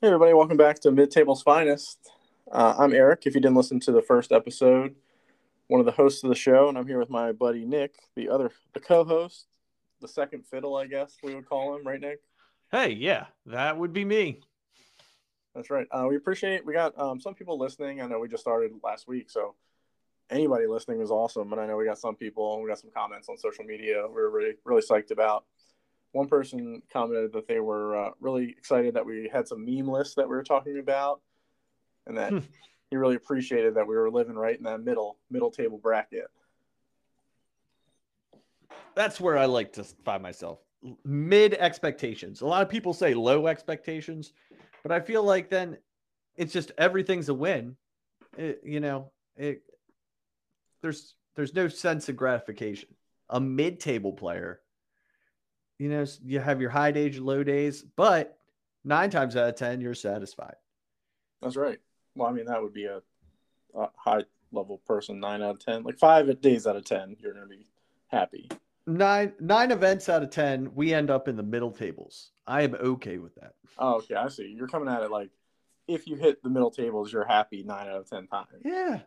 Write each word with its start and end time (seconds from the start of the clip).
Hey, 0.00 0.06
everybody, 0.06 0.32
welcome 0.32 0.56
back 0.56 0.78
to 0.82 0.92
Mid 0.92 1.10
Table's 1.10 1.42
Finest. 1.42 2.12
Uh, 2.52 2.72
I'm 2.78 2.94
Eric. 2.94 3.26
If 3.26 3.34
you 3.34 3.40
didn't 3.40 3.56
listen 3.56 3.80
to 3.80 3.90
the 3.90 4.00
first 4.00 4.30
episode, 4.30 4.94
one 5.66 5.80
of 5.80 5.86
the 5.86 5.92
hosts 5.92 6.22
of 6.22 6.28
the 6.28 6.36
show, 6.36 6.68
and 6.68 6.78
I'm 6.78 6.86
here 6.86 7.00
with 7.00 7.10
my 7.10 7.32
buddy 7.32 7.64
Nick, 7.64 7.94
the 8.14 8.28
other, 8.28 8.52
the 8.74 8.78
co-host, 8.78 9.48
the 10.00 10.06
second 10.06 10.46
fiddle, 10.46 10.76
I 10.76 10.86
guess 10.86 11.16
we 11.20 11.34
would 11.34 11.48
call 11.48 11.74
him, 11.74 11.84
right, 11.84 12.00
Nick? 12.00 12.20
Hey, 12.70 12.92
yeah, 12.92 13.26
that 13.46 13.76
would 13.76 13.92
be 13.92 14.04
me. 14.04 14.38
That's 15.56 15.68
right. 15.68 15.88
Uh, 15.90 16.06
we 16.08 16.14
appreciate. 16.14 16.64
We 16.64 16.74
got 16.74 16.96
um, 16.96 17.20
some 17.20 17.34
people 17.34 17.58
listening. 17.58 18.00
I 18.00 18.06
know 18.06 18.20
we 18.20 18.28
just 18.28 18.44
started 18.44 18.70
last 18.84 19.08
week, 19.08 19.28
so 19.28 19.56
anybody 20.30 20.68
listening 20.68 21.00
was 21.00 21.10
awesome. 21.10 21.50
And 21.50 21.60
I 21.60 21.66
know 21.66 21.76
we 21.76 21.86
got 21.86 21.98
some 21.98 22.14
people. 22.14 22.62
We 22.62 22.68
got 22.68 22.78
some 22.78 22.92
comments 22.94 23.28
on 23.28 23.36
social 23.36 23.64
media. 23.64 24.06
We 24.06 24.20
are 24.20 24.30
really, 24.30 24.54
really 24.64 24.82
psyched 24.82 25.10
about 25.10 25.44
one 26.12 26.28
person 26.28 26.82
commented 26.92 27.32
that 27.32 27.46
they 27.46 27.60
were 27.60 27.96
uh, 27.96 28.10
really 28.20 28.50
excited 28.56 28.94
that 28.94 29.04
we 29.04 29.28
had 29.32 29.46
some 29.46 29.64
meme 29.64 29.88
lists 29.88 30.14
that 30.14 30.28
we 30.28 30.34
were 30.34 30.42
talking 30.42 30.78
about, 30.78 31.20
and 32.06 32.16
that 32.16 32.32
hmm. 32.32 32.38
he 32.90 32.96
really 32.96 33.16
appreciated 33.16 33.74
that 33.74 33.86
we 33.86 33.96
were 33.96 34.10
living 34.10 34.34
right 34.34 34.56
in 34.56 34.64
that 34.64 34.82
middle 34.82 35.18
middle 35.30 35.50
table 35.50 35.78
bracket. 35.78 36.30
That's 38.94 39.20
where 39.20 39.38
I 39.38 39.44
like 39.46 39.72
to 39.74 39.84
find 40.04 40.22
myself. 40.22 40.58
Mid 41.04 41.54
expectations. 41.54 42.40
A 42.40 42.46
lot 42.46 42.62
of 42.62 42.68
people 42.68 42.92
say 42.92 43.14
low 43.14 43.46
expectations, 43.46 44.32
but 44.82 44.92
I 44.92 45.00
feel 45.00 45.22
like 45.22 45.50
then 45.50 45.76
it's 46.36 46.52
just 46.52 46.72
everything's 46.78 47.28
a 47.28 47.34
win. 47.34 47.76
It, 48.36 48.60
you 48.64 48.80
know, 48.80 49.10
it 49.36 49.62
there's 50.82 51.14
there's 51.36 51.54
no 51.54 51.68
sense 51.68 52.08
of 52.08 52.16
gratification. 52.16 52.88
A 53.30 53.40
mid-table 53.40 54.12
player 54.12 54.60
you 55.78 55.88
know, 55.88 56.04
you 56.24 56.40
have 56.40 56.60
your 56.60 56.70
high 56.70 56.90
days, 56.90 57.18
low 57.18 57.42
days, 57.42 57.82
but 57.82 58.38
nine 58.84 59.10
times 59.10 59.36
out 59.36 59.48
of 59.48 59.54
10, 59.54 59.80
you're 59.80 59.94
satisfied. 59.94 60.56
That's 61.40 61.56
right. 61.56 61.78
Well, 62.14 62.28
I 62.28 62.32
mean, 62.32 62.46
that 62.46 62.60
would 62.60 62.72
be 62.72 62.86
a, 62.86 63.00
a 63.74 63.88
high 63.96 64.24
level 64.52 64.78
person, 64.86 65.20
nine 65.20 65.42
out 65.42 65.50
of 65.50 65.64
10. 65.64 65.84
Like 65.84 65.98
five 65.98 66.40
days 66.40 66.66
out 66.66 66.76
of 66.76 66.84
10, 66.84 67.16
you're 67.20 67.32
going 67.32 67.48
to 67.48 67.48
be 67.48 67.66
happy. 68.08 68.48
Nine 68.86 69.34
nine 69.38 69.70
events 69.70 70.08
out 70.08 70.22
of 70.22 70.30
10, 70.30 70.74
we 70.74 70.94
end 70.94 71.10
up 71.10 71.28
in 71.28 71.36
the 71.36 71.42
middle 71.42 71.70
tables. 71.70 72.30
I 72.46 72.62
am 72.62 72.74
okay 72.74 73.18
with 73.18 73.34
that. 73.34 73.52
Oh, 73.78 73.96
okay. 73.96 74.14
I 74.14 74.28
see. 74.28 74.46
You're 74.56 74.66
coming 74.66 74.88
at 74.88 75.02
it 75.02 75.10
like 75.10 75.30
if 75.86 76.06
you 76.06 76.16
hit 76.16 76.42
the 76.42 76.48
middle 76.48 76.70
tables, 76.70 77.12
you're 77.12 77.26
happy 77.26 77.62
nine 77.62 77.86
out 77.86 77.96
of 77.96 78.10
10 78.10 78.26
times. 78.26 78.48
Yeah. 78.64 79.00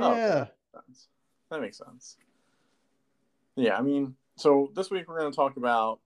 Oh, 0.00 0.14
yeah. 0.14 0.46
Oh, 0.74 0.80
that 1.50 1.60
makes 1.60 1.78
sense. 1.78 2.16
Yeah. 3.56 3.76
I 3.76 3.82
mean, 3.82 4.16
so 4.40 4.70
this 4.74 4.90
week 4.90 5.06
we're 5.06 5.18
going 5.18 5.30
to 5.30 5.36
talk 5.36 5.58
about 5.58 6.00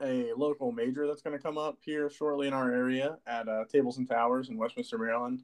a 0.00 0.32
local 0.36 0.70
major 0.70 1.08
that's 1.08 1.22
going 1.22 1.36
to 1.36 1.42
come 1.42 1.58
up 1.58 1.76
here 1.80 2.08
shortly 2.08 2.46
in 2.46 2.52
our 2.52 2.72
area 2.72 3.18
at 3.26 3.48
uh, 3.48 3.64
Tables 3.64 3.98
and 3.98 4.08
Towers 4.08 4.48
in 4.48 4.56
Westminster, 4.56 4.96
Maryland. 4.96 5.42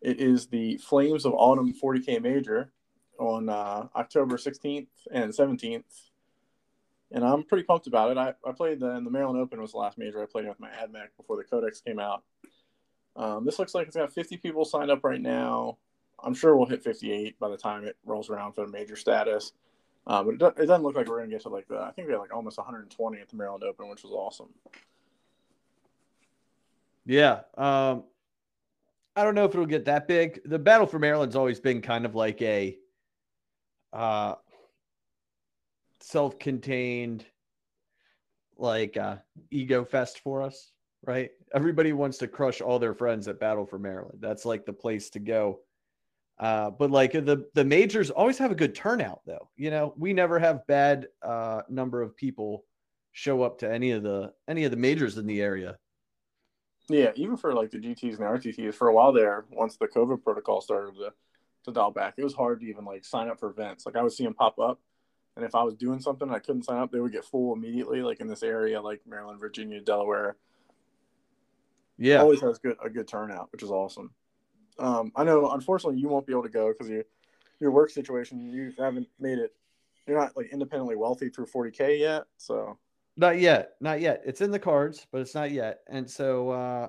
It 0.00 0.20
is 0.20 0.46
the 0.46 0.78
Flames 0.78 1.26
of 1.26 1.34
Autumn 1.34 1.74
40K 1.74 2.22
Major 2.22 2.72
on 3.18 3.50
uh, 3.50 3.88
October 3.94 4.36
16th 4.36 4.86
and 5.12 5.30
17th. 5.32 5.82
And 7.10 7.24
I'm 7.24 7.42
pretty 7.42 7.64
pumped 7.64 7.86
about 7.86 8.10
it. 8.10 8.16
I, 8.16 8.32
I 8.48 8.52
played 8.52 8.80
the, 8.80 8.94
the 8.94 9.10
Maryland 9.10 9.38
Open 9.38 9.60
was 9.60 9.72
the 9.72 9.78
last 9.78 9.98
major 9.98 10.22
I 10.22 10.26
played 10.26 10.48
with 10.48 10.60
my 10.60 10.70
AdMech 10.70 11.08
before 11.18 11.36
the 11.36 11.44
Codex 11.44 11.82
came 11.82 11.98
out. 11.98 12.22
Um, 13.16 13.44
this 13.44 13.58
looks 13.58 13.74
like 13.74 13.86
it's 13.86 13.96
got 13.96 14.14
50 14.14 14.38
people 14.38 14.64
signed 14.64 14.90
up 14.90 15.04
right 15.04 15.20
now. 15.20 15.76
I'm 16.24 16.32
sure 16.32 16.56
we'll 16.56 16.66
hit 16.66 16.82
58 16.82 17.38
by 17.38 17.50
the 17.50 17.58
time 17.58 17.84
it 17.84 17.96
rolls 18.06 18.30
around 18.30 18.54
for 18.54 18.64
the 18.64 18.72
major 18.72 18.96
status. 18.96 19.52
Uh, 20.06 20.22
but 20.22 20.34
it, 20.34 20.38
do, 20.38 20.46
it, 20.46 20.66
doesn't 20.66 20.82
look 20.82 20.96
like 20.96 21.06
we're 21.06 21.18
going 21.18 21.30
to 21.30 21.34
get 21.34 21.42
to 21.42 21.48
like 21.48 21.68
the. 21.68 21.78
I 21.78 21.92
think 21.92 22.08
we 22.08 22.12
had 22.12 22.20
like 22.20 22.34
almost 22.34 22.58
120 22.58 23.20
at 23.20 23.28
the 23.28 23.36
Maryland 23.36 23.64
Open, 23.64 23.88
which 23.88 24.02
was 24.02 24.12
awesome. 24.12 24.48
Yeah. 27.06 27.40
Um, 27.56 28.04
I 29.14 29.24
don't 29.24 29.34
know 29.34 29.44
if 29.44 29.52
it'll 29.52 29.66
get 29.66 29.84
that 29.84 30.08
big. 30.08 30.40
The 30.44 30.58
battle 30.58 30.86
for 30.86 30.98
Maryland's 30.98 31.36
always 31.36 31.60
been 31.60 31.82
kind 31.82 32.04
of 32.04 32.14
like 32.14 32.40
a 32.42 32.78
uh, 33.92 34.34
self-contained, 36.00 37.24
like 38.56 38.96
uh, 38.96 39.16
ego 39.50 39.84
fest 39.84 40.20
for 40.20 40.42
us, 40.42 40.72
right? 41.04 41.30
Everybody 41.54 41.92
wants 41.92 42.18
to 42.18 42.28
crush 42.28 42.60
all 42.60 42.78
their 42.78 42.94
friends 42.94 43.28
at 43.28 43.38
Battle 43.38 43.66
for 43.66 43.78
Maryland. 43.78 44.18
That's 44.20 44.44
like 44.44 44.64
the 44.64 44.72
place 44.72 45.10
to 45.10 45.18
go 45.18 45.60
uh, 46.38 46.70
but 46.70 46.90
like 46.90 47.12
the 47.12 47.46
the 47.54 47.64
majors 47.64 48.10
always 48.10 48.38
have 48.38 48.50
a 48.50 48.54
good 48.54 48.74
turnout 48.74 49.20
though. 49.26 49.48
You 49.56 49.70
know, 49.70 49.94
we 49.96 50.12
never 50.12 50.38
have 50.38 50.66
bad 50.66 51.06
uh, 51.22 51.62
number 51.68 52.02
of 52.02 52.16
people 52.16 52.64
show 53.12 53.42
up 53.42 53.58
to 53.58 53.70
any 53.70 53.92
of 53.92 54.02
the 54.02 54.32
any 54.48 54.64
of 54.64 54.70
the 54.70 54.76
majors 54.76 55.18
in 55.18 55.26
the 55.26 55.40
area. 55.40 55.76
Yeah, 56.88 57.12
even 57.14 57.36
for 57.36 57.54
like 57.54 57.70
the 57.70 57.78
GTs 57.78 58.18
and 58.18 58.18
the 58.18 58.24
RTTs 58.24 58.74
for 58.74 58.88
a 58.88 58.94
while 58.94 59.12
there, 59.12 59.44
once 59.50 59.76
the 59.76 59.86
COVID 59.86 60.22
protocol 60.22 60.60
started 60.60 60.94
to, 60.96 61.12
to 61.64 61.72
dial 61.72 61.92
back, 61.92 62.14
it 62.16 62.24
was 62.24 62.34
hard 62.34 62.60
to 62.60 62.66
even 62.66 62.84
like 62.84 63.04
sign 63.04 63.28
up 63.28 63.38
for 63.38 63.50
events. 63.50 63.86
Like 63.86 63.96
I 63.96 64.02
would 64.02 64.12
see 64.12 64.24
them 64.24 64.34
pop 64.34 64.58
up, 64.58 64.80
and 65.36 65.44
if 65.44 65.54
I 65.54 65.62
was 65.62 65.74
doing 65.74 66.00
something 66.00 66.28
I 66.30 66.38
couldn't 66.38 66.64
sign 66.64 66.78
up, 66.78 66.90
they 66.90 67.00
would 67.00 67.12
get 67.12 67.24
full 67.24 67.54
immediately. 67.54 68.02
Like 68.02 68.20
in 68.20 68.26
this 68.26 68.42
area, 68.42 68.80
like 68.80 69.00
Maryland, 69.06 69.38
Virginia, 69.38 69.80
Delaware. 69.80 70.36
Yeah, 71.98 72.20
always 72.20 72.40
has 72.40 72.58
good 72.58 72.76
a 72.84 72.90
good 72.90 73.06
turnout, 73.06 73.52
which 73.52 73.62
is 73.62 73.70
awesome. 73.70 74.10
Um, 74.78 75.12
I 75.16 75.24
know, 75.24 75.50
unfortunately, 75.50 76.00
you 76.00 76.08
won't 76.08 76.26
be 76.26 76.32
able 76.32 76.44
to 76.44 76.48
go 76.48 76.72
because 76.72 76.88
you, 76.88 77.04
your 77.60 77.70
work 77.70 77.90
situation, 77.90 78.50
you 78.50 78.72
haven't 78.78 79.08
made 79.20 79.38
it. 79.38 79.54
You're 80.06 80.18
not 80.18 80.36
like 80.36 80.46
independently 80.52 80.96
wealthy 80.96 81.28
through 81.28 81.46
40k 81.46 81.98
yet, 81.98 82.24
so 82.36 82.76
not 83.16 83.38
yet, 83.38 83.72
not 83.80 84.00
yet. 84.00 84.22
It's 84.24 84.40
in 84.40 84.50
the 84.50 84.58
cards, 84.58 85.06
but 85.12 85.20
it's 85.20 85.34
not 85.34 85.50
yet. 85.50 85.80
And 85.88 86.10
so, 86.10 86.50
uh, 86.50 86.88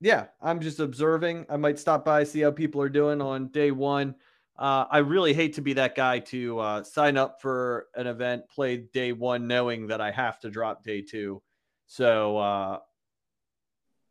yeah, 0.00 0.26
I'm 0.40 0.60
just 0.60 0.80
observing. 0.80 1.46
I 1.48 1.56
might 1.56 1.78
stop 1.78 2.04
by, 2.04 2.24
see 2.24 2.40
how 2.40 2.50
people 2.50 2.80
are 2.82 2.88
doing 2.88 3.20
on 3.20 3.48
day 3.48 3.70
one. 3.70 4.14
Uh, 4.56 4.84
I 4.88 4.98
really 4.98 5.34
hate 5.34 5.54
to 5.54 5.62
be 5.62 5.72
that 5.74 5.96
guy 5.96 6.20
to 6.20 6.58
uh, 6.60 6.82
sign 6.84 7.16
up 7.16 7.40
for 7.40 7.88
an 7.96 8.06
event, 8.06 8.48
play 8.48 8.76
day 8.76 9.12
one, 9.12 9.48
knowing 9.48 9.88
that 9.88 10.00
I 10.00 10.12
have 10.12 10.38
to 10.40 10.50
drop 10.50 10.84
day 10.84 11.00
two. 11.00 11.42
So 11.86 12.36
uh, 12.38 12.78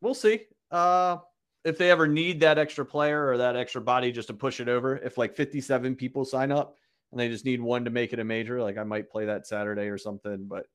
we'll 0.01 0.13
see. 0.13 0.41
Uh, 0.69 1.18
if 1.63 1.78
they 1.78 1.90
ever 1.91 2.07
need 2.07 2.41
that 2.41 2.57
extra 2.57 2.85
player 2.85 3.28
or 3.28 3.38
that 3.38 3.56
extra 3.56 3.81
body 3.81 4.12
just 4.12 4.28
to 4.28 4.34
push 4.34 4.59
it 4.59 4.68
over, 4.68 4.97
if 4.97 5.18
like 5.18 5.35
57 5.35 5.96
people 5.96 6.25
sign 6.25 6.51
up 6.51 6.78
and 7.12 7.19
they 7.19 7.29
just 7.29 7.46
need 7.46 7.62
one 7.62 7.85
to 7.85 7.91
make 7.91 8.12
it 8.13 8.19
a 8.19 8.24
major, 8.24 8.62
like 8.62 8.78
I 8.78 8.84
might 8.84 9.09
play 9.09 9.25
that 9.25 9.47
Saturday 9.47 9.88
or 9.88 9.97
something. 9.97 10.46
But 10.47 10.66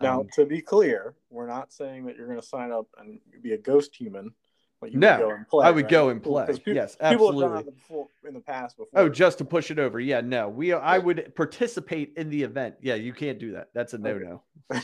now, 0.00 0.20
um, 0.20 0.28
to 0.34 0.44
be 0.44 0.60
clear, 0.60 1.14
we're 1.30 1.46
not 1.46 1.72
saying 1.72 2.06
that 2.06 2.16
you're 2.16 2.26
going 2.26 2.40
to 2.40 2.46
sign 2.46 2.72
up 2.72 2.86
and 2.98 3.20
be 3.42 3.52
a 3.52 3.58
ghost 3.58 3.94
human. 3.94 4.32
No, 4.92 5.38
play, 5.50 5.66
I 5.66 5.70
would 5.70 5.84
right? 5.84 5.90
go 5.90 6.08
and 6.08 6.22
play. 6.22 6.46
People, 6.46 6.74
yes, 6.74 6.96
absolutely. 7.00 7.42
People 7.42 7.56
have 7.56 7.64
done 7.64 7.74
before, 7.74 8.08
in 8.26 8.34
the 8.34 8.40
past 8.40 8.76
before. 8.76 9.00
Oh, 9.00 9.08
just 9.08 9.38
to 9.38 9.44
push 9.44 9.70
it 9.70 9.78
over. 9.78 10.00
Yeah, 10.00 10.20
no. 10.20 10.48
We 10.48 10.72
I 10.72 10.98
would 10.98 11.34
participate 11.34 12.14
in 12.16 12.30
the 12.30 12.42
event. 12.42 12.76
Yeah, 12.80 12.94
you 12.94 13.12
can't 13.12 13.38
do 13.38 13.52
that. 13.52 13.68
That's 13.74 13.94
a 13.94 13.98
no 13.98 14.18
no. 14.18 14.42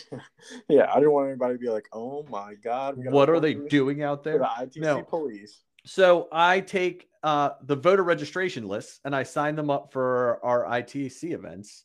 yeah, 0.69 0.91
I 0.91 0.95
didn't 0.97 1.13
want 1.13 1.29
anybody 1.29 1.55
to 1.55 1.59
be 1.59 1.69
like, 1.69 1.87
"Oh 1.93 2.27
my 2.31 2.55
god, 2.55 2.97
what 2.97 3.29
are 3.31 3.41
they 3.41 3.55
doing 3.55 4.03
out 4.03 4.25
there?" 4.25 4.39
The 4.39 4.45
ITC 4.45 4.77
no. 4.79 5.03
police. 5.03 5.63
So 5.87 6.29
I 6.31 6.61
take 6.61 7.09
uh, 7.23 7.51
the 7.63 7.77
voter 7.77 8.03
registration 8.03 8.69
lists 8.69 9.01
and 9.05 9.17
I 9.17 9.23
sign 9.23 9.57
them 9.57 9.71
up 9.71 9.93
for 9.93 10.39
our 10.45 10.65
ITC 10.65 11.33
events, 11.33 11.85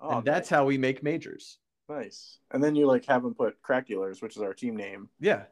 oh, 0.00 0.18
and 0.18 0.24
that's 0.24 0.48
how 0.48 0.64
we 0.64 0.78
make 0.78 1.02
majors. 1.02 1.58
Nice. 1.88 2.38
And 2.50 2.62
then 2.62 2.74
you 2.74 2.86
like 2.86 3.04
have 3.06 3.22
them 3.22 3.34
put 3.34 3.60
crack 3.62 3.86
dealers, 3.86 4.22
which 4.22 4.36
is 4.36 4.42
our 4.42 4.54
team 4.54 4.76
name. 4.76 5.08
Yeah. 5.20 5.44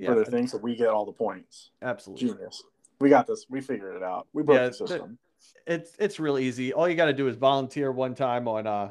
Yeah. 0.00 0.08
For 0.08 0.14
their 0.14 0.24
thing, 0.24 0.46
so 0.46 0.56
we 0.56 0.74
get 0.74 0.88
all 0.88 1.04
the 1.04 1.12
points. 1.12 1.70
Absolutely. 1.82 2.28
Genius. 2.28 2.62
We 3.00 3.10
got 3.10 3.26
this. 3.26 3.46
We 3.50 3.60
figured 3.60 3.96
it 3.96 4.02
out. 4.02 4.26
We 4.32 4.42
broke 4.42 4.58
yeah, 4.58 4.68
the 4.68 4.74
system. 4.74 5.18
It's 5.66 5.94
it's 5.98 6.18
real 6.18 6.38
easy. 6.38 6.72
All 6.72 6.88
you 6.88 6.94
got 6.94 7.06
to 7.06 7.12
do 7.12 7.28
is 7.28 7.36
volunteer 7.36 7.92
one 7.92 8.14
time 8.14 8.48
on 8.48 8.66
uh 8.66 8.90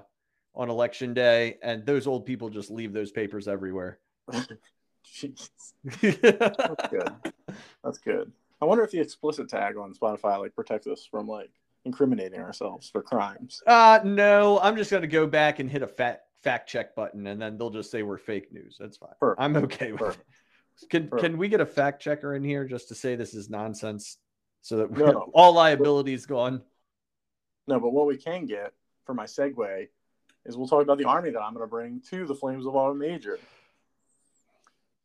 on 0.54 0.70
election 0.70 1.14
day, 1.14 1.58
and 1.64 1.84
those 1.86 2.06
old 2.06 2.26
people 2.26 2.50
just 2.50 2.70
leave 2.70 2.94
those 2.94 3.12
papers 3.12 3.48
everywhere. 3.48 4.00
Jeez. 5.04 5.50
That's 5.84 6.90
good. 6.90 7.10
That's 7.84 7.98
good. 7.98 8.32
I 8.62 8.66
wonder 8.66 8.84
if 8.84 8.92
the 8.92 9.00
explicit 9.00 9.50
tag 9.50 9.78
on 9.78 9.94
Spotify 9.94 10.40
like 10.40 10.54
protects 10.54 10.86
us 10.86 11.08
from 11.10 11.28
like 11.28 11.50
incriminating 11.86 12.40
ourselves 12.40 12.90
for 12.90 13.02
crimes. 13.02 13.64
Uh 13.66 14.00
no, 14.04 14.60
I'm 14.62 14.76
just 14.76 14.92
gonna 14.92 15.08
go 15.08 15.26
back 15.26 15.58
and 15.60 15.72
hit 15.72 15.82
a 15.82 15.88
fat 15.88 16.26
fact 16.44 16.70
check 16.70 16.96
button 16.96 17.26
and 17.28 17.42
then 17.42 17.58
they'll 17.58 17.70
just 17.70 17.90
say 17.90 18.04
we're 18.04 18.18
fake 18.18 18.52
news. 18.52 18.78
That's 18.80 18.98
fine. 18.98 19.10
Perfect. 19.20 19.42
I'm 19.42 19.56
okay 19.58 19.92
with 19.92 20.02
Perfect. 20.02 20.22
it. 20.22 20.36
Can 20.90 21.10
can 21.10 21.38
we 21.38 21.48
get 21.48 21.62
a 21.62 21.66
fact 21.66 22.02
checker 22.02 22.36
in 22.36 22.44
here 22.44 22.66
just 22.66 22.88
to 22.90 22.96
say 22.96 23.16
this 23.16 23.34
is 23.34 23.50
nonsense 23.50 24.18
so 24.62 24.78
that 24.78 24.92
no, 24.92 25.30
all 25.34 25.54
liability 25.54 26.14
is 26.14 26.26
gone? 26.26 26.62
No, 27.68 27.80
but 27.80 27.92
what 27.92 28.08
we 28.08 28.18
can 28.18 28.46
get 28.46 28.74
for 29.06 29.14
my 29.14 29.26
segue 29.26 29.88
is 30.46 30.58
we'll 30.58 30.68
talk 30.68 30.82
about 30.82 30.98
the 30.98 31.06
army 31.06 31.32
that 31.32 31.42
I'm 31.42 31.54
going 31.54 31.64
to 31.64 31.70
bring 31.70 32.02
to 32.10 32.26
the 32.26 32.36
Flames 32.36 32.66
of 32.66 32.76
Autumn 32.76 33.00
Major. 33.00 33.38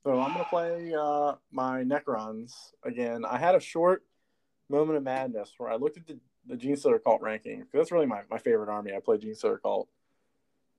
So 0.05 0.21
I'm 0.21 0.33
going 0.33 0.45
to 0.45 0.51
play 0.51 0.95
uh, 0.95 1.35
my 1.51 1.83
Necrons 1.83 2.53
again. 2.83 3.25
I 3.25 3.39
had 3.39 3.55
a 3.55 3.61
short 3.61 4.05
moment 4.69 4.99
of 4.99 5.03
madness 5.03 5.53
where 5.57 5.71
I 5.71 5.77
looked 5.77 5.97
at 5.97 6.07
the, 6.07 6.19
the 6.47 6.57
Genestealer 6.57 7.03
Cult 7.03 7.23
ranking 7.23 7.61
because 7.61 7.73
that's 7.73 7.93
really 7.93 8.07
my, 8.07 8.21
my 8.31 8.39
favorite 8.39 8.69
army. 8.69 8.93
I 8.95 9.01
played 9.01 9.21
Genestealer 9.23 9.61
Cult 9.63 9.89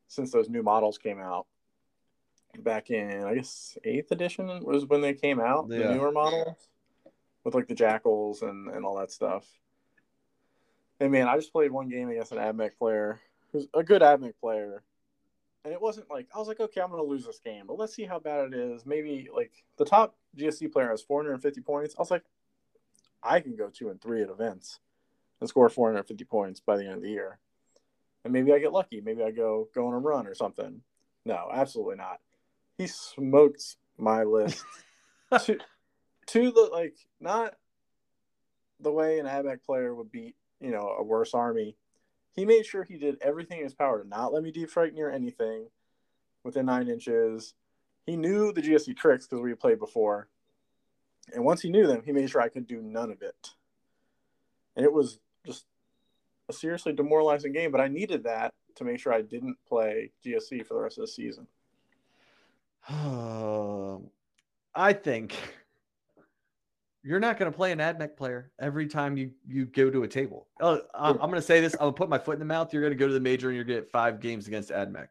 since 0.08 0.32
those 0.32 0.50
new 0.50 0.64
models 0.64 0.98
came 0.98 1.20
out. 1.20 1.48
Back 2.64 2.90
in 2.90 3.24
I 3.24 3.36
guess 3.36 3.78
eighth 3.84 4.12
edition 4.12 4.64
was 4.64 4.86
when 4.86 5.02
they 5.02 5.14
came 5.14 5.40
out, 5.40 5.68
Yeah. 5.70 5.88
the 5.88 5.94
newer 5.96 6.12
models 6.12 6.70
with 7.44 7.54
like 7.56 7.68
the 7.68 7.76
jackals 7.76 8.42
and 8.42 8.70
and 8.70 8.86
all 8.86 8.98
that 8.98 9.12
stuff. 9.12 9.46
And 11.00 11.12
man, 11.12 11.28
I 11.28 11.36
just 11.36 11.52
played 11.52 11.72
one 11.72 11.90
game 11.90 12.10
against 12.10 12.32
an 12.32 12.38
Admech 12.38 12.78
player 12.78 13.20
who's 13.52 13.68
a 13.74 13.84
good 13.84 14.02
Admech 14.02 14.34
player. 14.40 14.84
And 15.64 15.74
it 15.74 15.82
wasn't 15.82 16.10
like 16.10 16.28
I 16.34 16.38
was 16.40 16.48
like, 16.48 16.60
okay, 16.60 16.82
I'm 16.82 16.90
gonna 16.92 17.04
lose 17.04 17.26
this 17.26 17.40
game, 17.40 17.66
but 17.68 17.78
let's 17.78 17.94
see 17.96 18.06
how 18.06 18.20
bad 18.20 18.54
it 18.54 18.54
is. 18.54 18.86
Maybe 18.86 19.28
like 19.34 19.52
the 19.78 19.86
top 19.86 20.16
GSC 20.38 20.72
player 20.72 20.90
has 20.90 21.02
450 21.02 21.62
points. 21.62 21.96
I 21.98 22.02
was 22.02 22.12
like, 22.12 22.24
I 23.24 23.40
can 23.40 23.56
go 23.56 23.70
two 23.70 23.90
and 23.90 24.00
three 24.02 24.22
at 24.22 24.30
events 24.30 24.80
and 25.42 25.50
score 25.50 25.68
450 25.68 26.24
points 26.26 26.60
by 26.60 26.78
the 26.78 26.86
end 26.86 26.94
of 26.96 27.02
the 27.02 27.10
year. 27.10 27.40
And 28.24 28.32
maybe 28.32 28.54
I 28.54 28.60
get 28.60 28.74
lucky. 28.74 29.02
Maybe 29.02 29.24
I 29.24 29.32
go 29.32 29.68
go 29.74 29.88
on 29.88 29.94
a 29.94 30.00
run 30.00 30.28
or 30.28 30.36
something. 30.36 30.82
No, 31.26 31.50
absolutely 31.52 31.96
not. 31.96 32.20
He 32.78 32.88
smoked 32.88 33.78
my 33.98 34.24
list 34.24 34.64
to 35.46 35.58
to 36.28 36.52
the 36.52 36.70
like 36.72 36.96
not 37.20 37.56
the 38.80 38.92
way 38.92 39.20
an 39.20 39.26
Admech 39.26 39.64
player 39.64 39.96
would 39.96 40.12
beat, 40.12 40.36
you 40.60 40.72
know, 40.72 40.96
a 41.00 41.04
worse 41.04 41.34
army. 41.34 41.78
He 42.34 42.46
made 42.46 42.66
sure 42.66 42.84
he 42.84 42.98
did 42.98 43.18
everything 43.22 43.60
in 43.60 43.64
his 43.64 43.74
power 43.74 44.02
to 44.02 44.08
not 44.08 44.34
let 44.34 44.44
me 44.44 44.52
deep 44.52 44.70
strike 44.70 44.94
near 44.94 45.10
anything 45.10 45.68
within 46.44 46.66
nine 46.66 46.90
inches. 46.90 47.54
He 48.06 48.18
knew 48.18 48.52
the 48.52 48.62
GSC 48.62 48.98
tricks 48.98 49.26
because 49.26 49.42
we 49.42 49.54
played 49.56 49.80
before. 49.80 50.28
And 51.34 51.44
once 51.44 51.62
he 51.62 51.70
knew 51.70 51.88
them, 51.88 52.04
he 52.06 52.12
made 52.12 52.30
sure 52.30 52.42
I 52.42 52.50
could 52.50 52.68
do 52.68 52.82
none 52.82 53.12
of 53.12 53.22
it. 53.22 53.52
And 54.76 54.86
it 54.86 54.92
was 54.92 55.20
just 55.46 55.66
a 56.50 56.54
seriously 56.54 56.94
demoralizing 56.94 57.54
game, 57.54 57.72
but 57.72 57.82
I 57.82 57.88
needed 57.88 58.24
that 58.24 58.54
to 58.76 58.84
make 58.84 59.00
sure 59.00 59.14
I 59.14 59.22
didn't 59.22 59.58
play 59.68 60.12
GSC 60.24 60.66
for 60.66 60.76
the 60.76 60.82
rest 60.82 60.98
of 60.98 61.04
the 61.04 61.08
season. 61.08 61.48
Um, 62.88 64.10
I 64.74 64.94
think 64.94 65.36
you're 67.04 67.20
not 67.20 67.38
going 67.38 67.52
to 67.52 67.56
play 67.56 67.72
an 67.72 67.80
AdMech 67.80 68.16
player 68.18 68.52
every 68.60 68.88
time 68.88 69.18
you 69.18 69.32
you 69.48 69.66
go 69.66 69.90
to 69.90 70.04
a 70.04 70.08
table. 70.08 70.48
Oh, 70.60 70.82
I'm, 70.94 71.14
I'm 71.14 71.30
going 71.30 71.34
to 71.34 71.42
say 71.42 71.62
this. 71.62 71.74
I'm 71.74 71.80
going 71.80 71.94
to 71.94 71.98
put 71.98 72.10
my 72.10 72.18
foot 72.18 72.34
in 72.34 72.40
the 72.40 72.46
mouth. 72.46 72.74
You're 72.74 72.82
going 72.82 72.94
to 72.94 72.98
go 72.98 73.08
to 73.08 73.14
the 73.14 73.20
major 73.20 73.50
and 73.50 73.56
you're 73.56 73.66
going 73.66 73.78
to 73.78 73.82
get 73.84 73.92
five 73.92 74.20
games 74.20 74.48
against 74.48 74.70
AdMech. 74.72 75.08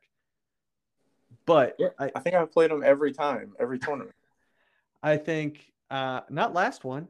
But 1.46 1.76
Yeah. 1.78 1.88
I, 1.98 2.10
I 2.14 2.20
think 2.20 2.36
I've 2.36 2.52
played 2.52 2.70
them 2.70 2.82
every 2.84 3.12
time, 3.12 3.52
every 3.58 3.78
tournament. 3.78 4.14
I 5.02 5.16
think 5.16 5.72
uh, 5.90 6.20
not 6.30 6.54
last 6.54 6.84
one. 6.84 7.08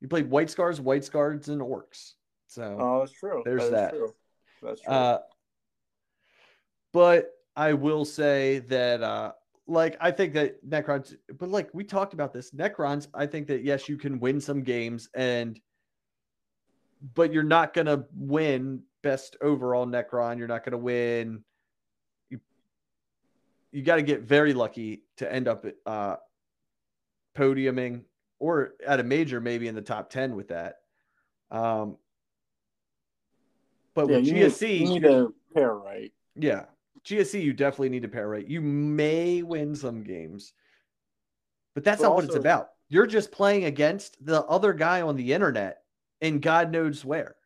You 0.00 0.08
played 0.08 0.30
White 0.30 0.50
Scars, 0.50 0.80
White 0.80 1.04
Scars, 1.04 1.48
and 1.48 1.60
Orks. 1.60 2.12
So 2.46 2.76
Oh, 2.78 2.98
that's 3.00 3.12
true. 3.12 3.42
There's 3.44 3.64
is 3.64 3.70
that. 3.70 3.90
True. 3.90 4.14
That's 4.62 4.80
true. 4.80 4.92
Uh, 4.92 5.18
but 6.92 7.32
I 7.56 7.72
will 7.72 8.04
say 8.04 8.60
that, 8.60 9.02
uh, 9.02 9.32
like, 9.66 9.96
I 10.00 10.10
think 10.10 10.34
that 10.34 10.64
Necrons, 10.68 11.14
but 11.38 11.48
like 11.48 11.70
we 11.72 11.84
talked 11.84 12.12
about 12.12 12.32
this, 12.32 12.50
Necrons, 12.50 13.08
I 13.14 13.26
think 13.26 13.46
that 13.48 13.64
yes, 13.64 13.88
you 13.88 13.96
can 13.96 14.20
win 14.20 14.40
some 14.40 14.62
games, 14.62 15.08
and 15.14 15.58
but 17.14 17.32
you're 17.32 17.42
not 17.42 17.72
gonna 17.72 18.04
win 18.14 18.82
best 19.02 19.36
overall 19.40 19.86
Necron. 19.86 20.38
You're 20.38 20.48
not 20.48 20.64
gonna 20.64 20.78
win. 20.78 21.44
You 22.28 22.40
you 23.72 23.82
got 23.82 23.96
to 23.96 24.02
get 24.02 24.22
very 24.22 24.52
lucky 24.52 25.02
to 25.16 25.32
end 25.32 25.48
up 25.48 25.64
at 25.64 25.74
uh, 25.86 26.16
podiuming 27.36 28.02
or 28.38 28.74
at 28.86 29.00
a 29.00 29.02
major, 29.02 29.40
maybe 29.40 29.66
in 29.66 29.74
the 29.74 29.82
top 29.82 30.10
ten 30.10 30.36
with 30.36 30.48
that. 30.48 30.76
Um, 31.50 31.96
but 33.94 34.10
yeah, 34.10 34.16
with 34.16 34.26
you 34.26 34.34
GSC, 34.34 34.62
need, 34.62 34.80
you 34.80 34.88
need 34.88 35.02
to 35.02 35.34
pair 35.54 35.74
right. 35.74 36.12
yeah. 36.36 36.64
GSC, 37.04 37.42
you 37.42 37.52
definitely 37.52 37.90
need 37.90 38.02
to 38.02 38.08
pair 38.08 38.28
right. 38.28 38.46
You 38.46 38.60
may 38.60 39.42
win 39.42 39.74
some 39.74 40.02
games, 40.02 40.52
but 41.74 41.84
that's 41.84 42.00
But 42.00 42.08
not 42.08 42.14
what 42.14 42.24
it's 42.24 42.34
about. 42.34 42.70
You're 42.88 43.06
just 43.06 43.32
playing 43.32 43.64
against 43.64 44.24
the 44.24 44.42
other 44.44 44.72
guy 44.72 45.02
on 45.02 45.16
the 45.16 45.32
internet 45.32 45.82
and 46.20 46.40
God 46.40 46.70
knows 46.70 47.04
where. 47.04 47.36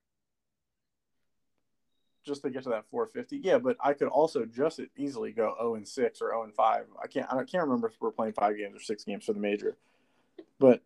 just 2.29 2.43
to 2.43 2.51
get 2.51 2.63
to 2.65 2.69
that 2.69 2.85
450. 2.91 3.39
Yeah, 3.39 3.59
but 3.59 3.77
I 3.83 3.95
could 3.95 4.09
also 4.09 4.45
just 4.45 4.79
as 4.79 4.87
easily 4.97 5.33
go 5.33 5.55
0 5.59 5.77
and 5.77 5.89
6 5.89 6.21
or 6.23 6.29
0 6.29 6.45
and 6.45 6.55
5. 6.55 6.85
I 7.03 7.07
can't 7.07 7.27
I 7.33 7.43
can't 7.45 7.65
remember 7.65 7.89
if 7.89 7.95
we're 8.01 8.13
playing 8.13 8.35
5 8.35 8.57
games 8.57 8.77
or 8.77 8.81
6 8.81 9.05
games 9.05 9.25
for 9.25 9.33
the 9.33 9.41
major. 9.41 9.77
But 10.61 10.83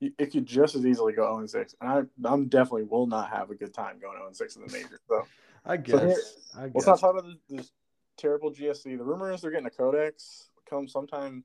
it 0.00 0.30
could 0.30 0.46
just 0.46 0.74
as 0.74 0.86
easily 0.86 1.12
go 1.14 1.24
0 1.24 1.38
and 1.38 1.50
6. 1.50 1.74
And 1.80 1.90
I 1.90 2.28
I'm 2.28 2.46
definitely 2.46 2.84
will 2.84 3.06
not 3.06 3.30
have 3.30 3.50
a 3.50 3.54
good 3.54 3.74
time 3.74 3.98
going 3.98 4.18
0 4.18 4.26
and 4.28 4.36
6 4.36 4.56
in 4.56 4.66
the 4.66 4.72
major. 4.72 5.00
So 5.08 5.26
I 5.64 5.76
So 5.76 5.82
guess. 5.82 6.00
here- 6.00 6.62
I 6.62 6.66
guess. 6.66 6.74
let's 6.74 6.86
not 6.86 7.00
talk 7.00 7.16
about 7.18 7.24
this, 7.26 7.36
this 7.48 7.72
terrible 8.16 8.50
GSC. 8.50 8.96
The 8.96 9.04
rumor 9.04 9.32
is 9.32 9.40
they're 9.40 9.50
getting 9.50 9.66
a 9.66 9.70
codex 9.70 10.50
come 10.68 10.88
sometime 10.88 11.44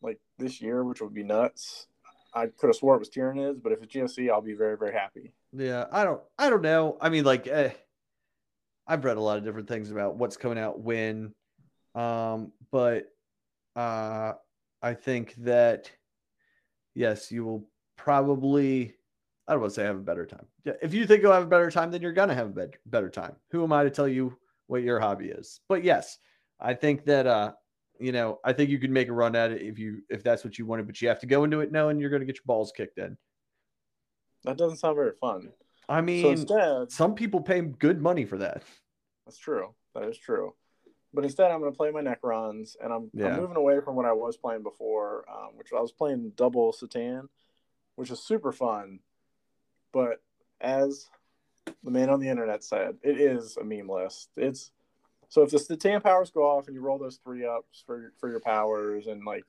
like 0.00 0.20
this 0.38 0.60
year, 0.60 0.84
which 0.84 1.00
would 1.00 1.14
be 1.14 1.22
nuts. 1.22 1.86
I 2.34 2.46
could 2.46 2.68
have 2.68 2.76
swore 2.76 2.94
it 2.96 2.98
was 2.98 3.10
Tyranids, 3.10 3.62
but 3.62 3.72
if 3.72 3.82
it's 3.82 3.94
GSC, 3.94 4.30
I'll 4.30 4.40
be 4.40 4.54
very, 4.54 4.76
very 4.76 4.92
happy. 4.92 5.32
Yeah, 5.52 5.86
I 5.92 6.04
don't. 6.04 6.20
I 6.38 6.48
don't 6.50 6.62
know. 6.62 6.96
I 7.00 7.10
mean, 7.10 7.24
like, 7.24 7.46
eh, 7.46 7.72
I've 8.86 9.04
read 9.04 9.18
a 9.18 9.20
lot 9.20 9.36
of 9.38 9.44
different 9.44 9.68
things 9.68 9.90
about 9.90 10.16
what's 10.16 10.36
coming 10.38 10.58
out 10.58 10.80
when, 10.80 11.34
um, 11.94 12.52
but 12.70 13.12
uh, 13.76 14.32
I 14.80 14.94
think 14.94 15.34
that 15.38 15.90
yes, 16.94 17.30
you 17.30 17.44
will 17.44 17.68
probably. 17.96 18.94
I 19.52 19.54
don't 19.56 19.60
want 19.60 19.74
to 19.74 19.80
say 19.80 19.84
have 19.84 19.96
a 19.96 20.00
better 20.00 20.24
time. 20.24 20.46
Yeah, 20.64 20.72
if 20.80 20.94
you 20.94 21.06
think 21.06 21.22
you'll 21.22 21.34
have 21.34 21.42
a 21.42 21.46
better 21.46 21.70
time, 21.70 21.90
then 21.90 22.00
you're 22.00 22.14
gonna 22.14 22.34
have 22.34 22.46
a 22.46 22.52
better 22.52 22.80
better 22.86 23.10
time. 23.10 23.36
Who 23.50 23.62
am 23.62 23.70
I 23.70 23.84
to 23.84 23.90
tell 23.90 24.08
you 24.08 24.34
what 24.66 24.82
your 24.82 24.98
hobby 24.98 25.26
is? 25.26 25.60
But 25.68 25.84
yes, 25.84 26.16
I 26.58 26.72
think 26.72 27.04
that 27.04 27.26
uh, 27.26 27.52
you 28.00 28.12
know, 28.12 28.40
I 28.42 28.54
think 28.54 28.70
you 28.70 28.78
could 28.78 28.90
make 28.90 29.08
a 29.08 29.12
run 29.12 29.36
at 29.36 29.52
it 29.52 29.60
if 29.60 29.78
you 29.78 30.04
if 30.08 30.22
that's 30.22 30.42
what 30.42 30.58
you 30.58 30.64
wanted, 30.64 30.86
but 30.86 31.02
you 31.02 31.08
have 31.08 31.20
to 31.20 31.26
go 31.26 31.44
into 31.44 31.60
it 31.60 31.70
knowing 31.70 32.00
you're 32.00 32.08
gonna 32.08 32.24
get 32.24 32.36
your 32.36 32.46
balls 32.46 32.72
kicked 32.74 32.96
in. 32.96 33.18
That 34.44 34.56
doesn't 34.56 34.78
sound 34.78 34.96
very 34.96 35.12
fun. 35.20 35.50
I 35.86 35.98
So 35.98 36.02
mean, 36.02 36.26
instead, 36.28 36.90
some 36.90 37.14
people 37.14 37.42
pay 37.42 37.60
good 37.60 38.00
money 38.00 38.24
for 38.24 38.38
that. 38.38 38.62
That's 39.26 39.36
true. 39.36 39.74
That 39.94 40.04
is 40.04 40.16
true. 40.16 40.54
But 41.12 41.24
instead, 41.24 41.50
I'm 41.50 41.60
going 41.60 41.70
to 41.70 41.76
play 41.76 41.90
my 41.90 42.00
Necrons, 42.00 42.74
and 42.82 42.90
I'm, 42.90 43.10
Yeah. 43.12 43.26
I'm 43.26 43.40
moving 43.40 43.58
away 43.58 43.80
from 43.84 43.96
what 43.96 44.06
I 44.06 44.12
was 44.12 44.38
playing 44.38 44.62
before, 44.62 45.26
um, 45.30 45.50
which 45.56 45.68
I 45.76 45.80
was 45.80 45.92
playing 45.92 46.32
double 46.36 46.72
C'tan, 46.72 47.28
which 47.96 48.10
is 48.10 48.20
super 48.20 48.50
fun. 48.50 49.00
But 49.92 50.22
as 50.60 51.08
the 51.82 51.90
man 51.90 52.10
on 52.10 52.20
the 52.20 52.28
internet 52.28 52.64
said, 52.64 52.96
it 53.02 53.20
is 53.20 53.56
a 53.56 53.64
meme 53.64 53.88
list. 53.88 54.30
It's 54.36 54.70
so 55.28 55.42
if 55.42 55.50
the 55.50 55.58
C'tan 55.58 56.02
powers 56.02 56.30
go 56.30 56.42
off 56.42 56.66
and 56.66 56.74
you 56.74 56.82
roll 56.82 56.98
those 56.98 57.18
three 57.22 57.46
ups 57.46 57.82
for 57.86 58.12
for 58.18 58.30
your 58.30 58.40
powers, 58.40 59.06
and 59.06 59.24
like 59.24 59.44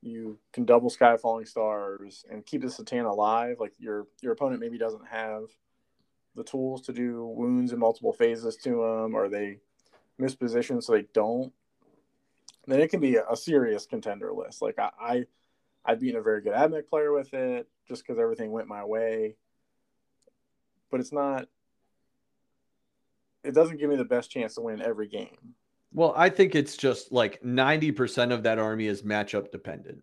you 0.00 0.38
can 0.52 0.64
double 0.64 0.90
Sky 0.90 1.16
Falling 1.16 1.46
Stars 1.46 2.24
and 2.30 2.46
keep 2.46 2.62
the 2.62 2.68
C'tan 2.68 3.04
alive, 3.04 3.56
like 3.58 3.72
your 3.78 4.06
your 4.20 4.32
opponent 4.32 4.60
maybe 4.60 4.78
doesn't 4.78 5.06
have 5.06 5.44
the 6.34 6.44
tools 6.44 6.82
to 6.82 6.92
do 6.92 7.26
wounds 7.26 7.72
in 7.72 7.78
multiple 7.78 8.12
phases 8.12 8.56
to 8.56 8.70
them, 8.70 9.14
or 9.14 9.28
they 9.28 9.58
miss 10.18 10.34
position 10.34 10.80
so 10.80 10.92
they 10.92 11.06
don't, 11.12 11.52
then 12.66 12.80
it 12.80 12.88
can 12.88 13.00
be 13.00 13.16
a, 13.16 13.36
serious 13.36 13.86
contender 13.86 14.32
list. 14.32 14.60
Like 14.60 14.78
I, 14.78 14.90
I 15.00 15.24
I've 15.84 16.00
beaten 16.00 16.20
a 16.20 16.22
very 16.22 16.42
good 16.42 16.52
Admech 16.52 16.88
player 16.88 17.12
with 17.12 17.32
it 17.32 17.66
just 17.88 18.02
because 18.02 18.20
everything 18.20 18.52
went 18.52 18.68
my 18.68 18.84
way. 18.84 19.36
But 20.90 21.00
it's 21.00 21.12
not. 21.12 21.46
It 23.44 23.54
doesn't 23.54 23.78
give 23.78 23.88
me 23.88 23.96
the 23.96 24.04
best 24.04 24.30
chance 24.30 24.54
to 24.56 24.60
win 24.62 24.82
every 24.82 25.08
game. 25.08 25.54
Well, 25.92 26.12
I 26.16 26.28
think 26.28 26.54
it's 26.54 26.76
just 26.76 27.12
like 27.12 27.42
90% 27.42 28.32
of 28.32 28.42
that 28.42 28.58
army 28.58 28.86
is 28.86 29.02
matchup 29.02 29.50
dependent. 29.50 30.02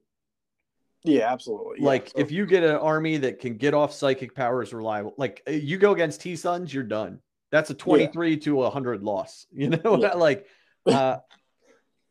Yeah, 1.04 1.32
absolutely. 1.32 1.78
Yeah, 1.80 1.86
like 1.86 2.08
so- 2.10 2.20
if 2.20 2.32
you 2.32 2.46
get 2.48 2.64
an 2.64 2.76
army 2.76 3.18
that 3.18 3.40
can 3.40 3.58
get 3.58 3.74
off 3.76 3.94
psychic 3.94 4.34
powers 4.34 4.74
reliable, 4.74 5.14
like 5.18 5.44
uh, 5.48 5.52
you 5.52 5.78
go 5.78 5.92
against 5.92 6.22
T 6.22 6.36
Sons, 6.36 6.74
you're 6.74 6.84
done. 6.84 7.20
That's 7.52 7.70
a 7.70 7.76
23 7.76 8.38
to 8.38 8.56
100 8.56 9.04
loss. 9.04 9.46
You 9.54 9.70
know, 9.70 9.98
Yeah. 10.02 10.14
like 10.16 10.48
uh, 10.88 11.18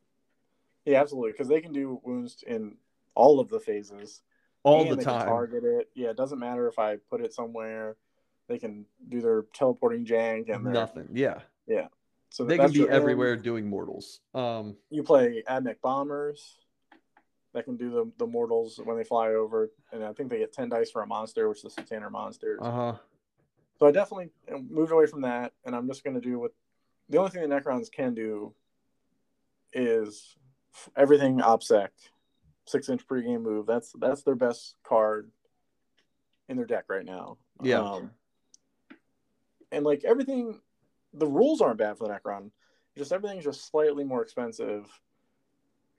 yeah, 0.85 1.01
absolutely, 1.01 1.33
because 1.33 1.49
they 1.49 1.61
can 1.61 1.73
do 1.73 2.01
wounds 2.05 2.45
in 2.47 2.77
all 3.17 3.41
of 3.41 3.49
the 3.49 3.59
phases. 3.59 4.23
all 4.63 4.85
the 4.85 5.03
time. 5.03 5.27
target 5.27 5.65
it. 5.65 5.91
Yeah, 5.95 6.11
it 6.11 6.17
doesn't 6.17 6.39
matter 6.39 6.69
if 6.69 6.79
I 6.79 6.97
put 7.11 7.21
it 7.21 7.33
somewhere. 7.35 7.97
They 8.49 8.59
can 8.59 8.85
do 9.09 9.21
their 9.21 9.43
teleporting 9.55 10.05
jank 10.05 10.55
and 10.55 10.67
their 10.67 10.73
Nothing. 10.73 11.09
Yeah. 11.13 11.41
Yeah. 11.67 11.89
So 12.31 12.45
They 12.45 12.59
can 12.59 12.73
be 12.73 12.89
everywhere 12.89 13.37
doing 13.37 13.69
mortals. 13.69 14.21
Um, 14.35 14.77
You 14.91 15.03
play 15.03 15.43
Admech 15.49 15.81
bombers 15.83 16.59
that 17.53 17.65
can 17.65 17.77
do 17.77 17.91
the, 17.91 18.11
the 18.19 18.27
mortals 18.27 18.81
when 18.83 18.97
they 18.97 19.05
fly 19.05 19.29
over, 19.29 19.71
and 19.93 20.05
I 20.05 20.13
think 20.13 20.31
they 20.31 20.39
get 20.39 20.53
ten 20.53 20.69
dice 20.69 20.91
for 20.91 21.03
a 21.03 21.07
monster, 21.07 21.49
which 21.49 21.63
the 21.63 21.69
Sataner 21.71 22.11
monsters. 22.11 22.59
uh 22.63 22.71
huh. 22.71 22.95
So 23.79 23.87
I 23.87 23.93
definitely 23.93 24.31
moved 24.71 24.93
away 24.93 25.07
from 25.07 25.23
that, 25.23 25.53
and 25.65 25.75
I'm 25.75 25.89
just 25.89 26.05
going 26.05 26.15
to 26.15 26.21
do 26.21 26.39
what 26.39 26.53
the 27.09 27.19
only 27.19 27.31
thing 27.31 27.49
the 27.49 27.55
Necrons 27.55 27.91
can 27.91 28.15
do 28.15 28.55
is 29.73 30.37
everything 30.97 31.39
OBSEC, 31.39 31.89
six 32.67 32.89
inch 32.89 33.07
pregame 33.07 33.43
move. 33.43 33.67
That's 33.67 33.93
that's 34.01 34.23
their 34.23 34.37
best 34.37 34.77
card 34.85 35.31
in 36.49 36.57
their 36.57 36.67
deck 36.67 36.85
right 36.89 37.05
now. 37.05 37.39
Yeah. 37.63 37.81
Um, 37.81 38.11
and 39.75 39.85
like 39.85 40.05
everything, 40.05 40.61
the 41.13 41.27
rules 41.27 41.61
aren't 41.61 41.79
bad 41.79 41.99
for 41.99 42.09
the 42.09 42.15
Necron. 42.15 42.51
Just 42.97 43.13
everything's 43.13 43.45
just 43.45 43.71
slightly 43.71 44.05
more 44.05 44.23
expensive 44.23 44.87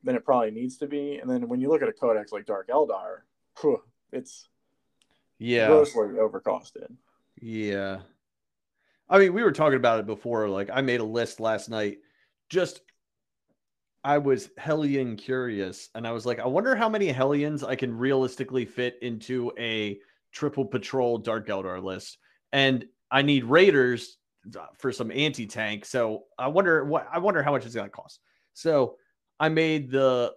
than 0.03 0.15
it 0.15 0.23
probably 0.23 0.51
needs 0.51 0.77
to 0.77 0.87
be. 0.87 1.17
And 1.17 1.29
then 1.29 1.47
when 1.47 1.59
you 1.59 1.69
look 1.69 1.81
at 1.81 1.89
a 1.89 1.93
codex 1.93 2.31
like 2.31 2.45
Dark 2.45 2.69
Eldar, 2.69 3.21
whew, 3.59 3.81
it's 4.11 4.47
Yeah. 5.39 5.67
grossly 5.67 6.07
overcosted. 6.09 6.95
Yeah. 7.41 8.01
I 9.09 9.19
mean, 9.19 9.33
we 9.33 9.43
were 9.43 9.51
talking 9.51 9.77
about 9.77 9.99
it 9.99 10.05
before. 10.05 10.47
Like, 10.47 10.69
I 10.71 10.81
made 10.81 10.99
a 10.99 11.05
list 11.05 11.39
last 11.39 11.69
night. 11.69 11.99
Just, 12.49 12.81
I 14.03 14.19
was 14.19 14.49
Hellion 14.57 15.15
curious, 15.15 15.89
and 15.95 16.07
I 16.07 16.11
was 16.11 16.25
like, 16.25 16.39
I 16.39 16.47
wonder 16.47 16.75
how 16.75 16.87
many 16.89 17.07
Hellions 17.07 17.63
I 17.63 17.75
can 17.75 17.95
realistically 17.95 18.65
fit 18.65 18.97
into 19.01 19.51
a 19.57 19.99
triple 20.31 20.65
patrol 20.65 21.17
Dark 21.17 21.47
Eldar 21.47 21.83
list. 21.83 22.17
And 22.53 22.85
I 23.15 23.21
need 23.21 23.45
Raiders 23.45 24.17
for 24.77 24.91
some 24.91 25.09
anti 25.09 25.47
tank. 25.47 25.85
So 25.85 26.23
I 26.37 26.49
wonder 26.49 26.83
what 26.83 27.07
I 27.09 27.19
wonder 27.19 27.41
how 27.41 27.53
much 27.53 27.65
it's 27.65 27.73
going 27.73 27.87
to 27.87 27.89
cost. 27.89 28.19
So 28.53 28.97
I 29.39 29.47
made 29.47 29.89
the 29.89 30.33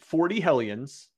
40 0.00 0.40
Hellions 0.40 1.10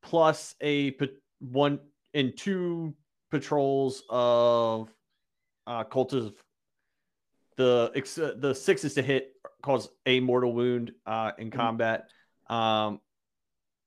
plus 0.00 0.54
a 0.62 0.96
one 1.40 1.80
and 2.14 2.36
two 2.36 2.94
patrols 3.32 4.04
of 4.08 4.94
uh 5.66 5.82
cult 5.82 6.12
of 6.12 6.34
the 7.56 7.90
ex- 7.96 8.14
the 8.14 8.54
sixes 8.54 8.94
to 8.94 9.02
hit 9.02 9.32
cause 9.60 9.88
a 10.06 10.20
mortal 10.20 10.52
wound 10.52 10.92
uh 11.04 11.32
in 11.36 11.50
combat 11.50 12.08
um 12.48 13.00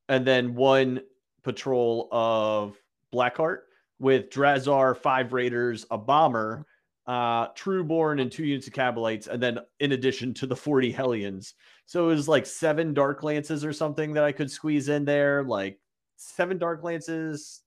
and 0.09 0.27
then 0.27 0.53
one 0.53 0.99
patrol 1.43 2.09
of 2.11 2.75
blackheart 3.13 3.59
with 4.01 4.31
Drazhar 4.31 4.97
five 4.97 5.31
raiders 5.31 5.85
a 5.91 5.97
bomber 5.97 6.65
uh 7.07 7.47
trueborn 7.53 8.21
and 8.21 8.31
two 8.31 8.45
units 8.45 8.67
of 8.67 8.73
kabalites 8.73 9.27
and 9.27 9.41
then 9.41 9.59
in 9.79 9.91
addition 9.91 10.33
to 10.33 10.47
the 10.47 10.55
40 10.55 10.91
hellions. 10.91 11.53
So 11.85 12.05
it 12.05 12.15
was 12.15 12.27
like 12.27 12.45
seven 12.45 12.93
dark 12.93 13.23
lances 13.23 13.63
or 13.63 13.73
something 13.73 14.13
that 14.13 14.23
i 14.23 14.31
could 14.31 14.51
squeeze 14.51 14.89
in 14.89 15.05
there 15.05 15.43
like 15.43 15.79
seven 16.17 16.57
dark 16.57 16.83
lances 16.83 17.61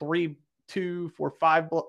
three 0.00 0.36
two 0.68 1.10
four 1.10 1.30
five 1.30 1.68
bl- 1.68 1.80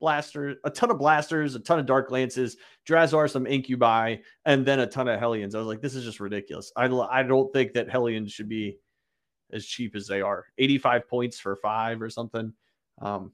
blasters 0.00 0.56
a 0.64 0.70
ton 0.70 0.90
of 0.90 0.98
blasters 0.98 1.54
a 1.54 1.60
ton 1.60 1.78
of 1.78 1.86
dark 1.86 2.10
lances 2.10 2.56
Drazhar 2.88 3.30
some 3.30 3.46
incubi 3.46 4.16
and 4.44 4.66
then 4.66 4.80
a 4.80 4.86
ton 4.86 5.06
of 5.08 5.20
hellions. 5.20 5.54
I 5.54 5.58
was 5.58 5.68
like 5.68 5.80
this 5.80 5.94
is 5.94 6.04
just 6.04 6.20
ridiculous. 6.20 6.72
I, 6.76 6.86
I 6.86 7.22
don't 7.22 7.52
think 7.52 7.72
that 7.74 7.88
hellions 7.88 8.32
should 8.32 8.48
be 8.48 8.78
as 9.52 9.64
cheap 9.64 9.94
as 9.94 10.06
they 10.06 10.20
are. 10.20 10.46
85 10.58 11.08
points 11.08 11.38
for 11.38 11.56
five 11.56 12.02
or 12.02 12.10
something 12.10 12.52
um 13.00 13.32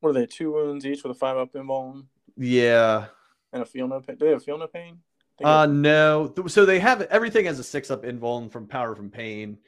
What 0.00 0.10
are 0.10 0.12
they? 0.12 0.26
Two 0.26 0.52
wounds 0.52 0.84
each 0.86 1.02
with 1.02 1.12
a 1.12 1.18
five 1.18 1.36
up 1.36 1.52
invuln 1.54 2.06
yeah 2.36 3.06
and 3.52 3.62
a 3.62 3.66
feel 3.66 3.88
no 3.88 4.00
pain. 4.00 4.16
Do 4.16 4.26
they 4.26 4.32
have 4.32 4.44
feel 4.44 4.58
no 4.58 4.66
pain? 4.66 4.98
Uh 5.42 5.66
no. 5.66 6.34
So 6.48 6.66
they 6.66 6.80
have 6.80 7.02
everything 7.02 7.46
as 7.46 7.58
a 7.58 7.64
six 7.64 7.90
up 7.90 8.02
invuln 8.04 8.50
from 8.50 8.66
power 8.66 8.94
from 8.96 9.08
pain. 9.10 9.58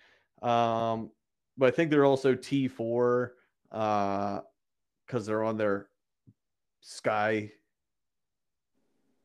Um, 0.42 1.10
but 1.56 1.66
I 1.68 1.70
think 1.76 1.90
they're 1.90 2.04
also 2.04 2.34
T 2.34 2.68
four 2.68 3.34
uh 3.72 4.40
because 5.06 5.26
they're 5.26 5.42
on 5.44 5.56
their 5.56 5.88
sky. 6.80 7.50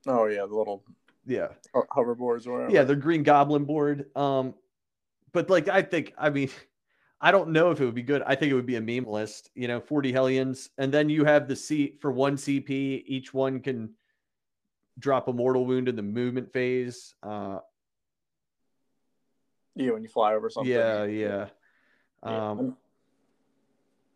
Oh 0.07 0.25
yeah, 0.25 0.45
the 0.45 0.55
little 0.55 0.83
Yeah. 1.25 1.49
ho- 1.73 1.85
hoverboards 1.91 2.45
or 2.47 2.53
whatever. 2.53 2.71
Yeah, 2.71 2.83
their 2.83 2.95
green 2.95 3.23
goblin 3.23 3.65
board. 3.65 4.15
Um, 4.15 4.53
but 5.31 5.49
like 5.49 5.67
I 5.67 5.81
think 5.81 6.13
I 6.17 6.29
mean 6.29 6.49
I 7.21 7.31
don't 7.31 7.49
know 7.49 7.71
if 7.71 7.79
it 7.79 7.85
would 7.85 7.95
be 7.95 8.03
good. 8.03 8.21
I 8.25 8.35
think 8.35 8.51
it 8.51 8.55
would 8.55 8.65
be 8.65 8.75
a 8.75 8.81
meme 8.81 9.09
list, 9.09 9.49
you 9.55 9.67
know, 9.67 9.79
40 9.79 10.11
hellions, 10.11 10.69
and 10.77 10.93
then 10.93 11.09
you 11.09 11.23
have 11.23 11.47
the 11.47 11.55
seat 11.55 11.99
for 12.01 12.11
one 12.11 12.35
CP. 12.35 13.03
Each 13.07 13.33
one 13.33 13.59
can 13.61 13.95
drop 14.99 15.27
a 15.27 15.33
mortal 15.33 15.65
wound 15.65 15.87
in 15.87 15.95
the 15.95 16.03
movement 16.03 16.51
phase. 16.51 17.15
Uh 17.23 17.59
yeah, 19.75 19.91
when 19.91 20.03
you 20.03 20.09
fly 20.09 20.33
over 20.33 20.49
something. 20.49 20.71
Yeah, 20.71 21.03
yeah. 21.05 21.47
Yeah. 22.25 22.49
Um, 22.49 22.77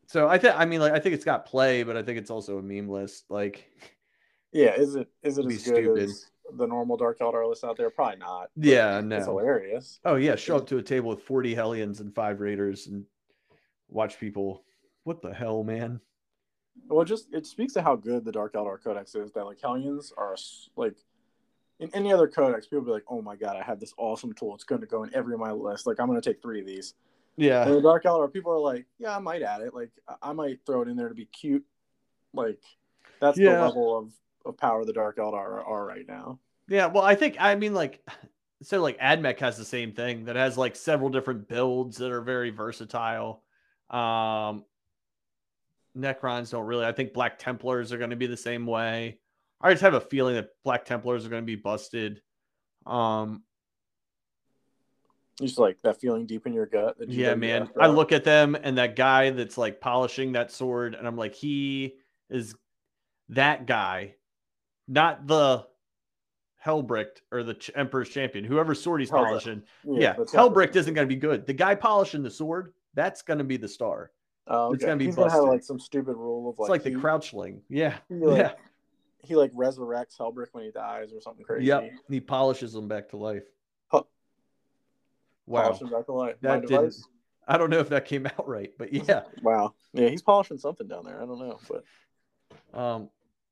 so 0.08 0.28
I 0.28 0.38
think 0.38 0.56
I 0.58 0.66
mean 0.66 0.80
like 0.80 0.94
I 0.94 1.00
think 1.00 1.16
it's 1.16 1.26
got 1.26 1.46
play, 1.46 1.84
but 1.84 1.96
I 1.98 2.02
think 2.02 2.18
it's 2.18 2.32
also 2.32 2.58
a 2.58 2.62
meme 2.62 2.90
list. 2.90 3.26
Like, 3.30 3.70
Yeah, 4.52 4.74
is 4.76 4.96
it 4.96 5.08
is 5.22 5.38
it 5.38 5.48
Be 5.48 5.56
as 5.56 5.64
good 5.64 5.74
stupid. 5.76 6.10
as 6.10 6.26
the 6.54 6.66
normal 6.68 6.98
Dark 6.98 7.20
Eldar 7.20 7.48
list 7.48 7.64
out 7.64 7.78
there? 7.78 7.90
Probably 7.90 8.18
not. 8.18 8.50
yeah, 8.56 9.00
It's 9.04 9.26
hilarious. 9.26 10.00
Oh 10.06 10.16
yeah, 10.16 10.36
show 10.36 10.58
up 10.58 10.68
to 10.68 10.78
a 10.78 10.82
table 10.84 11.10
with 11.10 11.24
forty 11.24 11.54
hellions 11.56 12.00
and 12.00 12.14
five 12.14 12.40
raiders 12.40 12.88
and 12.88 13.06
watch 13.90 14.20
people. 14.20 14.64
What 15.04 15.22
the 15.22 15.34
hell, 15.34 15.64
man? 15.64 16.02
Well, 16.88 17.04
just 17.06 17.34
it 17.34 17.46
speaks 17.46 17.74
to 17.74 17.82
how 17.82 17.96
good 17.96 18.24
the 18.26 18.32
Dark 18.32 18.54
Eldar 18.54 18.82
Codex 18.84 19.16
is. 19.16 19.32
That 19.34 19.46
like 19.46 19.60
Hellions 19.62 20.14
are 20.18 20.36
like 20.76 20.96
in 21.80 21.90
any 21.94 22.12
other 22.12 22.28
codex, 22.28 22.68
people 22.68 22.86
be 22.86 22.92
like, 22.92 23.06
"Oh 23.10 23.22
my 23.22 23.36
god, 23.36 23.56
I 23.58 23.64
have 23.64 23.80
this 23.80 23.94
awesome 23.98 24.34
tool. 24.34 24.54
It's 24.56 24.64
going 24.64 24.82
to 24.82 24.88
go 24.88 25.04
in 25.04 25.14
every 25.16 25.34
of 25.34 25.40
my 25.40 25.52
list. 25.52 25.88
Like 25.88 26.00
I'm 26.00 26.08
going 26.08 26.20
to 26.22 26.30
take 26.30 26.42
three 26.42 26.60
of 26.60 26.66
these." 26.66 26.94
And 27.38 27.46
Yeah, 27.46 27.66
the 27.66 27.82
Dark 27.82 28.04
Eldar, 28.04 28.32
people 28.32 28.52
are 28.52 28.60
like, 28.60 28.86
"Yeah, 28.98 29.16
I 29.16 29.20
might 29.20 29.42
add 29.42 29.62
it. 29.62 29.74
Like 29.74 29.92
I- 30.08 30.30
I 30.30 30.34
might 30.34 30.60
throw 30.66 30.82
it 30.82 30.88
in 30.88 30.96
there 30.98 31.10
to 31.10 31.16
be 31.16 31.26
cute." 31.26 31.66
Like 32.34 32.60
that's 33.20 33.38
Yeah. 33.38 33.56
the 33.56 33.62
level 33.66 33.98
of 33.98 34.12
of 34.46 34.58
power 34.58 34.82
of 34.82 34.88
the 34.88 34.94
Dark 34.94 35.18
Eldar 35.18 35.34
are, 35.34 35.64
are 35.64 35.86
right 35.86 36.08
now. 36.08 36.40
yeah. 36.68 36.88
Well, 36.88 37.04
I 37.04 37.16
think 37.16 37.38
I 37.40 37.56
mean 37.56 37.74
like 37.74 38.06
so 38.62 38.82
like 38.82 39.00
AdMech 39.00 39.40
has 39.40 39.58
the 39.58 39.66
same 39.66 39.94
thing 39.94 40.26
that 40.26 40.36
has 40.36 40.58
like 40.58 40.76
several 40.76 41.10
different 41.10 41.48
builds 41.48 41.98
that 41.98 42.12
are 42.12 42.22
very 42.22 42.50
versatile. 42.50 43.44
Um 43.90 44.66
Necrons 45.98 46.52
don't 46.52 46.66
really. 46.66 46.86
I 46.86 46.92
think 46.92 47.14
Black 47.14 47.40
Templars 47.40 47.92
are 47.92 47.98
going 47.98 48.12
to 48.12 48.16
be 48.16 48.28
the 48.28 48.38
same 48.38 48.66
way. 48.66 49.20
I 49.60 49.72
just 49.72 49.82
have 49.82 49.96
a 49.96 50.02
feeling 50.02 50.36
that 50.36 50.50
Black 50.64 50.86
Templars 50.86 51.26
are 51.26 51.30
going 51.30 51.42
to 51.42 51.46
be 51.46 51.56
busted. 51.56 52.22
Um 52.86 53.44
Just 55.42 55.58
like 55.58 55.82
that 55.82 56.00
feeling 56.00 56.26
deep 56.26 56.46
in 56.46 56.54
your 56.54 56.66
gut. 56.66 56.98
That 57.00 57.10
yeah, 57.10 57.36
man. 57.36 57.70
I 57.80 57.88
look 57.88 58.12
at 58.12 58.24
them 58.24 58.56
and 58.62 58.78
that 58.78 58.96
guy 58.96 59.32
that's 59.32 59.58
like 59.58 59.82
polishing 59.82 60.34
that 60.34 60.52
sword 60.52 60.96
and 60.96 61.08
I'm 61.08 61.18
like 61.18 61.34
he 61.34 61.96
is 62.30 62.56
that 63.30 63.66
guy, 63.66 64.16
not 64.90 65.28
the 65.28 65.66
Helbrecht 66.66 67.22
or 67.32 67.44
the 67.44 67.54
Ch- 67.54 67.72
Emperor's 67.76 68.10
Champion, 68.10 68.44
whoever 68.44 68.76
sword 68.76 69.00
he's 69.00 69.10
polishing. 69.10 69.64
Yeah, 69.86 70.16
that's 70.18 70.34
got- 70.34 70.52
Helbrecht 70.52 70.76
isn't 70.76 70.94
going 70.94 71.08
to 71.08 71.14
be 71.16 71.20
good. 71.20 71.46
The 71.46 71.54
guy 71.54 71.76
polishing 71.76 72.24
the 72.24 72.32
sword, 72.32 72.74
that's 72.96 73.22
going 73.22 73.38
to 73.38 73.46
be 73.46 73.56
the 73.56 73.68
star. 73.70 74.12
Oh, 74.52 74.74
it's 74.74 74.84
gonna 74.84 74.98
be 74.98 75.06
He's 75.06 75.16
gonna 75.16 75.30
have 75.32 75.44
like 75.44 75.62
some 75.62 75.80
stupid 75.80 76.16
rule 76.18 76.50
of 76.50 76.54
It's 76.54 76.62
like, 76.62 76.70
like, 76.70 76.84
he, 76.84 76.96
the 76.96 77.00
crouchling. 77.00 77.62
Yeah. 77.70 77.98
he, 78.10 78.16
like, 78.16 78.38
yeah. 78.40 78.52
he 79.20 79.36
like 79.36 79.52
resurrects 79.54 80.18
Helbrecht 80.18 80.48
when 80.54 80.64
he 80.64 80.72
dies 80.72 81.14
or 81.14 81.22
something 81.22 81.46
crazy. 81.46 81.68
Yep. 81.68 81.92
He 82.10 82.20
polishes 82.20 82.74
him 82.74 82.88
back 82.88 83.10
to 83.10 83.18
life. 83.18 83.44
Huh. 83.90 84.02
Wow. 85.46 85.74
Back 85.74 86.06
to 86.08 86.14
life. 86.14 86.36
That 86.42 86.66
didn't- 86.66 86.96
I 87.48 87.60
don't 87.60 87.70
know 87.70 87.78
if 87.80 87.90
that 87.90 88.06
came 88.06 88.26
out 88.26 88.48
right, 88.48 88.72
but 88.80 88.92
yeah. 88.92 89.22
Wow. 89.44 89.76
Yeah, 89.94 90.10
he's 90.10 90.24
polishing 90.24 90.58
something 90.58 90.88
down 90.88 91.06
there. 91.06 91.22
I 91.22 91.26
don't 91.28 91.38
know, 91.40 91.60
but 91.70 92.80
Um, 92.80 93.10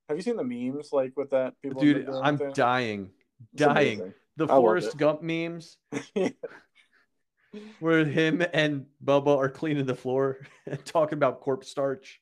have 0.08 0.18
you 0.18 0.24
seen 0.24 0.36
the 0.38 0.44
memes 0.44 0.92
like 0.94 1.14
with 1.16 1.30
that? 1.32 1.54
People 1.62 1.82
dude, 1.82 2.10
I'm 2.10 2.38
dying, 2.54 3.12
dying. 3.56 4.14
The 4.38 4.48
Forrest. 4.48 4.98
Gump 4.98 5.22
memes 5.24 5.78
where 7.80 8.06
him 8.06 8.44
and 8.54 8.86
Bubba 9.04 9.36
are 9.38 9.50
cleaning 9.50 9.86
the 9.86 9.96
floor 9.96 10.38
and 10.66 10.84
talking 10.86 11.18
about 11.18 11.42
corpse 11.42 11.68
starch. 11.70 12.22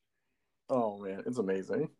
oh 0.70 0.98
man, 0.98 1.22
it's 1.26 1.38
amazing. 1.38 1.90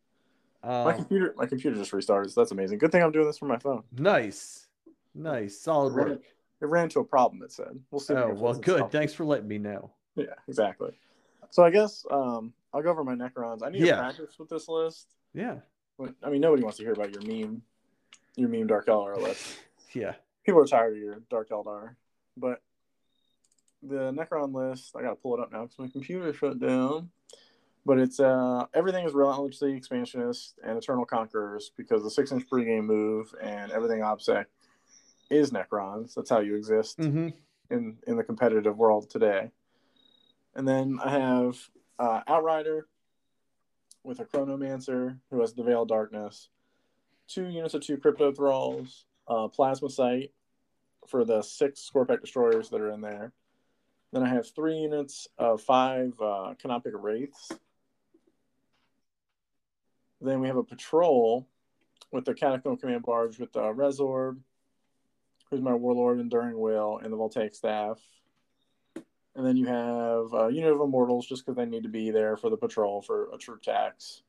my 0.62 0.85
Um, 0.93 0.95
computer, 0.97 1.35
my 1.37 1.47
computer 1.47 1.76
just 1.76 1.93
restarted. 1.93 2.33
So 2.33 2.40
that's 2.40 2.52
amazing. 2.52 2.78
Good 2.78 2.93
thing 2.93 3.02
I'm 3.02 3.12
doing 3.12 3.26
this 3.26 3.38
from 3.38 3.49
my 3.49 3.59
phone. 3.59 3.83
nice, 3.93 4.66
nice, 5.14 5.61
solid 5.61 5.93
work. 5.95 6.23
It 6.62 6.64
ran 6.64 6.85
into 6.85 7.00
a 7.00 7.05
problem. 7.05 7.43
It 7.43 7.52
said. 7.52 7.78
We'll 7.90 8.00
see. 8.00 8.14
Oh 8.14 8.33
well, 8.35 8.55
good. 8.55 8.90
Thanks 8.90 9.12
for 9.12 9.25
letting 9.26 9.49
me 9.49 9.59
know. 9.59 9.90
Yeah, 10.14 10.25
exactly. 10.49 10.99
So 11.50 11.62
I 11.62 11.71
guess 11.71 12.07
um, 12.11 12.55
I'll 12.73 12.83
go 12.83 12.88
over 12.90 13.05
my 13.05 13.14
Necrons. 13.14 13.62
I 13.62 13.69
need 13.69 13.83
Yeah. 13.83 13.97
to 13.97 14.02
practice 14.02 14.38
with 14.38 14.49
this 14.49 14.66
list. 14.69 15.14
Yeah, 15.35 15.57
I 16.23 16.31
mean, 16.31 16.41
nobody 16.41 16.62
wants 16.62 16.79
to 16.79 16.85
hear 16.85 16.93
about 16.93 17.11
your 17.12 17.23
meme, 17.23 17.62
your 18.37 18.49
meme 18.49 18.67
Dark 18.67 18.87
Eldar 18.87 19.21
list. 19.21 19.59
yeah. 19.95 20.15
People 20.45 20.61
are 20.61 20.67
tired 20.67 20.95
of 20.95 21.03
your 21.03 21.23
Dark 21.31 21.49
Eldar. 21.50 21.97
But 22.37 22.61
the 23.83 24.12
Necron 24.12 24.53
list, 24.53 24.95
I 24.97 25.03
got 25.03 25.11
to 25.11 25.17
pull 25.17 25.35
it 25.35 25.41
up 25.41 25.53
now 25.53 25.62
because 25.62 25.79
my 25.79 25.88
computer 25.88 26.33
shut 26.33 26.59
down. 26.59 27.11
But 27.87 27.99
it's 27.99 28.19
uh, 28.19 28.67
everything 28.75 29.07
is 29.07 29.15
relentlessly 29.15 29.75
expansionist 29.75 30.59
and 30.65 30.76
eternal 30.76 31.07
conquerors 31.07 31.71
because 31.76 32.03
the 32.03 32.11
six 32.11 32.33
inch 32.33 32.45
pregame 32.50 32.85
move 32.85 33.33
and 33.41 33.71
everything 33.71 34.00
OBSEC 34.00 34.47
is 35.31 35.53
Necrons. 35.53 36.15
That's 36.15 36.29
how 36.29 36.41
you 36.41 36.57
exist 36.57 36.97
hmm 36.99 37.29
in 37.71 37.97
in 38.07 38.17
the 38.17 38.25
competitive 38.25 38.76
world 38.76 39.11
today. 39.11 39.50
And 40.55 40.67
then 40.67 40.99
I 41.03 41.11
have 41.11 41.57
uh, 41.99 42.21
Outrider 42.29 42.87
with 44.06 44.20
a 44.20 44.25
Chronomancer 44.25 45.18
who 45.30 45.40
has 45.40 45.52
the 45.52 45.64
Veil 45.64 45.82
of 45.82 45.88
Darkness, 45.88 46.48
two 47.26 47.46
units 47.46 47.75
of 47.75 47.82
two 47.82 47.96
Cryptothralls, 47.96 49.02
uh, 49.26 49.48
Plasmacyte 49.48 50.30
for 51.08 51.25
the 51.25 51.42
six 51.42 51.90
Skorpekh 51.92 52.20
Destroyers 52.20 52.70
that 52.70 52.80
are 52.80 52.92
in 52.92 53.00
there. 53.00 53.32
Then 54.12 54.22
I 54.22 54.28
have 54.28 54.48
three 54.48 54.76
units 54.76 55.26
of 55.36 55.60
five 55.60 56.12
uh, 56.20 56.54
Canoptek 56.62 56.92
Wraiths. 56.94 57.50
Then 60.20 60.40
we 60.40 60.46
have 60.46 60.56
a 60.56 60.62
patrol 60.62 61.46
with 62.12 62.25
the 62.25 62.34
Catacomb 62.34 62.76
Command 62.76 63.02
Barge 63.02 63.38
with 63.38 63.52
the 63.52 63.60
Resorb, 63.60 64.38
who's 65.50 65.60
my 65.60 65.75
warlord, 65.75 66.20
enduring 66.20 66.58
will, 66.58 66.98
and 67.02 67.12
the 67.12 67.16
voltaic 67.16 67.54
staff. 67.54 68.00
And 69.37 69.47
then 69.47 69.57
you 69.57 69.66
have 69.66 70.33
uh, 70.33 70.49
unit 70.49 70.73
of 70.73 70.81
immortals, 70.81 71.26
just 71.26 71.45
because 71.45 71.57
they 71.57 71.66
need 71.66 71.83
to 71.83 71.88
be 71.88 72.11
there 72.11 72.37
for 72.37 72.50
the 72.50 72.57
patrol 72.57 73.02
for 73.02 73.28
a 73.33 73.38
troop 73.38 73.62
tax. 73.62 74.23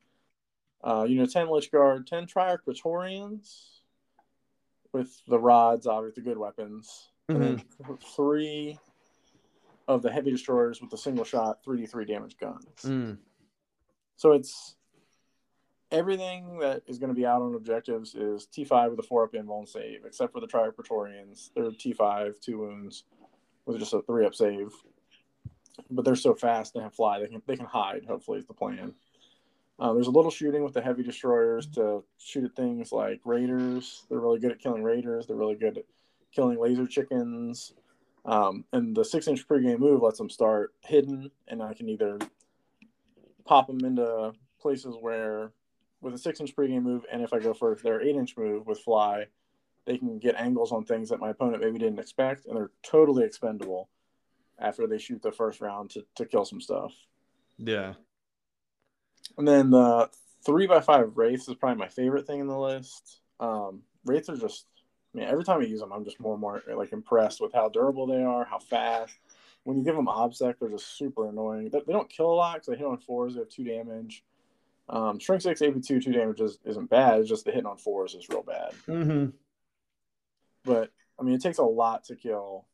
Uh, 0.84 1.06
know, 1.08 1.26
ten 1.26 1.46
lychguard, 1.46 2.06
ten 2.06 2.26
triarch 2.26 2.62
praetorians, 2.64 3.80
with 4.92 5.20
the 5.26 5.38
rods, 5.38 5.86
obviously 5.86 6.22
the 6.22 6.28
good 6.28 6.38
weapons, 6.38 7.08
mm-hmm. 7.28 7.42
and 7.42 7.58
then 7.58 7.98
three 8.14 8.78
of 9.86 10.02
the 10.02 10.12
heavy 10.12 10.30
destroyers 10.30 10.80
with 10.80 10.90
the 10.90 10.98
single 10.98 11.24
shot 11.24 11.64
3d3 11.64 12.06
damage 12.06 12.36
guns. 12.38 12.66
Mm. 12.82 13.16
So 14.16 14.32
it's 14.32 14.76
everything 15.90 16.58
that 16.58 16.82
is 16.86 16.98
going 16.98 17.08
to 17.08 17.14
be 17.14 17.24
out 17.24 17.40
on 17.40 17.54
objectives 17.54 18.14
is 18.14 18.46
T5 18.46 18.90
with 18.90 18.98
a 18.98 19.02
4 19.02 19.24
up 19.24 19.32
invuln 19.32 19.66
save, 19.66 20.04
except 20.04 20.32
for 20.32 20.40
the 20.40 20.46
Triarch 20.46 20.74
Praetorians. 20.74 21.50
They're 21.54 21.70
T5, 21.70 22.38
two 22.40 22.58
wounds, 22.58 23.04
with 23.64 23.78
just 23.78 23.94
a 23.94 24.02
3 24.02 24.26
up 24.26 24.34
save. 24.34 24.72
But 25.90 26.04
they're 26.04 26.16
so 26.16 26.34
fast 26.34 26.74
they 26.74 26.80
can 26.80 26.90
fly, 26.90 27.20
they 27.20 27.28
can, 27.28 27.42
they 27.46 27.56
can 27.56 27.66
hide, 27.66 28.04
hopefully, 28.06 28.38
is 28.38 28.46
the 28.46 28.54
plan. 28.54 28.94
Uh, 29.78 29.92
there's 29.92 30.08
a 30.08 30.12
little 30.12 30.30
shooting 30.30 30.64
with 30.64 30.74
the 30.74 30.82
heavy 30.82 31.04
destroyers 31.04 31.66
to 31.68 32.02
shoot 32.18 32.44
at 32.44 32.56
things 32.56 32.90
like 32.90 33.20
raiders. 33.24 34.04
They're 34.08 34.18
really 34.18 34.40
good 34.40 34.50
at 34.50 34.58
killing 34.58 34.82
raiders. 34.82 35.26
They're 35.26 35.36
really 35.36 35.54
good 35.54 35.78
at 35.78 35.84
killing 36.32 36.60
laser 36.60 36.86
chickens. 36.86 37.74
Um, 38.24 38.64
and 38.72 38.94
the 38.94 39.04
six 39.04 39.28
inch 39.28 39.46
pregame 39.46 39.78
move 39.78 40.02
lets 40.02 40.18
them 40.18 40.28
start 40.28 40.74
hidden, 40.80 41.30
and 41.46 41.62
I 41.62 41.74
can 41.74 41.88
either 41.88 42.18
pop 43.44 43.68
them 43.68 43.84
into 43.84 44.32
places 44.60 44.96
where, 45.00 45.52
with 46.00 46.12
a 46.12 46.18
six 46.18 46.40
inch 46.40 46.54
pregame 46.56 46.82
move, 46.82 47.04
and 47.10 47.22
if 47.22 47.32
I 47.32 47.38
go 47.38 47.54
for 47.54 47.76
their 47.76 48.02
eight 48.02 48.16
inch 48.16 48.36
move 48.36 48.66
with 48.66 48.80
fly, 48.80 49.26
they 49.86 49.96
can 49.96 50.18
get 50.18 50.34
angles 50.34 50.72
on 50.72 50.84
things 50.84 51.08
that 51.08 51.20
my 51.20 51.30
opponent 51.30 51.62
maybe 51.62 51.78
didn't 51.78 52.00
expect, 52.00 52.46
and 52.46 52.56
they're 52.56 52.72
totally 52.82 53.24
expendable 53.24 53.88
after 54.58 54.86
they 54.86 54.98
shoot 54.98 55.22
the 55.22 55.32
first 55.32 55.60
round 55.60 55.90
to, 55.90 56.04
to 56.16 56.26
kill 56.26 56.44
some 56.44 56.60
stuff. 56.60 56.92
Yeah. 57.58 57.94
And 59.36 59.46
then 59.46 59.70
the 59.70 60.10
three 60.44 60.66
by 60.66 60.80
five 60.80 61.16
wraiths 61.16 61.48
is 61.48 61.54
probably 61.54 61.78
my 61.78 61.88
favorite 61.88 62.26
thing 62.26 62.40
in 62.40 62.46
the 62.46 62.58
list. 62.58 63.20
Um, 63.40 63.82
wraiths 64.04 64.28
are 64.28 64.36
just, 64.36 64.66
I 65.14 65.18
mean, 65.18 65.28
every 65.28 65.44
time 65.44 65.60
I 65.60 65.64
use 65.64 65.80
them, 65.80 65.92
I'm 65.92 66.04
just 66.04 66.20
more 66.20 66.32
and 66.32 66.40
more 66.40 66.62
like 66.74 66.92
impressed 66.92 67.40
with 67.40 67.52
how 67.52 67.68
durable 67.68 68.06
they 68.06 68.22
are, 68.22 68.44
how 68.44 68.58
fast. 68.58 69.14
When 69.64 69.76
you 69.76 69.84
give 69.84 69.96
them 69.96 70.06
obsec, 70.06 70.54
they're 70.58 70.70
just 70.70 70.96
super 70.96 71.28
annoying. 71.28 71.70
They, 71.70 71.80
they 71.86 71.92
don't 71.92 72.08
kill 72.08 72.32
a 72.32 72.34
lot 72.34 72.54
because 72.54 72.68
they 72.68 72.76
hit 72.76 72.86
on 72.86 72.98
fours. 72.98 73.34
They 73.34 73.40
have 73.40 73.48
two 73.48 73.64
damage. 73.64 74.24
Um, 74.88 75.18
Shrink 75.18 75.42
six, 75.42 75.60
AP 75.60 75.82
two, 75.82 76.00
two 76.00 76.12
damage 76.12 76.40
is, 76.40 76.58
isn't 76.64 76.88
bad. 76.88 77.20
It's 77.20 77.28
just 77.28 77.44
the 77.44 77.50
hitting 77.50 77.66
on 77.66 77.76
fours 77.76 78.14
is 78.14 78.28
real 78.28 78.42
bad. 78.42 78.72
Mm-hmm. 78.86 79.26
But 80.64 80.90
I 81.18 81.22
mean, 81.22 81.34
it 81.34 81.42
takes 81.42 81.58
a 81.58 81.64
lot 81.64 82.04
to 82.04 82.16
kill 82.16 82.66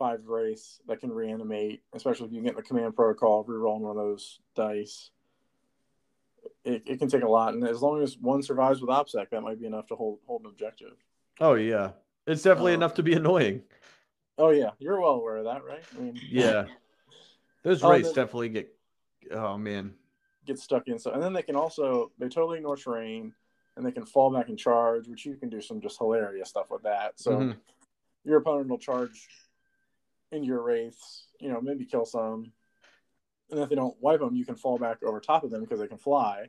five 0.00 0.26
wraiths 0.26 0.80
that 0.88 0.98
can 0.98 1.12
reanimate, 1.12 1.82
especially 1.92 2.26
if 2.26 2.32
you 2.32 2.42
get 2.42 2.50
in 2.50 2.56
the 2.56 2.62
command 2.62 2.96
protocol, 2.96 3.44
rerolling 3.44 3.82
one 3.82 3.90
of 3.92 3.96
those 3.96 4.40
dice 4.56 5.12
it, 6.64 6.82
it 6.86 6.98
can 6.98 7.08
take 7.08 7.22
a 7.22 7.28
lot, 7.28 7.54
and 7.54 7.66
as 7.66 7.80
long 7.82 8.02
as 8.02 8.18
one 8.18 8.42
survives 8.42 8.80
with 8.80 8.90
OBSEC, 8.90 9.30
that 9.30 9.42
might 9.42 9.60
be 9.60 9.66
enough 9.66 9.86
to 9.88 9.96
hold 9.96 10.18
hold 10.26 10.42
an 10.42 10.48
objective. 10.48 10.92
Oh 11.40 11.54
yeah, 11.54 11.90
it's 12.26 12.42
definitely 12.42 12.72
uh, 12.72 12.76
enough 12.76 12.94
to 12.94 13.02
be 13.02 13.14
annoying. 13.14 13.62
Oh 14.38 14.50
yeah, 14.50 14.70
you're 14.78 15.00
well 15.00 15.12
aware 15.12 15.36
of 15.36 15.44
that, 15.44 15.64
right? 15.64 15.82
I 15.96 16.00
mean, 16.00 16.20
yeah, 16.28 16.66
those 17.62 17.82
wraiths 17.82 18.08
um, 18.08 18.14
definitely 18.14 18.50
get. 18.50 18.74
Oh 19.32 19.56
man, 19.56 19.94
get 20.46 20.58
stuck 20.58 20.88
in. 20.88 20.98
So, 20.98 21.12
and 21.12 21.22
then 21.22 21.32
they 21.32 21.42
can 21.42 21.56
also 21.56 22.10
they 22.18 22.28
totally 22.28 22.58
ignore 22.58 22.76
terrain, 22.76 23.32
and 23.76 23.86
they 23.86 23.92
can 23.92 24.04
fall 24.04 24.30
back 24.30 24.48
and 24.48 24.58
charge, 24.58 25.08
which 25.08 25.24
you 25.24 25.36
can 25.36 25.48
do 25.48 25.60
some 25.60 25.80
just 25.80 25.98
hilarious 25.98 26.48
stuff 26.48 26.66
with 26.70 26.82
that. 26.82 27.18
So, 27.18 27.32
mm-hmm. 27.32 27.58
your 28.24 28.38
opponent 28.38 28.68
will 28.68 28.78
charge 28.78 29.28
into 30.32 30.46
your 30.46 30.62
wraiths, 30.62 31.26
you 31.40 31.50
know, 31.50 31.60
maybe 31.60 31.84
kill 31.84 32.04
some, 32.04 32.52
and 33.50 33.60
if 33.60 33.68
they 33.68 33.74
don't 33.74 33.96
wipe 34.00 34.20
them, 34.20 34.34
you 34.34 34.44
can 34.44 34.56
fall 34.56 34.78
back 34.78 35.02
over 35.02 35.20
top 35.20 35.44
of 35.44 35.50
them 35.50 35.60
because 35.60 35.80
they 35.80 35.88
can 35.88 35.98
fly. 35.98 36.46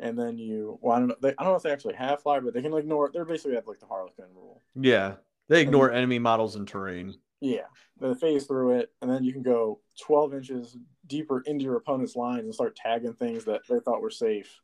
And 0.00 0.18
then 0.18 0.38
you, 0.38 0.78
well, 0.80 0.96
I 0.96 0.98
don't 0.98 1.08
know, 1.08 1.16
they, 1.20 1.30
I 1.30 1.42
don't 1.42 1.52
know 1.52 1.56
if 1.56 1.62
they 1.62 1.72
actually 1.72 1.94
have 1.94 2.22
fly, 2.22 2.40
but 2.40 2.54
they 2.54 2.62
can 2.62 2.74
ignore. 2.74 3.10
They're 3.12 3.24
basically 3.24 3.54
have 3.54 3.66
like 3.66 3.80
the 3.80 3.86
Harlequin 3.86 4.26
rule. 4.34 4.62
Yeah, 4.74 5.14
they 5.48 5.60
ignore 5.60 5.88
and, 5.88 5.98
enemy 5.98 6.18
models 6.18 6.56
and 6.56 6.66
terrain. 6.66 7.14
Yeah, 7.40 7.66
they 8.00 8.14
phase 8.14 8.46
through 8.46 8.78
it, 8.78 8.92
and 9.02 9.10
then 9.10 9.24
you 9.24 9.32
can 9.32 9.42
go 9.42 9.80
12 10.00 10.34
inches 10.34 10.76
deeper 11.06 11.42
into 11.46 11.64
your 11.64 11.76
opponent's 11.76 12.16
lines 12.16 12.44
and 12.44 12.54
start 12.54 12.76
tagging 12.76 13.14
things 13.14 13.44
that 13.44 13.60
they 13.68 13.78
thought 13.80 14.00
were 14.00 14.10
safe. 14.10 14.60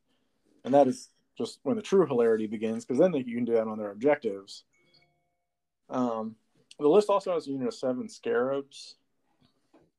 And 0.64 0.72
that 0.72 0.88
is 0.88 1.10
just 1.36 1.60
when 1.64 1.76
the 1.76 1.82
true 1.82 2.06
hilarity 2.06 2.46
begins, 2.46 2.84
because 2.84 2.98
then 2.98 3.12
they, 3.12 3.18
you 3.18 3.36
can 3.36 3.44
do 3.44 3.52
that 3.52 3.68
on 3.68 3.78
their 3.78 3.90
objectives. 3.90 4.64
Um, 5.90 6.36
the 6.78 6.88
list 6.88 7.08
also 7.08 7.32
has 7.32 7.46
a 7.46 7.50
unit 7.50 7.68
of 7.68 7.74
seven 7.74 8.08
scarabs, 8.08 8.96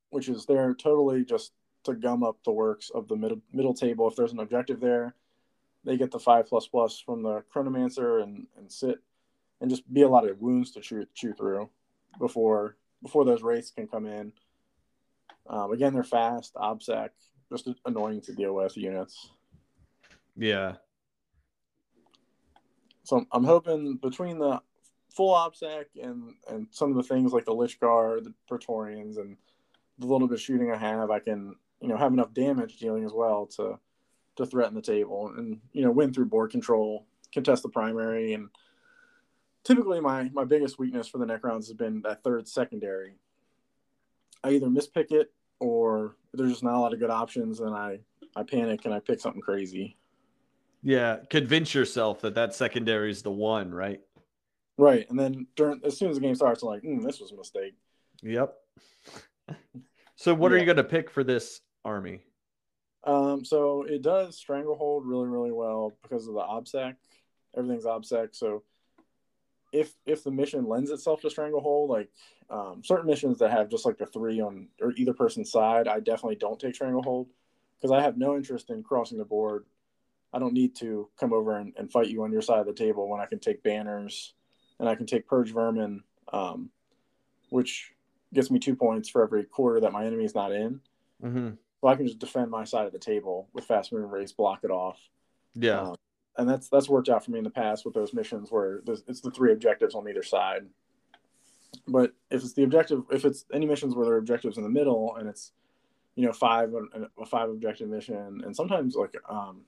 which 0.09 0.29
is 0.29 0.45
there 0.45 0.73
totally 0.73 1.25
just 1.25 1.53
to 1.83 1.95
gum 1.95 2.23
up 2.23 2.37
the 2.43 2.51
works 2.51 2.91
of 2.93 3.07
the 3.07 3.15
middle 3.15 3.41
middle 3.51 3.73
table. 3.73 4.07
If 4.07 4.15
there's 4.15 4.33
an 4.33 4.39
objective 4.39 4.79
there, 4.79 5.15
they 5.83 5.97
get 5.97 6.11
the 6.11 6.19
five 6.19 6.47
plus 6.47 6.67
plus 6.67 6.99
from 6.99 7.23
the 7.23 7.43
chronomancer 7.53 8.21
and 8.21 8.45
and 8.57 8.71
sit 8.71 8.99
and 9.61 9.69
just 9.69 9.91
be 9.91 10.03
a 10.03 10.07
lot 10.07 10.27
of 10.27 10.41
wounds 10.41 10.71
to 10.71 10.81
chew 10.81 11.05
chew 11.13 11.33
through 11.33 11.69
before 12.19 12.77
before 13.01 13.25
those 13.25 13.41
wraiths 13.41 13.71
can 13.71 13.87
come 13.87 14.05
in. 14.05 14.31
Um, 15.47 15.71
again, 15.71 15.93
they're 15.93 16.03
fast, 16.03 16.55
obsec, 16.55 17.09
just 17.49 17.69
annoying 17.85 18.21
to 18.21 18.33
deal 18.33 18.53
with 18.53 18.75
units. 18.75 19.29
Yeah. 20.35 20.73
So 23.03 23.25
I'm 23.31 23.45
hoping 23.45 23.95
between 23.95 24.37
the 24.37 24.61
full 25.17 25.34
obsec 25.34 25.86
and 26.01 26.36
and 26.47 26.67
some 26.69 26.91
of 26.91 26.95
the 26.95 27.03
things 27.03 27.34
like 27.34 27.45
the 27.45 27.51
lychguard, 27.51 28.23
the 28.23 28.34
praetorians, 28.47 29.17
and 29.17 29.36
the 29.97 30.06
little 30.06 30.27
bit 30.27 30.36
of 30.36 30.41
shooting 30.41 30.71
I 30.71 30.77
have, 30.77 31.10
I 31.10 31.19
can 31.19 31.56
you 31.82 31.88
know 31.88 31.97
have 31.97 32.13
enough 32.13 32.34
damage 32.34 32.77
dealing 32.77 33.03
as 33.03 33.12
well 33.12 33.47
to 33.58 33.80
to 34.38 34.45
threaten 34.45 34.75
the 34.75 34.82
table 34.82 35.34
and 35.36 35.60
you 35.73 35.82
know 35.84 35.91
win 35.91 36.13
through 36.13 36.27
board 36.27 36.51
control, 36.51 37.08
contest 37.34 37.63
the 37.63 37.69
primary, 37.69 38.34
and 38.34 38.49
typically 39.63 39.99
my 39.99 40.30
my 40.34 40.45
biggest 40.45 40.77
weakness 40.77 41.08
for 41.08 41.17
the 41.17 41.25
Necrons 41.25 41.67
has 41.67 41.73
been 41.73 42.01
that 42.03 42.23
third 42.23 42.47
secondary. 42.47 43.15
I 44.43 44.51
either 44.51 44.67
mispick 44.67 45.12
it 45.12 45.34
or 45.60 46.15
there's 46.34 46.51
just 46.51 46.63
not 46.63 46.75
a 46.75 46.80
lot 46.80 46.93
of 46.93 46.99
good 46.99 47.10
options, 47.10 47.60
and 47.60 47.75
I 47.75 47.99
I 48.36 48.43
panic 48.43 48.86
and 48.86 48.93
I 48.93 48.99
pick 48.99 49.19
something 49.19 49.41
crazy. 49.41 49.97
Yeah, 50.84 51.17
convince 51.32 51.73
yourself 51.73 52.21
that 52.21 52.36
that 52.36 52.53
secondary 52.53 53.10
is 53.10 53.23
the 53.23 53.32
one, 53.32 53.73
right? 53.73 53.99
Right, 54.77 55.09
and 55.09 55.19
then 55.19 55.47
during 55.55 55.81
as 55.83 55.97
soon 55.97 56.09
as 56.09 56.17
the 56.17 56.21
game 56.21 56.35
starts, 56.35 56.61
I'm 56.61 56.69
like, 56.69 56.83
mm, 56.83 57.03
this 57.03 57.19
was 57.19 57.31
a 57.31 57.35
mistake. 57.35 57.73
Yep. 58.21 58.53
So 60.17 60.33
what 60.33 60.51
yeah. 60.51 60.55
are 60.55 60.59
you 60.59 60.65
going 60.65 60.77
to 60.77 60.83
pick 60.83 61.11
for 61.11 61.23
this 61.23 61.61
army? 61.85 62.21
Um, 63.03 63.45
so 63.45 63.83
it 63.83 64.01
does 64.01 64.35
stranglehold 64.35 65.05
really, 65.05 65.27
really 65.27 65.51
well 65.51 65.93
because 66.01 66.27
of 66.27 66.33
the 66.33 66.41
obsec. 66.41 66.95
Everything's 67.55 67.85
obsec. 67.85 68.35
So 68.35 68.63
if 69.71 69.93
if 70.05 70.23
the 70.23 70.31
mission 70.31 70.67
lends 70.67 70.89
itself 70.89 71.21
to 71.21 71.29
stranglehold, 71.29 71.91
like 71.91 72.09
um, 72.49 72.81
certain 72.83 73.05
missions 73.05 73.37
that 73.39 73.51
have 73.51 73.69
just 73.69 73.85
like 73.85 73.99
the 73.99 74.07
three 74.07 74.41
on 74.41 74.69
or 74.81 74.91
either 74.97 75.13
person's 75.13 75.51
side, 75.51 75.87
I 75.87 75.99
definitely 75.99 76.35
don't 76.35 76.59
take 76.59 76.75
stranglehold 76.75 77.29
because 77.77 77.91
I 77.91 78.01
have 78.01 78.17
no 78.17 78.35
interest 78.35 78.71
in 78.71 78.81
crossing 78.81 79.19
the 79.19 79.25
board. 79.25 79.65
I 80.33 80.39
don't 80.39 80.53
need 80.53 80.75
to 80.77 81.09
come 81.19 81.31
over 81.31 81.57
and, 81.57 81.73
and, 81.77 81.91
fight 81.91 82.09
you 82.09 82.23
on 82.23 82.33
your 82.33 82.41
side 82.41 82.59
of 82.59 82.65
the 82.65 82.73
table 82.73 83.07
when 83.07 83.21
I 83.21 83.27
can 83.27 83.39
take 83.39 83.63
banners 83.63 84.33
and 84.79 84.87
I 84.87 84.95
can 84.95 85.05
take 85.05 85.27
purge 85.27 85.53
vermin, 85.53 86.03
um, 86.31 86.69
which 87.49 87.93
gets 88.33 88.51
me 88.51 88.59
two 88.59 88.75
points 88.75 89.09
for 89.09 89.23
every 89.23 89.43
quarter 89.43 89.79
that 89.81 89.91
my 89.91 90.05
enemy 90.05 90.25
is 90.25 90.35
not 90.35 90.51
in. 90.51 90.81
Mm-hmm. 91.23 91.49
So 91.81 91.87
I 91.87 91.95
can 91.95 92.07
just 92.07 92.19
defend 92.19 92.51
my 92.51 92.63
side 92.63 92.85
of 92.85 92.91
the 92.91 92.99
table 92.99 93.47
with 93.53 93.65
fast 93.65 93.93
moving 93.93 94.09
wraiths, 94.09 94.31
block 94.31 94.59
it 94.63 94.71
off. 94.71 94.99
Yeah, 95.55 95.81
um, 95.81 95.95
and 96.37 96.49
that's 96.49 96.69
that's 96.69 96.89
worked 96.89 97.09
out 97.09 97.23
for 97.23 97.31
me 97.31 97.39
in 97.39 97.43
the 97.43 97.49
past 97.49 97.85
with 97.85 97.93
those 97.93 98.13
missions 98.13 98.51
where 98.51 98.81
it's 99.07 99.21
the 99.21 99.31
three 99.31 99.51
objectives 99.51 99.95
on 99.95 100.07
either 100.07 100.23
side. 100.23 100.65
But 101.87 102.13
if 102.29 102.43
it's 102.43 102.53
the 102.53 102.63
objective, 102.63 103.03
if 103.11 103.25
it's 103.25 103.45
any 103.53 103.65
missions 103.65 103.95
where 103.95 104.05
there 104.05 104.15
are 104.15 104.19
objectives 104.19 104.57
in 104.57 104.63
the 104.63 104.69
middle, 104.69 105.15
and 105.15 105.27
it's 105.27 105.51
you 106.15 106.25
know 106.25 106.33
five 106.33 106.73
a 107.19 107.25
five 107.25 107.49
objective 107.49 107.89
mission, 107.89 108.41
and 108.43 108.55
sometimes 108.55 108.95
like 108.95 109.15
um 109.29 109.61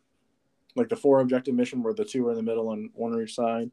like 0.75 0.89
the 0.89 0.95
four 0.95 1.19
objective 1.21 1.55
mission 1.55 1.81
where 1.81 1.93
the 1.93 2.05
two 2.05 2.27
are 2.27 2.31
in 2.31 2.37
the 2.37 2.43
middle 2.43 2.71
and 2.71 2.89
one 2.93 3.13
on 3.13 3.21
each 3.21 3.35
side, 3.35 3.71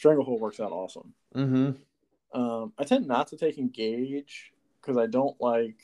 Stranglehold 0.00 0.40
works 0.40 0.60
out 0.60 0.72
awesome. 0.72 1.12
Mm-hmm. 1.36 2.40
Um, 2.40 2.72
I 2.78 2.84
tend 2.84 3.06
not 3.06 3.26
to 3.28 3.36
take 3.36 3.58
engage 3.58 4.50
because 4.80 4.96
I 4.96 5.04
don't 5.04 5.38
like, 5.42 5.76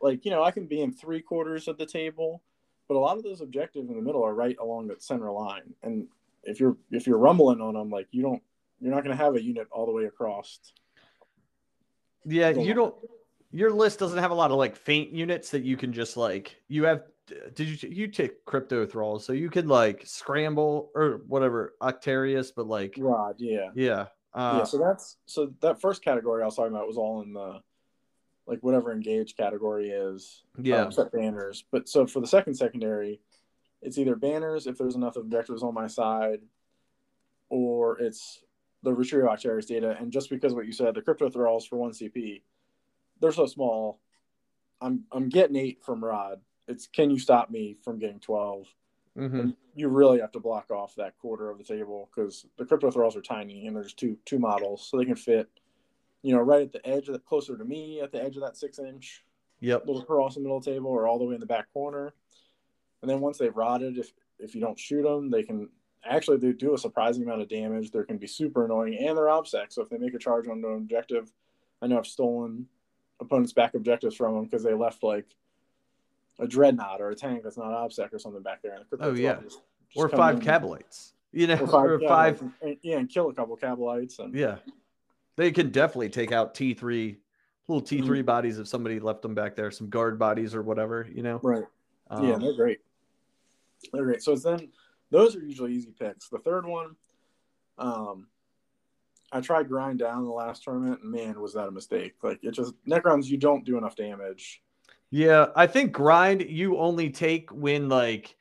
like 0.00 0.24
you 0.24 0.30
know, 0.30 0.44
I 0.44 0.52
can 0.52 0.68
be 0.68 0.80
in 0.80 0.92
three 0.92 1.20
quarters 1.20 1.66
of 1.66 1.78
the 1.78 1.84
table, 1.84 2.44
but 2.86 2.94
a 2.94 3.00
lot 3.00 3.16
of 3.16 3.24
those 3.24 3.40
objectives 3.40 3.90
in 3.90 3.96
the 3.96 4.02
middle 4.02 4.24
are 4.24 4.36
right 4.36 4.56
along 4.60 4.86
that 4.86 5.02
center 5.02 5.32
line, 5.32 5.74
and 5.82 6.06
if 6.44 6.60
you're 6.60 6.76
if 6.92 7.08
you're 7.08 7.18
rumbling 7.18 7.60
on 7.60 7.74
them, 7.74 7.90
like 7.90 8.06
you 8.12 8.22
don't, 8.22 8.40
you're 8.80 8.94
not 8.94 9.02
going 9.02 9.16
to 9.16 9.20
have 9.20 9.34
a 9.34 9.42
unit 9.42 9.66
all 9.72 9.86
the 9.86 9.92
way 9.92 10.04
across. 10.04 10.60
Yeah, 12.24 12.50
you 12.50 12.72
don't. 12.72 12.94
Your 13.50 13.72
list 13.72 13.98
doesn't 13.98 14.18
have 14.18 14.30
a 14.30 14.34
lot 14.34 14.52
of 14.52 14.58
like 14.58 14.76
faint 14.76 15.10
units 15.10 15.50
that 15.50 15.64
you 15.64 15.76
can 15.76 15.92
just 15.92 16.16
like. 16.16 16.54
You 16.68 16.84
have 16.84 17.02
did 17.54 17.82
you 17.82 17.88
you 17.88 18.08
take 18.08 18.44
cryptothralls 18.44 19.22
so 19.22 19.32
you 19.32 19.50
could 19.50 19.66
like 19.66 20.02
scramble 20.06 20.90
or 20.94 21.22
whatever 21.26 21.74
Octarius, 21.82 22.50
but 22.54 22.66
like 22.66 22.94
Rod, 22.98 23.36
yeah. 23.38 23.68
yeah. 23.74 24.06
Uh, 24.34 24.58
yeah, 24.58 24.64
so 24.64 24.78
that's 24.78 25.16
so 25.26 25.52
that 25.60 25.80
first 25.80 26.04
category 26.04 26.42
I 26.42 26.46
was 26.46 26.56
talking 26.56 26.72
about 26.72 26.86
was 26.86 26.98
all 26.98 27.22
in 27.22 27.32
the 27.32 27.60
like 28.46 28.60
whatever 28.62 28.92
engage 28.92 29.36
category 29.36 29.90
is. 29.90 30.42
Yeah. 30.58 30.82
Um, 30.82 30.88
except 30.88 31.12
banners. 31.12 31.64
But 31.70 31.88
so 31.88 32.06
for 32.06 32.20
the 32.20 32.26
second 32.26 32.54
secondary, 32.54 33.20
it's 33.82 33.98
either 33.98 34.16
banners 34.16 34.66
if 34.66 34.78
there's 34.78 34.96
enough 34.96 35.16
objectives 35.16 35.62
on 35.62 35.74
my 35.74 35.86
side, 35.86 36.40
or 37.48 37.98
it's 38.00 38.40
the 38.82 38.92
retrieve 38.92 39.24
Octarius 39.24 39.66
data. 39.66 39.96
And 39.98 40.10
just 40.10 40.30
because 40.30 40.54
what 40.54 40.66
you 40.66 40.72
said, 40.72 40.94
the 40.94 41.02
cryptothralls 41.02 41.68
for 41.68 41.76
one 41.76 41.92
CP, 41.92 42.42
they're 43.20 43.32
so 43.32 43.46
small. 43.46 44.00
I'm 44.80 45.04
I'm 45.12 45.28
getting 45.28 45.56
eight 45.56 45.82
from 45.84 46.04
Rod. 46.04 46.40
It's 46.68 46.86
can 46.86 47.10
you 47.10 47.18
stop 47.18 47.50
me 47.50 47.76
from 47.82 47.98
getting 47.98 48.20
12 48.20 48.66
mhm. 49.16 49.56
You 49.74 49.88
really 49.88 50.20
have 50.20 50.32
to 50.32 50.40
block 50.40 50.70
off 50.70 50.94
that 50.96 51.18
quarter 51.18 51.50
of 51.50 51.58
the 51.58 51.64
table 51.64 52.08
because 52.14 52.46
the 52.56 52.64
cryptothralls 52.64 53.16
are 53.16 53.22
tiny 53.22 53.66
and 53.66 53.74
there's 53.74 53.94
two 53.94 54.16
two 54.24 54.38
models, 54.38 54.86
so 54.88 54.96
they 54.98 55.04
can 55.04 55.16
fit, 55.16 55.48
you 56.22 56.34
know, 56.34 56.40
right 56.40 56.62
at 56.62 56.72
the 56.72 56.86
edge 56.86 57.08
of 57.08 57.14
the 57.14 57.20
closer 57.20 57.56
to 57.56 57.64
me 57.64 58.00
at 58.00 58.12
the 58.12 58.22
edge 58.22 58.36
of 58.36 58.42
that 58.42 58.56
six 58.56 58.78
inch 58.78 59.24
Yep. 59.60 59.86
little 59.86 60.04
cross 60.04 60.36
in 60.36 60.44
the 60.44 60.48
middle 60.48 60.60
table 60.60 60.90
or 60.90 61.08
all 61.08 61.18
the 61.18 61.24
way 61.24 61.34
in 61.34 61.40
the 61.40 61.46
back 61.46 61.72
corner. 61.72 62.14
And 63.02 63.10
then 63.10 63.20
once 63.20 63.38
they've 63.38 63.56
rotted, 63.56 63.98
if 63.98 64.12
if 64.38 64.54
you 64.54 64.60
don't 64.60 64.78
shoot 64.78 65.02
them, 65.02 65.30
they 65.30 65.42
can 65.42 65.68
actually 66.04 66.36
they 66.36 66.52
do 66.52 66.74
a 66.74 66.78
surprising 66.78 67.24
amount 67.24 67.42
of 67.42 67.48
damage. 67.48 67.90
They 67.90 68.04
can 68.04 68.18
be 68.18 68.26
super 68.28 68.64
annoying 68.64 68.96
and 68.98 69.16
they're 69.16 69.26
obsec. 69.26 69.72
So 69.72 69.82
if 69.82 69.88
they 69.88 69.98
make 69.98 70.14
a 70.14 70.18
charge 70.18 70.46
onto 70.46 70.68
an 70.68 70.76
objective, 70.76 71.32
I 71.82 71.86
know 71.88 71.98
I've 71.98 72.06
stolen 72.06 72.66
opponents' 73.20 73.52
back 73.52 73.74
objectives 73.74 74.14
from 74.14 74.34
them 74.34 74.44
because 74.44 74.62
they 74.62 74.74
left 74.74 75.02
like 75.02 75.26
a 76.38 76.46
dreadnought 76.46 77.00
or 77.00 77.10
a 77.10 77.14
tank 77.14 77.42
that's 77.42 77.56
not 77.58 77.70
obsec 77.72 78.12
or 78.12 78.18
something 78.18 78.42
back 78.42 78.62
there. 78.62 78.74
And 78.74 78.84
the 78.90 79.04
Oh, 79.04 79.12
yeah. 79.12 79.40
just- 79.42 79.62
just 79.90 79.96
Or 79.96 80.08
five 80.08 80.40
kabalites. 80.40 81.12
You 81.32 81.46
know, 81.46 81.54
or 81.60 81.66
five, 81.66 81.84
or 81.90 82.00
yeah, 82.00 82.08
five 82.08 82.42
and- 82.62 82.78
yeah, 82.82 82.98
and 82.98 83.08
kill 83.08 83.28
a 83.28 83.34
couple 83.34 83.56
kabalites 83.56 84.18
and 84.18 84.34
Yeah. 84.34 84.58
They 85.36 85.50
can 85.52 85.70
definitely 85.70 86.08
take 86.10 86.32
out 86.32 86.54
T3, 86.54 87.16
little 87.68 87.82
Mm-hmm. 87.82 88.10
T3 88.10 88.24
bodies 88.24 88.58
if 88.58 88.66
somebody 88.68 88.98
left 88.98 89.22
them 89.22 89.34
back 89.34 89.54
there, 89.56 89.70
some 89.70 89.88
guard 89.88 90.18
bodies 90.18 90.54
or 90.54 90.62
whatever, 90.62 91.06
you 91.12 91.22
know? 91.22 91.38
right. 91.42 91.64
Um, 92.10 92.26
yeah, 92.26 92.38
they're 92.38 92.54
great. 92.54 92.80
They're 93.92 94.04
great. 94.04 94.22
So 94.22 94.32
it's 94.32 94.42
then 94.42 94.70
those 95.10 95.36
are 95.36 95.40
usually 95.40 95.72
easy 95.74 95.92
picks. 95.92 96.28
The 96.28 96.38
third 96.38 96.66
one, 96.66 96.96
um, 97.78 98.26
I 99.30 99.40
tried 99.42 99.68
grind 99.68 99.98
down 99.98 100.24
the 100.24 100.30
last 100.30 100.64
tournament, 100.64 101.02
and 101.02 101.12
man, 101.12 101.38
was 101.40 101.52
that 101.52 101.68
a 101.68 101.70
mistake! 101.70 102.14
Like 102.22 102.42
it 102.42 102.52
just 102.52 102.72
Necrons, 102.86 103.26
you 103.26 103.36
don't 103.36 103.64
do 103.64 103.76
enough 103.76 103.94
damage. 103.94 104.62
Yeah, 105.10 105.46
I 105.56 105.66
think 105.66 105.92
grind 105.92 106.42
you 106.42 106.78
only 106.78 107.10
take 107.10 107.50
when 107.50 107.88
like 107.88 108.36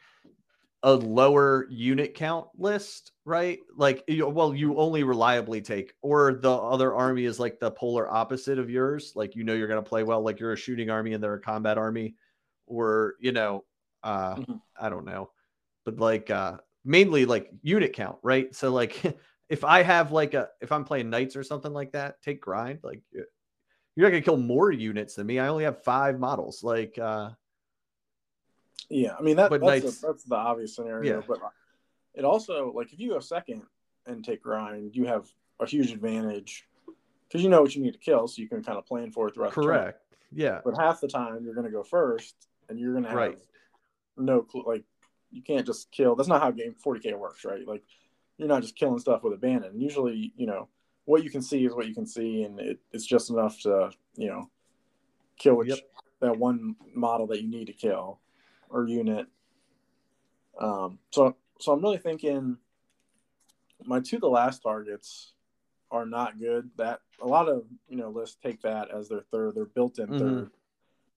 a 0.84 0.94
lower 0.94 1.68
unit 1.70 2.14
count 2.16 2.48
list, 2.58 3.14
right? 3.26 3.60
Like, 3.76 4.04
you, 4.08 4.28
well, 4.28 4.56
you 4.56 4.78
only 4.78 5.04
reliably 5.04 5.62
take, 5.62 5.94
or 6.02 6.36
the 6.36 6.52
other 6.52 6.96
army 6.96 7.26
is 7.26 7.40
like 7.40 7.60
the 7.60 7.72
polar 7.72 8.10
opposite 8.12 8.60
of 8.60 8.70
yours. 8.70 9.14
Like, 9.16 9.36
you 9.36 9.44
know, 9.44 9.54
you're 9.54 9.68
going 9.68 9.84
to 9.84 9.90
play 9.90 10.04
well, 10.04 10.22
like 10.24 10.40
you're 10.40 10.54
a 10.54 10.58
shooting 10.58 10.90
army 10.90 11.14
and 11.14 11.24
they're 11.24 11.36
a 11.36 11.42
combat 11.42 11.78
army, 11.78 12.16
or, 12.68 13.16
you 13.20 13.32
know, 13.32 13.66
uh, 14.04 14.38
Mhm. 14.38 14.62
I 14.80 14.90
don't 14.90 15.06
know, 15.06 15.32
but 15.86 15.98
like, 16.00 16.30
uh, 16.30 16.58
mainly 16.86 17.26
like 17.26 17.52
unit 17.64 17.94
count, 17.94 18.18
right? 18.24 18.54
So, 18.56 18.72
like, 18.72 19.02
if 19.50 19.64
I 19.64 19.84
have 19.84 20.12
like 20.12 20.34
a, 20.36 20.50
if 20.62 20.72
I'm 20.72 20.86
playing 20.86 21.10
knights 21.10 21.36
or 21.36 21.44
something 21.44 21.74
like 21.74 21.94
that, 21.94 22.22
take 22.22 22.42
grind, 22.42 22.80
like, 22.84 23.02
you're 23.98 24.08
not 24.10 24.16
to 24.16 24.22
kill 24.22 24.38
more 24.38 24.72
units 24.72 25.16
than 25.16 25.26
me. 25.26 25.40
I 25.40 25.48
only 25.48 25.64
have 25.64 25.84
five 25.84 26.20
models. 26.20 26.64
Like, 26.64 26.98
uh, 27.00 27.32
Yeah, 28.90 29.16
I 29.20 29.22
mean 29.22 29.36
that, 29.38 29.50
But 29.50 29.62
that's 29.62 29.84
Knights- 29.84 30.02
the, 30.02 30.08
that's 30.08 30.24
the 30.24 30.36
obvious 30.36 30.76
scenario. 30.76 31.16
Yeah. 31.16 31.22
But 31.28 31.40
it 32.14 32.24
also 32.24 32.72
like 32.74 32.94
if 32.94 33.00
you 33.00 33.10
go 33.10 33.20
second 33.20 33.64
and 34.06 34.24
take 34.24 34.42
grind, 34.44 34.96
you 34.96 35.06
have 35.06 35.28
a 35.60 35.66
huge 35.66 35.92
advantage 35.92 36.68
because 37.28 37.44
you 37.44 37.50
know 37.50 37.62
what 37.62 37.76
you 37.76 37.82
need 37.84 37.94
to 37.94 38.00
kill, 38.00 38.28
so 38.28 38.42
you 38.42 38.48
can 38.48 38.64
kind 38.64 38.78
of 38.78 38.86
plan 38.86 39.12
for 39.12 39.28
it 39.28 39.34
throughout. 39.34 39.52
correct. 39.52 40.02
Yeah. 40.32 40.62
But 40.64 40.78
half 40.78 41.02
the 41.02 41.08
time 41.08 41.44
you're 41.44 41.54
going 41.56 41.66
to 41.66 41.72
go 41.72 41.84
first, 41.84 42.36
and 42.70 42.80
you're 42.80 42.92
going 42.94 43.04
to 43.04 43.10
have 43.10 43.18
Right. 43.18 43.38
no 44.16 44.42
clue. 44.44 44.64
Like 44.66 44.84
you 45.32 45.42
can't 45.42 45.66
just 45.66 45.92
kill. 45.92 46.16
That's 46.16 46.30
not 46.30 46.42
how 46.42 46.52
game 46.52 46.76
40k 46.86 47.18
works, 47.18 47.44
right? 47.44 47.68
Like 47.68 47.84
you're 48.38 48.48
not 48.48 48.62
just 48.62 48.76
killing 48.76 49.00
stuff 49.00 49.24
with 49.24 49.34
abandon. 49.34 49.82
Usually, 49.82 50.32
you 50.38 50.46
know, 50.46 50.70
what 51.08 51.24
you 51.24 51.30
can 51.30 51.42
see 51.42 51.66
is 51.66 51.74
what 51.74 51.88
you 51.88 51.94
can 51.96 52.06
see, 52.06 52.44
and 52.44 52.60
it, 52.60 52.80
it's 52.92 53.06
just 53.06 53.30
enough 53.30 53.60
to 53.62 53.90
you 54.18 54.28
know 54.28 54.50
kill 55.40 55.56
which, 55.56 55.70
Yep. 55.70 55.80
that 56.20 56.38
one 56.38 56.76
model 56.94 57.26
that 57.28 57.42
you 57.42 57.48
need 57.48 57.68
to 57.68 57.74
kill 57.74 58.20
or 58.70 58.86
unit. 58.88 59.26
Um, 60.60 61.00
so 61.12 61.36
so 61.60 61.72
I'm 61.72 61.82
really 61.82 61.98
thinking 61.98 62.58
my 63.86 64.02
two 64.02 64.20
the 64.20 64.28
last 64.28 64.62
targets 64.62 65.32
are 65.92 66.06
not 66.06 66.40
good. 66.40 66.70
That 66.76 67.00
a 67.22 67.26
lot 67.28 67.48
of 67.48 67.64
you 67.88 67.96
know 67.96 68.10
lists 68.10 68.38
take 68.44 68.62
that 68.64 68.92
as 68.92 69.08
their 69.08 69.22
third, 69.32 69.56
their 69.56 69.66
built-in 69.66 70.08
Mhm. 70.08 70.20
third. 70.20 70.52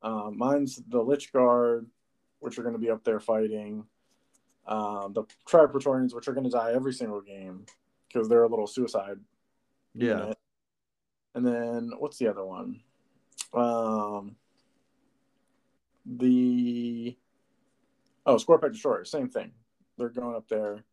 Um, 0.03 0.39
mine's 0.39 0.77
the 0.77 0.99
Lychguard, 1.03 1.87
which 2.39 2.59
are 2.59 2.63
going 2.63 2.75
to 2.75 2.79
be 2.81 2.91
up 2.91 3.03
there 3.03 3.19
fighting. 3.21 3.85
Um, 4.67 5.15
the 5.15 5.25
Tri 5.47 5.67
Praetorians, 5.67 6.15
which 6.15 6.29
are 6.29 6.33
going 6.33 6.45
to 6.45 6.51
die 6.51 6.73
every 6.75 6.93
single 6.93 7.21
game 7.21 7.67
because 8.07 8.29
they're 8.29 8.45
a 8.45 8.49
little 8.49 8.69
suicide 8.69 9.19
Yeah. 9.95 10.21
unit. 10.21 10.39
And 11.35 11.47
then 11.47 11.93
what's 11.99 12.19
the 12.19 12.29
other 12.29 12.45
one? 12.45 12.81
Um, 13.55 14.37
the 16.05 17.17
oh, 18.27 18.39
Scorpion 18.39 18.73
Destroyer, 18.73 19.05
same 19.05 19.29
thing. 19.29 19.53
They're 19.99 20.09
going 20.09 20.37
up 20.37 20.49
there. 20.49 20.85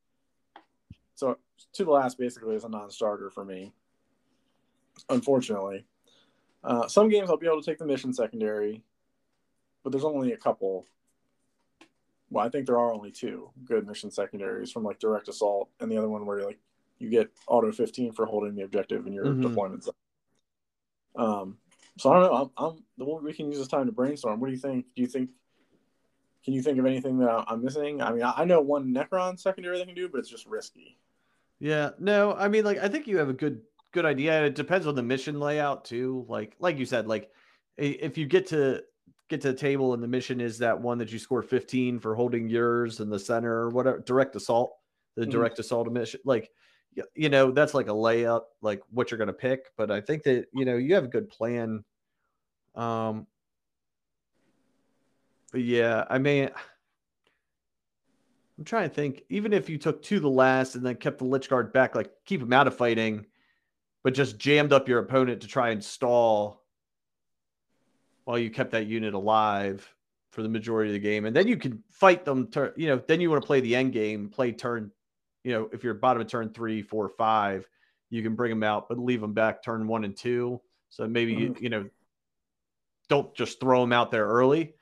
So 1.15 1.38
to 1.73 1.86
the 1.86 1.91
last 1.91 2.17
basically 2.17 2.55
is 2.55 2.63
a 2.63 2.69
non-starter 2.69 3.29
for 3.29 3.43
me. 3.43 3.73
Unfortunately, 5.10 5.86
uh, 6.63 6.88
some 6.88 7.10
games 7.10 7.29
I'll 7.29 7.38
be 7.38 7.47
able 7.47 7.62
to 7.62 7.65
take 7.69 7.79
the 7.79 7.86
mission 7.86 8.13
secondary, 8.13 8.83
but 9.83 9.91
there's 9.91 10.03
only 10.03 10.33
a 10.33 10.38
couple. 10.38 10.86
Well, 12.29 12.45
I 12.45 12.49
think 12.49 12.65
there 12.65 12.77
are 12.77 12.93
only 12.93 13.12
two 13.12 13.51
good 13.63 13.88
mission 13.88 14.12
secondaries 14.12 14.71
from 14.71 14.83
like 14.83 14.99
direct 14.99 15.29
assault, 15.29 15.69
and 15.79 15.91
the 15.91 15.97
other 15.97 16.10
one 16.10 16.25
where 16.25 16.39
you 16.39 16.45
like 16.45 16.60
you 16.99 17.10
get 17.10 17.29
auto 17.47 17.71
15 17.71 18.13
for 18.13 18.25
holding 18.25 18.55
the 18.55 18.63
objective 18.63 19.05
in 19.07 19.13
your 19.13 19.25
Mhm. 19.25 19.41
deployment 19.41 19.83
zone. 19.83 19.93
Um, 21.15 21.57
so 21.97 22.12
I 22.12 22.19
don't 22.19 22.23
know. 22.31 22.51
I'm, 22.57 22.83
I'm 22.99 23.23
we 23.23 23.33
can 23.33 23.47
use 23.47 23.57
this 23.57 23.67
time 23.67 23.86
to 23.88 23.91
brainstorm. 23.91 24.39
What 24.39 24.47
do 24.47 24.53
you 24.53 24.60
think? 24.60 24.86
Do 24.95 25.01
you 25.01 25.07
think? 25.07 25.31
Can 26.43 26.53
you 26.53 26.62
think 26.62 26.79
of 26.79 26.86
anything 26.86 27.17
that 27.19 27.45
I'm 27.47 27.63
missing? 27.63 28.01
I 28.01 28.12
mean, 28.13 28.23
I 28.23 28.45
know 28.45 28.62
one 28.62 28.93
Necron 28.93 29.38
secondary 29.39 29.77
they 29.79 29.86
can 29.86 29.95
do, 29.95 30.07
but 30.07 30.19
it's 30.19 30.29
just 30.29 30.45
risky. 30.45 30.97
Yeah, 31.60 31.89
no, 31.99 32.33
I 32.36 32.47
mean, 32.47 32.63
like, 32.63 32.77
I 32.77 32.88
think 32.88 33.07
you 33.07 33.17
have 33.17 33.29
a 33.29 33.33
good 33.33 33.62
good 33.91 34.05
idea. 34.05 34.45
It 34.45 34.55
depends 34.55 34.86
on 34.86 34.95
the 34.95 35.03
mission 35.03 35.39
layout 35.39 35.83
too. 35.86 36.25
Like, 36.29 36.55
like 36.60 36.77
you 36.77 36.86
said, 36.86 37.07
like, 37.07 37.31
if 37.77 38.17
you 38.17 38.25
get 38.27 38.47
to 38.47 38.83
get 39.27 39.41
to 39.41 39.51
the 39.51 39.57
table 39.57 39.93
and 39.93 40.01
the 40.01 40.07
mission 40.07 40.39
is 40.39 40.60
that 40.60 40.79
one 40.79 40.99
that 40.99 41.12
you 41.12 41.19
score 41.19 41.41
15 41.41 41.99
for 41.99 42.15
holding 42.15 42.47
yours 42.47 43.01
in 43.01 43.10
the 43.10 43.19
center 43.19 43.51
or 43.53 43.69
whatever, 43.69 43.99
direct 43.99 44.36
assault, 44.38 44.77
the 45.15 45.25
Mhm. 45.25 45.31
direct 45.31 45.60
assault 45.60 45.91
mission, 45.91 46.21
like, 46.23 46.49
you 47.15 47.29
know, 47.29 47.51
that's 47.51 47.73
like 47.73 47.88
a 47.88 47.91
layup, 47.91 48.43
like 48.62 48.81
what 48.89 49.12
you're 49.12 49.17
gonna 49.17 49.33
pick. 49.33 49.71
But 49.77 49.91
I 49.91 50.01
think 50.01 50.23
that 50.23 50.47
you 50.53 50.65
know 50.65 50.77
you 50.77 50.95
have 50.95 51.05
a 51.05 51.10
good 51.10 51.29
plan. 51.29 51.83
Um, 52.75 53.27
but 55.51 55.62
yeah, 55.62 56.05
I 56.10 56.17
mean. 56.17 56.49
I'm 58.57 58.65
trying 58.65 58.89
to 58.89 58.95
think. 58.95 59.23
Even 59.29 59.53
if 59.53 59.69
you 59.69 59.77
took 59.77 60.01
to 60.03 60.19
the 60.19 60.29
last 60.29 60.73
and 60.73 60.83
then 60.83 60.95
kept 60.95 61.19
the 61.19 61.25
Lychguard 61.25 61.71
back, 61.73 61.93
like 61.93 62.12
keep 62.25 62.41
him 62.41 62.53
out 62.53 62.65
of 62.65 62.75
fighting, 62.75 63.25
but 64.03 64.15
just 64.15 64.39
jammed 64.39 64.73
up 64.73 64.89
your 64.89 64.97
opponent 64.99 65.41
to 65.41 65.47
try 65.47 65.69
and 65.69 65.83
stall 65.83 66.63
while 68.25 68.39
you 68.39 68.49
kept 68.49 68.71
that 68.71 68.88
unit 68.88 69.13
alive 69.13 69.88
for 70.31 70.41
the 70.41 70.49
majority 70.49 70.89
of 70.89 70.93
the 70.93 70.99
game, 70.99 71.25
and 71.25 71.36
then 71.36 71.47
you 71.47 71.55
can 71.57 71.83
fight 71.91 72.25
them. 72.25 72.47
Turn, 72.47 72.73
you 72.75 72.88
know, 72.88 73.01
then 73.07 73.21
you 73.21 73.29
want 73.29 73.41
to 73.41 73.45
play 73.45 73.60
the 73.60 73.75
end 73.75 73.93
game, 73.93 74.27
play 74.29 74.51
turn. 74.51 74.91
You 75.47 75.53
know, 75.53 75.69
if 75.71 75.83
you're 75.83 75.93
bottom 75.93 76.21
of 76.21 76.27
turn 76.27 76.49
three, 76.49 76.81
four, 76.81 77.07
five, 77.07 77.67
you 78.10 78.21
can 78.21 78.36
bring 78.36 78.49
them 78.49 78.63
out, 78.63 78.89
but 78.89 78.99
leave 78.99 79.21
them 79.21 79.33
back 79.33 79.63
turn 79.63 79.88
one 79.88 80.03
and 80.03 80.15
two. 80.15 80.62
So 80.89 81.07
maybe 81.07 81.33
you, 81.33 81.55
you 81.60 81.69
know, 81.69 81.89
don't 83.07 83.33
just 83.33 83.60
throw 83.62 83.79
them 83.81 83.93
out 83.93 84.12
there 84.12 84.27
early 84.27 84.75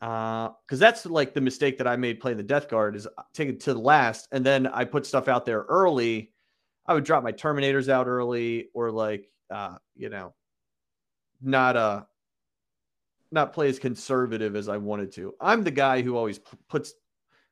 Uh, 0.00 0.48
because 0.64 0.80
Uh, 0.80 0.86
that's 0.86 1.04
like 1.04 1.34
the 1.34 1.40
mistake 1.42 1.76
that 1.78 1.86
I 1.86 1.96
made 1.96 2.20
playing 2.20 2.38
the 2.38 2.42
Death 2.42 2.68
Guard 2.68 2.96
is 2.96 3.06
take 3.34 3.50
it 3.50 3.60
to 3.60 3.74
the 3.74 3.80
last, 3.80 4.28
and 4.32 4.44
then 4.44 4.66
I 4.66 4.84
put 4.84 5.04
stuff 5.04 5.28
out 5.28 5.44
there 5.44 5.60
early. 5.68 6.32
I 6.86 6.94
would 6.94 7.04
drop 7.04 7.22
my 7.22 7.32
Terminators 7.32 7.88
out 7.90 8.06
early, 8.06 8.70
or 8.72 8.90
like, 8.90 9.30
uh, 9.50 9.76
you 9.94 10.08
know, 10.08 10.34
not 11.42 11.76
uh 11.76 12.04
not 13.30 13.52
play 13.52 13.68
as 13.68 13.78
conservative 13.78 14.56
as 14.56 14.68
I 14.68 14.78
wanted 14.78 15.12
to. 15.12 15.34
I'm 15.40 15.62
the 15.62 15.70
guy 15.70 16.02
who 16.02 16.16
always 16.16 16.38
p- 16.38 16.56
puts 16.68 16.94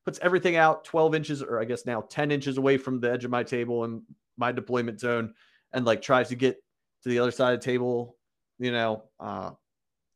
puts 0.09 0.19
everything 0.23 0.57
out 0.57 0.85
12 0.85 1.15
inches, 1.15 1.43
or 1.43 1.61
I 1.61 1.67
guess 1.67 1.85
now 1.85 2.01
10 2.01 2.31
inches 2.31 2.57
away 2.57 2.79
from 2.79 2.99
the 2.99 3.13
edge 3.13 3.27
of 3.27 3.31
my 3.31 3.43
table 3.43 3.85
and 3.85 4.01
my 4.39 4.51
deployment 4.51 4.99
zone, 4.99 5.35
and 5.75 5.85
like 5.85 6.01
tries 6.01 6.31
to 6.31 6.35
get 6.35 6.57
to 7.03 7.11
the 7.11 7.19
other 7.19 7.31
side 7.31 7.53
of 7.53 7.61
the 7.61 7.65
table. 7.67 8.17
You 8.59 8.73
know, 8.73 9.03
uh, 9.21 9.51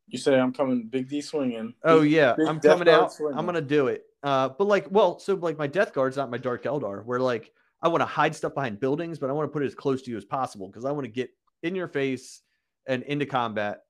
You 0.07 0.19
say 0.19 0.41
I'm 0.41 0.51
coming 0.55 0.89
big 0.89 1.11
D 1.11 1.21
swinging. 1.21 1.75
Oh 1.85 2.01
yeah, 2.01 2.33
big 2.39 2.47
I'm 2.49 2.59
coming 2.59 2.89
out. 2.89 3.13
swinging. 3.13 3.37
I'm 3.39 3.45
gonna 3.45 3.61
do 3.61 3.89
it. 3.89 4.05
Uh, 4.23 4.49
but 4.49 4.67
like, 4.67 4.87
well, 4.91 5.19
so 5.19 5.35
like 5.35 5.59
my 5.59 5.67
Death 5.67 5.93
Guard's 5.93 6.17
not 6.17 6.31
my 6.31 6.39
Dark 6.39 6.63
Eldar. 6.65 7.05
Where 7.05 7.21
like 7.21 7.53
I 7.83 7.89
want 7.89 8.01
to 8.01 8.07
hide 8.07 8.35
stuff 8.35 8.55
behind 8.55 8.81
buildings, 8.81 9.19
but 9.19 9.29
I 9.29 9.35
want 9.35 9.47
to 9.47 9.53
put 9.53 9.63
it 9.63 9.67
as 9.67 9.75
close 9.75 10.01
to 10.05 10.11
you 10.11 10.17
as 10.17 10.25
possible 10.25 10.69
because 10.69 10.87
I 10.87 10.91
want 10.93 11.05
to 11.05 11.11
get 11.13 11.29
in 11.63 11.75
your 11.75 11.89
face 11.89 12.41
and 12.87 13.03
into 13.03 13.27
combat 13.27 13.81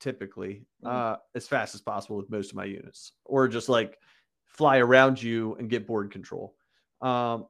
typically 0.00 0.64
Mhm. 0.82 0.88
uh, 0.90 1.16
as 1.34 1.46
fast 1.46 1.74
as 1.74 1.82
possible 1.82 2.16
with 2.16 2.30
most 2.30 2.50
of 2.52 2.56
my 2.56 2.64
units, 2.64 3.12
or 3.26 3.48
just 3.48 3.68
like 3.68 3.98
fly 4.46 4.78
around 4.78 5.22
you 5.22 5.54
and 5.56 5.68
get 5.70 5.86
board 5.86 6.10
control. 6.10 6.54
Um, 7.00 7.46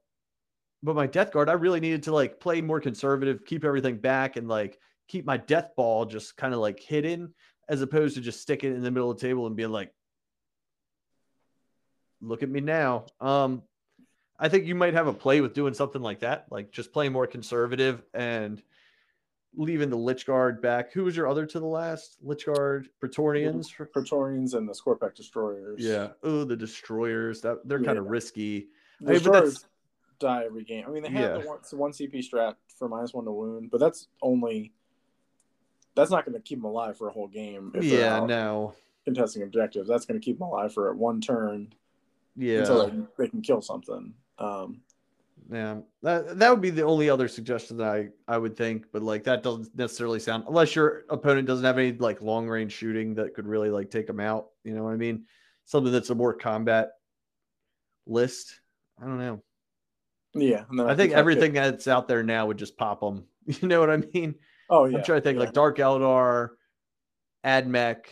but 0.83 0.97
my 0.97 1.07
Death 1.07 1.33
Guard, 1.33 1.49
I 1.49 1.55
really 1.55 1.81
needed 1.81 2.05
to 2.05 2.13
like 2.13 2.41
play 2.41 2.61
more 2.61 2.81
conservative, 2.81 3.45
keep 3.45 3.65
everything 3.65 3.99
back, 3.99 4.37
and 4.37 4.49
like 4.49 4.79
keep 5.09 5.25
my 5.25 5.37
Death 5.37 5.71
Ball 5.77 6.05
just 6.05 6.37
kind 6.37 6.55
of 6.55 6.61
like 6.61 6.81
hidden, 6.81 7.35
as 7.69 7.83
opposed 7.83 8.17
to 8.17 8.21
just 8.21 8.41
sticking 8.41 8.75
in 8.75 8.83
the 8.83 8.91
middle 8.91 9.11
of 9.11 9.19
the 9.19 9.27
table 9.27 9.47
and 9.47 9.57
being 9.57 9.71
like, 9.71 9.93
"Look 12.21 12.43
at 12.43 12.49
me 12.49 12.61
now." 12.61 13.07
Um, 13.21 13.63
I 14.39 14.49
think 14.49 14.67
you 14.67 14.75
might 14.75 14.95
have 14.95 15.07
a 15.07 15.13
play 15.13 15.41
with 15.41 15.55
doing 15.55 15.75
something 15.75 16.03
like 16.03 16.21
that, 16.21 16.47
like 16.51 16.71
just 16.71 16.93
playing 16.93 17.13
more 17.13 17.27
conservative 17.27 18.03
and 18.13 18.63
leaving 19.57 19.89
the 19.91 19.97
Lychguard 19.97 20.61
back. 20.61 20.93
Who 20.93 21.05
was 21.05 21.17
your 21.17 21.27
other 21.27 21.47
to 21.47 21.59
the 21.59 21.67
last? 21.67 22.19
Lychguard, 22.25 22.87
Praetorians. 23.01 23.73
Praetorians 23.93 24.55
and 24.55 24.69
the 24.69 24.73
Skorpekh 24.73 25.15
destroyers. 25.15 25.83
Yeah. 25.83 26.09
Oh, 26.23 26.45
the 26.45 26.57
destroyers. 26.57 27.41
That 27.41 27.67
they're 27.67 27.83
kind 27.83 27.99
of 27.99 28.07
risky. 28.07 28.69
The 29.01 29.07
mean, 29.07 29.15
destroyers 29.15 29.67
die 30.19 30.45
every 30.45 30.65
game. 30.65 30.85
I 30.87 30.91
mean, 30.91 31.03
they 31.03 31.11
have 31.11 31.21
Yeah. 31.21 31.43
the 31.43 31.49
one, 31.49 31.59
one 31.73 31.93
CP 31.93 32.19
strat 32.21 32.55
for 32.79 32.89
minus 32.89 33.13
one 33.15 33.25
to 33.25 33.33
wound, 33.33 33.71
but 33.71 33.81
that's 33.81 34.09
only 34.23 34.73
that's 35.95 36.11
not 36.11 36.27
going 36.27 36.35
to 36.35 36.41
keep 36.41 36.59
them 36.59 36.67
alive 36.67 36.97
for 36.99 37.09
a 37.09 37.13
whole 37.13 37.27
game. 37.29 37.73
If 37.75 37.85
Yeah. 37.85 38.25
No. 38.27 38.75
contesting 39.07 39.43
objectives. 39.43 39.89
That's 39.89 40.05
going 40.05 40.21
to 40.21 40.25
keep 40.25 40.39
them 40.39 40.49
alive 40.49 40.75
for 40.75 40.93
one 40.95 41.21
turn 41.21 41.73
Yeah. 42.37 42.59
until 42.61 42.87
they, 42.89 43.07
they 43.25 43.29
can 43.29 43.41
kill 43.41 43.63
something. 43.63 44.13
Um, 44.39 44.83
Yeah, 45.51 45.77
that 46.03 46.39
that 46.41 46.51
would 46.51 46.61
be 46.61 46.71
the 46.71 46.83
only 46.85 47.09
other 47.09 47.29
suggestion 47.29 47.77
that 47.77 47.87
I 47.89 48.09
I 48.27 48.37
would 48.37 48.57
think, 48.57 48.87
but 48.93 49.03
like 49.03 49.25
that 49.25 49.45
doesn't 49.45 49.69
necessarily 49.77 50.19
sound 50.19 50.45
unless 50.49 50.75
your 50.75 51.05
opponent 51.09 51.47
doesn't 51.47 51.65
have 51.65 51.79
any 51.79 51.93
like 51.93 52.21
long 52.21 52.49
range 52.49 52.73
shooting 52.73 53.15
that 53.15 53.35
could 53.35 53.47
really 53.47 53.71
like 53.71 53.91
take 53.91 54.09
them 54.09 54.19
out. 54.19 54.47
You 54.65 54.75
know 54.75 54.83
what 54.83 54.93
I 54.93 54.97
mean? 54.97 55.27
Something 55.65 55.93
that's 55.93 56.11
a 56.11 56.17
more 56.17 56.35
combat 56.35 56.89
list. 58.07 58.61
I 59.01 59.05
don't 59.05 59.19
know. 59.19 59.43
yeah, 60.35 60.65
then 60.71 60.89
I 60.89 60.97
think 60.97 61.13
everything 61.13 61.53
that's 61.53 61.87
out 61.87 62.09
there 62.09 62.25
now 62.25 62.47
would 62.47 62.59
just 62.59 62.77
pop 62.77 63.01
them. 63.01 63.25
You 63.61 63.69
know 63.69 63.79
what 63.79 63.91
I 63.91 63.99
mean? 63.99 64.35
Oh 64.69 64.87
yeah, 64.87 64.99
I'm 64.99 65.05
trying 65.05 65.21
to 65.21 65.25
think 65.25 65.37
yeah. 65.39 65.45
like 65.45 65.53
Dark 65.53 65.79
Eldar, 65.79 66.51
Admech, 67.45 68.07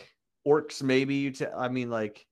Orks. 0.47 0.81
Maybe 0.81 1.15
you. 1.15 1.31
T- 1.31 1.45
I 1.45 1.67
mean, 1.67 1.89
like 1.89 2.25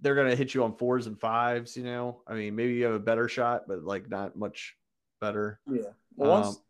they're 0.00 0.14
gonna 0.14 0.36
hit 0.36 0.54
you 0.54 0.64
on 0.64 0.76
fours 0.76 1.06
and 1.06 1.18
fives. 1.18 1.76
You 1.76 1.84
know, 1.84 2.20
I 2.26 2.34
mean, 2.34 2.54
maybe 2.54 2.74
you 2.74 2.84
have 2.84 2.94
a 2.94 2.98
better 3.00 3.28
shot, 3.28 3.62
but 3.68 3.82
like 3.84 4.08
not 4.10 4.36
much 4.36 4.76
better. 5.20 5.60
Yeah. 5.70 5.90
Well, 6.16 6.30
once 6.30 6.46
Um, 6.48 6.62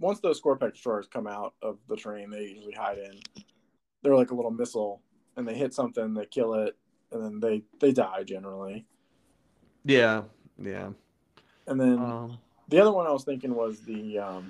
once 0.00 0.20
those 0.20 0.40
Skorpekh 0.40 0.72
destroyers 0.72 1.06
come 1.06 1.26
out 1.26 1.54
of 1.62 1.78
the 1.88 1.96
train, 1.96 2.30
they 2.30 2.46
usually 2.46 2.74
hide 2.74 2.98
in. 2.98 3.18
They're 4.02 4.16
like 4.16 4.30
a 4.30 4.34
little 4.34 4.50
missile, 4.50 5.02
and 5.36 5.46
they 5.46 5.54
hit 5.54 5.72
something, 5.72 6.14
they 6.14 6.26
kill 6.26 6.54
it, 6.54 6.76
and 7.12 7.22
then 7.22 7.40
they 7.40 7.64
they 7.80 7.92
die 7.92 8.22
generally. 8.24 8.86
Yeah, 9.84 10.22
yeah. 10.58 10.90
And 11.66 11.80
then 11.80 11.98
Um, 11.98 12.38
the 12.68 12.80
other 12.80 12.92
one 12.92 13.06
I 13.06 13.10
was 13.12 13.24
thinking 13.24 13.54
was 13.54 13.80
the 13.82 14.18
um, 14.18 14.48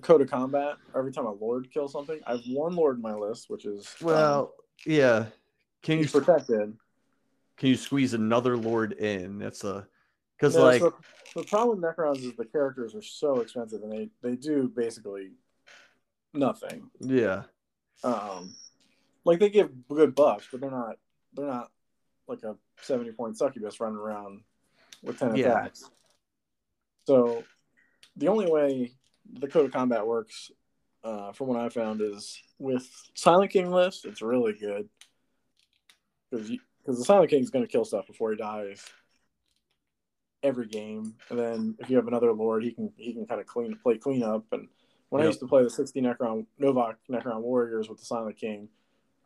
code 0.00 0.20
of 0.22 0.30
combat. 0.30 0.76
Every 0.94 1.12
time 1.12 1.26
a 1.26 1.32
lord 1.32 1.70
kills 1.70 1.92
something, 1.92 2.20
I 2.26 2.32
have 2.32 2.44
one 2.46 2.74
lord 2.74 2.96
in 2.96 3.02
my 3.02 3.14
list, 3.14 3.50
which 3.50 3.64
is 3.66 3.94
um, 4.00 4.06
well, 4.06 4.54
yeah. 4.86 5.26
Can 5.82 5.98
you 5.98 6.04
he's 6.04 6.12
protected. 6.12 6.76
Can 7.56 7.68
you 7.68 7.76
squeeze 7.76 8.14
another 8.14 8.56
lord 8.56 8.92
in? 8.92 9.38
That's 9.38 9.64
a 9.64 9.86
because 10.36 10.56
No, 10.56 10.62
like 10.64 10.80
so 10.80 10.94
the 11.34 11.44
problem 11.44 11.80
with 11.80 11.96
Necrons 11.96 12.18
is 12.18 12.34
the 12.36 12.44
characters 12.44 12.94
are 12.94 13.02
so 13.02 13.40
expensive, 13.40 13.82
and 13.82 13.92
they 13.92 14.10
they 14.22 14.36
do 14.36 14.68
basically 14.68 15.32
nothing. 16.32 16.90
yeah, 17.00 17.44
Um, 18.02 18.54
like 19.24 19.38
they 19.38 19.50
give 19.50 19.70
good 19.88 20.14
buffs, 20.14 20.48
but 20.50 20.60
they're 20.60 20.70
not 20.70 20.96
they're 21.34 21.46
not 21.46 21.70
like 22.28 22.42
a 22.42 22.56
seventy 22.80 23.12
point 23.12 23.36
succubus 23.36 23.80
running 23.80 23.98
around 23.98 24.42
with 25.02 25.18
ten 25.18 25.36
Yeah. 25.36 25.50
attacks. 25.50 25.90
So 27.06 27.44
the 28.16 28.28
only 28.28 28.50
way 28.50 28.92
the 29.38 29.48
code 29.48 29.66
of 29.66 29.72
combat 29.72 30.06
works, 30.06 30.50
uh, 31.02 31.32
from 31.32 31.48
what 31.48 31.58
I 31.60 31.68
found, 31.68 32.00
is 32.00 32.40
with 32.58 32.88
Silent 33.14 33.50
King 33.50 33.70
list. 33.70 34.04
It's 34.04 34.22
really 34.22 34.52
good 34.52 34.88
because 36.30 36.50
because 36.84 36.98
the 36.98 37.04
Silent 37.04 37.30
King 37.30 37.42
is 37.42 37.50
going 37.50 37.64
to 37.64 37.70
kill 37.70 37.84
stuff 37.84 38.06
before 38.06 38.30
he 38.30 38.36
dies 38.36 38.84
every 40.42 40.66
game, 40.66 41.14
and 41.30 41.38
then 41.38 41.74
if 41.78 41.88
you 41.88 41.96
have 41.96 42.08
another 42.08 42.32
Lord, 42.32 42.62
he 42.62 42.72
can 42.72 42.92
he 42.96 43.12
can 43.12 43.26
kind 43.26 43.40
of 43.40 43.46
clean 43.46 43.76
play 43.82 43.96
cleanup. 43.96 44.44
And 44.52 44.68
when 45.08 45.22
I 45.22 45.26
used 45.26 45.40
to 45.40 45.46
play 45.46 45.62
the 45.62 45.70
sixty 45.70 46.00
Necron 46.00 46.46
Novokh 46.60 46.96
Necron 47.10 47.40
Warriors 47.40 47.88
with 47.88 47.98
the 47.98 48.04
Silent 48.04 48.36
King, 48.36 48.68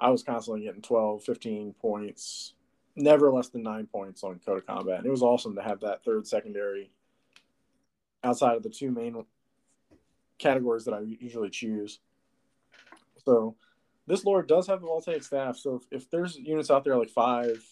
I 0.01 0.11
was 0.11 0.23
constantly 0.23 0.65
getting 0.65 0.83
12, 0.83 1.25
15 1.25 1.75
points, 1.81 2.55
never 2.95 3.33
less 3.33 3.49
than 3.49 3.63
nine 3.63 3.87
points 3.87 4.23
on 4.23 4.41
Code 4.45 4.59
of 4.59 4.67
Combat. 4.67 4.99
And 4.99 5.07
it 5.07 5.11
was 5.11 5.23
awesome 5.23 5.57
to 5.57 5.63
have 5.63 5.81
that 5.81 6.05
third 6.05 6.27
secondary 6.27 6.93
outside 8.23 8.57
of 8.57 8.63
the 8.63 8.71
two 8.71 8.91
main 8.91 9.25
categories 10.39 10.85
that 10.85 10.95
I 10.95 11.01
usually 11.01 11.51
choose. 11.51 11.99
So 13.25 13.57
this 14.09 14.25
Lord 14.25 14.49
does 14.49 14.67
have 14.67 14.81
the 14.81 14.87
voltaic 14.87 15.23
staff. 15.23 15.57
So 15.57 15.77
if, 15.77 16.03
if 16.03 16.11
there's 16.11 16.37
units 16.37 16.71
out 16.71 16.85
there 16.85 16.97
like 16.97 17.11
five 17.11 17.63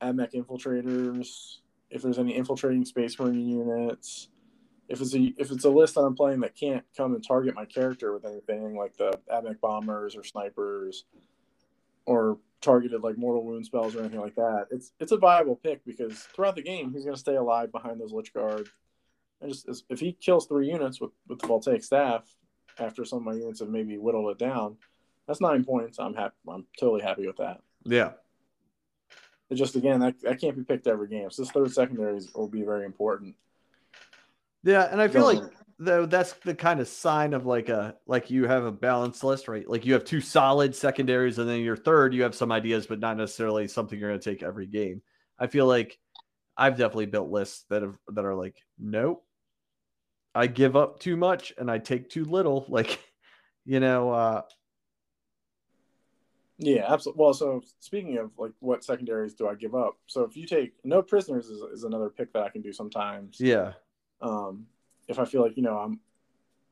AdMech 0.00 0.32
infiltrators, 0.34 1.58
if 1.90 2.02
there's 2.02 2.18
any 2.18 2.36
infiltrating 2.36 2.84
space 2.84 3.18
marine 3.18 3.48
units, 3.48 4.28
if 4.88 5.00
it's 5.00 5.14
a 5.14 5.32
if 5.38 5.50
it's 5.50 5.64
a 5.64 5.70
list 5.70 5.94
that 5.94 6.02
I'm 6.02 6.14
playing 6.14 6.40
that 6.40 6.54
can't 6.54 6.84
come 6.96 7.14
and 7.14 7.26
target 7.26 7.54
my 7.54 7.64
character 7.64 8.12
with 8.12 8.24
anything 8.24 8.76
like 8.76 8.96
the 8.96 9.18
AdMech 9.32 9.60
bombers 9.60 10.16
or 10.16 10.24
snipers 10.24 11.04
or 12.06 12.38
targeted 12.60 13.02
like 13.02 13.18
mortal 13.18 13.44
wound 13.44 13.66
spells 13.66 13.96
or 13.96 14.00
anything 14.00 14.20
like 14.20 14.36
that, 14.36 14.66
it's 14.70 14.92
it's 15.00 15.12
a 15.12 15.16
viable 15.16 15.56
pick 15.56 15.84
because 15.84 16.18
throughout 16.34 16.54
the 16.54 16.62
game 16.62 16.92
he's 16.92 17.04
to 17.04 17.16
stay 17.16 17.36
alive 17.36 17.72
behind 17.72 18.00
those 18.00 18.12
Lychguard. 18.12 18.68
And 19.40 19.52
just 19.52 19.84
if 19.88 19.98
he 19.98 20.12
kills 20.12 20.46
three 20.46 20.68
units 20.68 21.00
with 21.00 21.10
with 21.26 21.40
the 21.40 21.48
voltaic 21.48 21.82
staff 21.82 22.24
after 22.78 23.04
some 23.04 23.18
of 23.18 23.24
my 23.24 23.34
units 23.34 23.60
have 23.60 23.68
maybe 23.68 23.98
whittled 23.98 24.30
it 24.30 24.38
down, 24.38 24.76
that's 25.26 25.40
nine 25.40 25.64
points. 25.64 25.98
I'm 25.98 26.14
happy. 26.14 26.34
I'm 26.48 26.66
totally 26.78 27.02
happy 27.02 27.26
with 27.26 27.36
that. 27.38 27.60
yeah, 27.84 28.12
It 29.50 29.56
just 29.56 29.76
again 29.76 30.00
that, 30.00 30.20
that 30.22 30.40
can't 30.40 30.56
be 30.56 30.64
picked 30.64 30.86
every 30.86 31.08
game. 31.08 31.30
So 31.30 31.42
this 31.42 31.50
third 31.50 31.72
secondaries 31.72 32.30
will 32.34 32.48
be 32.48 32.62
very 32.62 32.84
important. 32.84 33.36
yeah. 34.62 34.88
And 34.90 35.00
I 35.00 35.08
feel 35.08 35.24
like 35.24 35.42
though 35.78 36.06
that's 36.06 36.34
the 36.44 36.54
kind 36.54 36.80
of 36.80 36.86
sign 36.88 37.34
of 37.34 37.44
like 37.46 37.68
a 37.68 37.96
like 38.06 38.30
you 38.30 38.46
have 38.46 38.64
a 38.64 38.72
balanced 38.72 39.24
list, 39.24 39.48
right? 39.48 39.68
Like 39.68 39.84
you 39.84 39.94
have 39.94 40.04
two 40.04 40.20
solid 40.20 40.74
secondaries, 40.74 41.38
and 41.38 41.48
then 41.48 41.60
your 41.60 41.76
third 41.76 42.14
you 42.14 42.22
have 42.22 42.34
some 42.34 42.52
ideas, 42.52 42.86
but 42.86 43.00
not 43.00 43.16
necessarily 43.16 43.66
something 43.68 43.98
you're 43.98 44.10
going 44.10 44.20
to 44.20 44.30
take 44.30 44.42
every 44.42 44.66
game. 44.66 45.02
I 45.38 45.46
feel 45.48 45.66
like 45.66 45.98
I've 46.56 46.76
definitely 46.76 47.06
built 47.06 47.30
lists 47.30 47.64
that 47.70 47.82
have 47.82 47.96
that 48.08 48.24
are 48.24 48.34
like, 48.34 48.56
nope, 48.78 49.24
I 50.34 50.46
give 50.46 50.76
up 50.76 51.00
too 51.00 51.16
much 51.16 51.52
and 51.58 51.70
I 51.70 51.78
take 51.78 52.08
too 52.10 52.24
little. 52.24 52.66
Like, 52.72 53.00
you 53.64 53.80
know, 53.80 54.10
uh, 54.10 54.42
Yeah, 56.62 56.84
absolutely. 56.92 57.20
Well, 57.22 57.34
so 57.34 57.62
speaking 57.80 58.18
of 58.18 58.30
like 58.38 58.52
what 58.60 58.84
secondaries 58.84 59.34
do 59.34 59.48
I 59.48 59.54
give 59.54 59.74
up? 59.74 59.96
So 60.06 60.22
if 60.22 60.36
you 60.36 60.46
take 60.46 60.74
no 60.84 61.02
prisoners 61.02 61.46
is, 61.48 61.60
is 61.60 61.84
another 61.84 62.08
pick 62.08 62.32
that 62.32 62.42
I 62.42 62.48
can 62.50 62.62
do 62.62 62.72
sometimes. 62.72 63.40
yeah, 63.40 63.72
Um, 64.20 64.66
if 65.08 65.18
I 65.18 65.24
feel 65.24 65.42
like 65.42 65.56
you 65.56 65.62
know 65.64 65.76
I'm, 65.76 65.98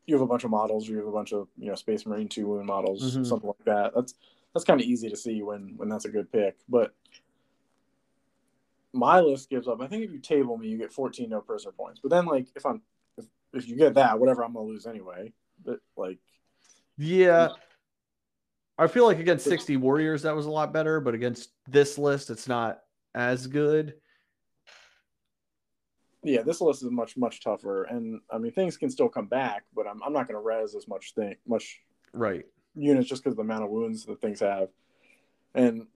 you 0.07 0.15
have 0.15 0.23
a 0.23 0.27
bunch 0.27 0.45
of 0.45 0.51
models, 0.51 0.89
or 0.89 0.93
you 0.93 0.99
have 0.99 1.09
a 1.09 1.13
bunch 1.13 1.33
of 1.33 1.49
you 1.59 1.69
know 1.69 1.75
Space 1.75 2.07
Marine 2.07 2.29
two 2.29 2.47
wound 2.47 2.67
models, 2.67 3.17
Mhm. 3.17 3.27
something 3.27 3.49
like 3.49 3.65
that. 3.65 3.93
That's 3.95 4.15
that's 4.55 4.65
kind 4.65 4.81
of 4.81 4.87
easy 4.87 5.09
to 5.11 5.17
see 5.17 5.43
when 5.43 5.75
when 5.77 5.89
that's 5.89 6.05
a 6.05 6.11
good 6.11 6.31
pick. 6.31 6.57
But 6.69 6.95
my 8.93 9.21
list 9.21 9.51
gives 9.51 9.69
up. 9.69 9.81
I 9.81 9.87
think 9.87 10.05
if 10.05 10.13
you 10.13 10.19
table 10.19 10.57
me, 10.57 10.69
you 10.69 10.79
get 10.79 10.93
14 10.93 11.29
no 11.29 11.41
prisoner 11.41 11.73
points. 11.73 12.01
But 12.01 12.11
then 12.11 12.27
like 12.27 12.47
if 12.55 12.65
I'm 12.65 12.81
if, 13.17 13.27
if 13.53 13.69
you 13.69 13.77
get 13.77 13.95
that, 13.95 14.19
whatever, 14.19 14.45
I'm 14.45 14.53
gonna 14.53 14.67
lose 14.67 14.87
anyway. 14.87 15.33
But 15.65 15.81
like 15.97 16.19
yeah. 16.97 17.49
I 18.81 18.87
feel 18.87 19.05
like 19.05 19.19
against 19.19 19.45
60 19.45 19.77
Warriors, 19.77 20.23
that 20.23 20.35
was 20.35 20.47
a 20.47 20.51
lot 20.51 20.73
better, 20.73 21.01
but 21.01 21.13
against 21.13 21.51
this 21.69 21.99
list, 21.99 22.31
it's 22.31 22.49
not 22.49 22.81
as 23.15 23.47
good. 23.47 23.95
yeah, 26.23 26.43
this 26.43 26.61
list 26.63 26.83
is 26.83 26.91
much 26.91 27.17
much 27.17 27.43
tougher, 27.43 27.85
and 27.85 28.21
I 28.31 28.39
mean 28.39 28.53
things 28.53 28.77
can 28.79 28.91
still 28.91 29.09
come 29.09 29.27
back, 29.27 29.65
but 29.75 29.87
I'm 29.87 30.03
I'm 30.03 30.13
not 30.15 30.29
going 30.29 30.35
to 30.35 30.41
res 30.41 30.75
as 30.75 30.89
much 30.89 31.15
thing 31.15 31.35
much 31.47 31.81
Right. 32.13 32.45
units 32.75 33.09
just 33.09 33.23
because 33.23 33.35
of 33.35 33.37
the 33.37 33.43
amount 33.43 33.65
of 33.65 33.71
wounds 33.71 34.05
that 34.07 34.21
things 34.21 34.41
have, 34.41 34.69
and 35.55 35.87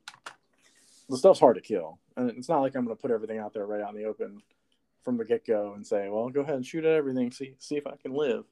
the 1.09 1.16
stuff's 1.16 1.40
hard 1.40 1.57
to 1.57 1.62
kill, 1.62 1.99
and 2.16 2.31
it's 2.31 2.49
not 2.49 2.61
like 2.61 2.77
I'm 2.77 2.85
going 2.85 2.97
to 2.97 3.01
put 3.01 3.11
everything 3.11 3.38
out 3.38 3.53
there 3.55 3.66
right 3.66 3.81
out 3.81 3.94
in 3.94 3.97
the 3.97 4.09
open 4.09 4.42
from 5.05 5.16
the 5.16 5.25
get 5.25 5.47
go 5.47 5.73
and 5.75 5.87
say, 5.87 6.09
well, 6.09 6.29
go 6.31 6.40
ahead 6.40 6.55
and 6.55 6.66
shoot 6.66 6.85
at 6.85 6.92
everything, 6.92 7.31
see 7.31 7.55
see 7.59 7.77
if 7.77 7.87
I 7.87 7.97
can 7.97 8.12
live. 8.12 8.44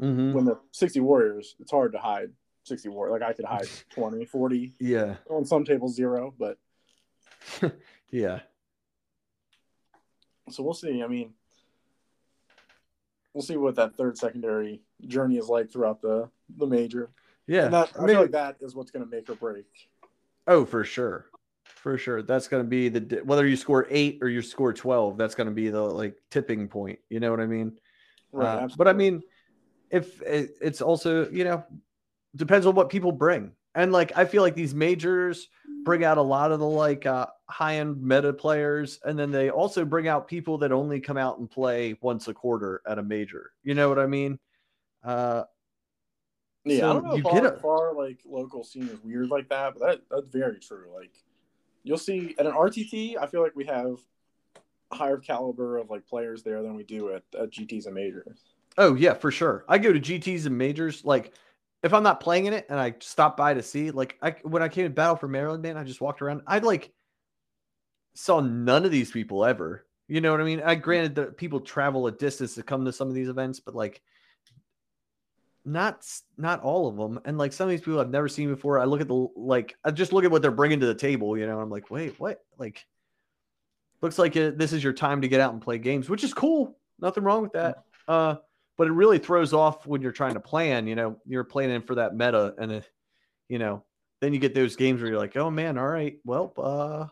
Mm-hmm. 0.00 0.32
When 0.32 0.44
the 0.44 0.58
60 0.72 1.00
warriors, 1.00 1.56
it's 1.58 1.70
hard 1.70 1.92
to 1.92 1.98
hide 1.98 2.30
60 2.66 2.88
war. 2.88 3.10
Like 3.10 3.22
I 3.22 3.32
could 3.32 3.44
hide 3.44 3.68
20, 3.90 4.24
40. 4.24 4.74
Yeah. 4.78 5.16
On 5.30 5.44
some 5.44 5.64
tables, 5.64 5.94
zero, 5.94 6.34
but 6.38 6.58
yeah. 8.10 8.40
So 10.50 10.62
we'll 10.62 10.74
see. 10.74 11.02
I 11.02 11.06
mean, 11.06 11.32
we'll 13.34 13.42
see 13.42 13.56
what 13.56 13.74
that 13.76 13.96
third 13.96 14.16
secondary 14.16 14.80
journey 15.06 15.36
is 15.36 15.48
like 15.48 15.70
throughout 15.70 16.00
the 16.00 16.28
the 16.56 16.66
major. 16.66 17.10
Yeah. 17.46 17.66
And 17.66 17.74
that, 17.74 17.92
I, 17.98 18.04
I 18.04 18.06
feel 18.06 18.20
like 18.20 18.30
that 18.32 18.56
is 18.60 18.74
what's 18.74 18.90
going 18.90 19.04
to 19.04 19.10
make 19.10 19.28
or 19.28 19.34
break. 19.34 19.66
Oh, 20.46 20.64
for 20.64 20.84
sure. 20.84 21.26
For 21.64 21.98
sure. 21.98 22.22
That's 22.22 22.48
going 22.48 22.62
to 22.62 22.68
be 22.68 22.88
the 22.88 23.22
whether 23.24 23.46
you 23.46 23.56
score 23.56 23.86
8 23.90 24.18
or 24.22 24.28
you 24.28 24.42
score 24.42 24.72
12, 24.72 25.16
that's 25.16 25.34
going 25.34 25.48
to 25.48 25.54
be 25.54 25.68
the 25.68 25.80
like 25.80 26.16
tipping 26.30 26.68
point, 26.68 26.98
you 27.08 27.20
know 27.20 27.30
what 27.30 27.40
I 27.40 27.46
mean? 27.46 27.78
Right. 28.32 28.64
Uh, 28.64 28.68
but 28.76 28.88
I 28.88 28.92
mean, 28.92 29.22
if 29.90 30.20
it's 30.22 30.80
also, 30.80 31.28
you 31.30 31.44
know, 31.44 31.64
depends 32.36 32.66
on 32.66 32.74
what 32.74 32.88
people 32.88 33.12
bring. 33.12 33.52
And 33.74 33.92
like, 33.92 34.16
I 34.16 34.24
feel 34.24 34.42
like 34.42 34.54
these 34.54 34.74
majors 34.74 35.48
bring 35.84 36.04
out 36.04 36.18
a 36.18 36.22
lot 36.22 36.50
of 36.52 36.60
the 36.60 36.66
like 36.66 37.06
uh, 37.06 37.26
high 37.48 37.76
end 37.76 38.02
meta 38.02 38.32
players. 38.32 38.98
And 39.04 39.18
then 39.18 39.30
they 39.30 39.50
also 39.50 39.84
bring 39.84 40.08
out 40.08 40.28
people 40.28 40.58
that 40.58 40.72
only 40.72 41.00
come 41.00 41.16
out 41.16 41.38
and 41.38 41.50
play 41.50 41.96
once 42.00 42.28
a 42.28 42.34
quarter 42.34 42.82
at 42.86 42.98
a 42.98 43.02
major. 43.02 43.52
You 43.62 43.74
know 43.74 43.88
what 43.88 43.98
I 43.98 44.06
mean? 44.06 44.38
Uh, 45.04 45.44
Yeah, 46.64 46.80
So 46.80 46.90
I 46.90 46.92
don't 46.94 47.04
know 47.04 47.14
you 47.14 47.24
if 47.26 47.34
get 47.34 47.44
if 47.44 47.64
like 47.96 48.20
local 48.24 48.64
scene 48.64 48.88
is 48.88 48.98
weird 49.04 49.28
like 49.28 49.48
that, 49.50 49.74
but 49.78 49.86
that 49.86 50.00
that's 50.10 50.28
very 50.28 50.58
true. 50.58 50.86
Like 50.94 51.12
you'll 51.84 51.98
see 51.98 52.34
at 52.38 52.46
an 52.46 52.52
RTT, 52.52 53.16
I 53.20 53.26
feel 53.26 53.42
like 53.42 53.54
we 53.54 53.66
have 53.66 53.98
a 54.90 54.96
higher 54.96 55.18
caliber 55.18 55.78
of 55.78 55.90
like 55.90 56.06
players 56.06 56.42
there 56.42 56.62
than 56.62 56.74
we 56.74 56.82
do 56.82 57.12
at, 57.12 57.22
at 57.38 57.50
GTs 57.50 57.86
and 57.86 57.94
majors. 57.94 58.40
Oh 58.78 58.94
yeah, 58.94 59.14
for 59.14 59.30
sure. 59.30 59.64
I 59.68 59.78
go 59.78 59.92
to 59.92 60.00
GTs 60.00 60.46
and 60.46 60.56
majors. 60.58 61.04
Like, 61.04 61.32
if 61.86 61.94
I'm 61.94 62.02
not 62.02 62.20
playing 62.20 62.46
in 62.46 62.52
it 62.52 62.66
and 62.68 62.78
I 62.78 62.94
stop 63.00 63.36
by 63.36 63.54
to 63.54 63.62
see, 63.62 63.90
like, 63.90 64.18
I 64.20 64.36
when 64.42 64.62
I 64.62 64.68
came 64.68 64.84
to 64.84 64.90
Battle 64.90 65.16
for 65.16 65.28
Maryland, 65.28 65.62
man, 65.62 65.76
I 65.76 65.84
just 65.84 66.00
walked 66.00 66.20
around. 66.20 66.42
I 66.46 66.58
like 66.58 66.92
saw 68.14 68.40
none 68.40 68.84
of 68.84 68.90
these 68.90 69.10
people 69.10 69.44
ever. 69.44 69.86
You 70.08 70.20
know 70.20 70.30
what 70.30 70.40
I 70.40 70.44
mean? 70.44 70.62
I 70.64 70.74
granted 70.74 71.14
that 71.16 71.36
people 71.36 71.60
travel 71.60 72.06
a 72.06 72.12
distance 72.12 72.54
to 72.54 72.62
come 72.62 72.84
to 72.84 72.92
some 72.92 73.08
of 73.08 73.14
these 73.14 73.28
events, 73.28 73.60
but 73.60 73.74
like, 73.74 74.02
not 75.64 76.06
not 76.36 76.62
all 76.62 76.88
of 76.88 76.96
them. 76.96 77.20
And 77.24 77.38
like 77.38 77.52
some 77.52 77.66
of 77.66 77.70
these 77.70 77.80
people 77.80 78.00
I've 78.00 78.10
never 78.10 78.28
seen 78.28 78.48
before. 78.48 78.78
I 78.78 78.84
look 78.84 79.00
at 79.00 79.08
the 79.08 79.28
like, 79.34 79.76
I 79.84 79.90
just 79.90 80.12
look 80.12 80.24
at 80.24 80.30
what 80.30 80.42
they're 80.42 80.50
bringing 80.50 80.80
to 80.80 80.86
the 80.86 80.94
table. 80.94 81.36
You 81.36 81.46
know, 81.46 81.58
I'm 81.58 81.70
like, 81.70 81.90
wait, 81.90 82.20
what? 82.20 82.44
Like, 82.58 82.86
looks 84.00 84.18
like 84.18 84.36
it, 84.36 84.58
this 84.58 84.72
is 84.72 84.84
your 84.84 84.92
time 84.92 85.22
to 85.22 85.28
get 85.28 85.40
out 85.40 85.52
and 85.52 85.62
play 85.62 85.78
games, 85.78 86.08
which 86.08 86.22
is 86.22 86.34
cool. 86.34 86.78
Nothing 87.00 87.24
wrong 87.24 87.42
with 87.42 87.52
that. 87.52 87.84
Uh, 88.06 88.36
but 88.76 88.86
it 88.88 88.92
really 88.92 89.18
throws 89.18 89.52
off 89.52 89.86
when 89.86 90.02
you're 90.02 90.12
trying 90.12 90.34
to 90.34 90.40
plan. 90.40 90.86
You 90.86 90.94
know, 90.94 91.16
you're 91.26 91.44
planning 91.44 91.82
for 91.82 91.96
that 91.96 92.14
meta, 92.14 92.54
and 92.58 92.72
it, 92.72 92.90
you 93.48 93.58
know, 93.58 93.84
then 94.20 94.32
you 94.32 94.38
get 94.38 94.54
those 94.54 94.76
games 94.76 95.00
where 95.00 95.10
you're 95.10 95.18
like, 95.18 95.36
oh 95.36 95.50
man, 95.50 95.78
all 95.78 95.86
right, 95.88 96.18
well, 96.24 96.52
uh, 96.58 97.06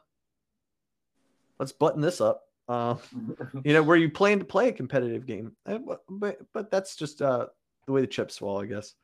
let's 1.58 1.72
button 1.72 2.00
this 2.00 2.20
up. 2.20 2.42
Uh, 2.68 2.96
you 3.64 3.72
know, 3.72 3.82
where 3.82 3.96
you 3.96 4.10
plan 4.10 4.38
to 4.38 4.44
play 4.44 4.68
a 4.68 4.72
competitive 4.72 5.26
game, 5.26 5.52
Uh, 5.66 5.78
but 5.78 6.02
but, 6.08 6.38
but 6.52 6.70
that's 6.70 6.96
just 6.96 7.20
uh 7.20 7.46
the 7.86 7.92
way 7.92 8.00
the 8.00 8.06
chips 8.06 8.38
fall, 8.38 8.62
I 8.62 8.66
guess. 8.66 8.94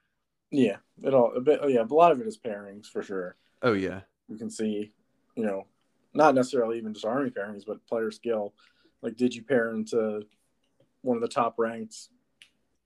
yeah, 0.51 0.77
it 1.03 1.15
all 1.15 1.33
a 1.37 1.41
bit. 1.41 1.61
Oh 1.63 1.69
Yeah, 1.69 1.83
a 1.83 1.95
lot 1.95 2.13
of 2.13 2.21
it 2.21 2.27
is 2.27 2.39
pairings 2.39 2.87
for 2.87 3.03
sure. 3.03 3.37
Oh 3.63 3.75
yeah, 3.75 4.01
You 4.29 4.39
can 4.39 4.51
see, 4.51 4.93
you 5.37 5.45
know, 5.45 5.67
not 6.15 6.35
necessarily 6.35 6.79
even 6.79 6.95
just 6.95 7.05
army 7.05 7.31
pairings, 7.31 7.65
but 7.67 7.87
player 7.87 8.11
skill. 8.11 8.55
Like, 9.03 9.17
did 9.17 9.35
you 9.35 9.43
pair 9.43 9.73
into 9.73 10.23
one 11.03 11.17
of 11.17 11.23
the 11.23 11.29
top 11.29 11.55
ranked 11.59 12.09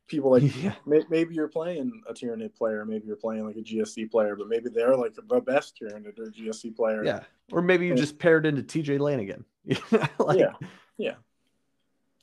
people? 0.07 0.31
Like, 0.31 0.43
yeah, 0.62 0.75
may- 0.87 1.05
maybe 1.09 1.35
you're 1.35 1.49
playing 1.49 2.03
a 2.09 2.14
Tyranid 2.14 2.55
player, 2.55 2.85
maybe 2.85 3.07
you're 3.07 3.17
playing 3.17 3.45
like 3.47 3.57
a 3.57 3.61
GSC 3.62 4.11
player, 4.11 4.37
but 4.37 4.49
maybe 4.49 4.69
they're 4.71 4.97
like 4.97 5.14
the 5.14 5.23
best 5.40 5.79
Tyranid 5.81 6.19
or 6.19 6.31
GSC 6.31 6.75
player. 6.77 7.05
yeah. 7.05 7.21
Or 7.53 7.61
maybe 7.62 7.87
you 7.87 7.93
Yeah. 7.95 8.01
just 8.01 8.19
paired 8.19 8.47
into 8.47 8.62
TJ 8.62 8.99
Lanigan. 9.01 9.45
like, 10.19 10.38
yeah, 10.38 10.53
yeah. 10.99 11.14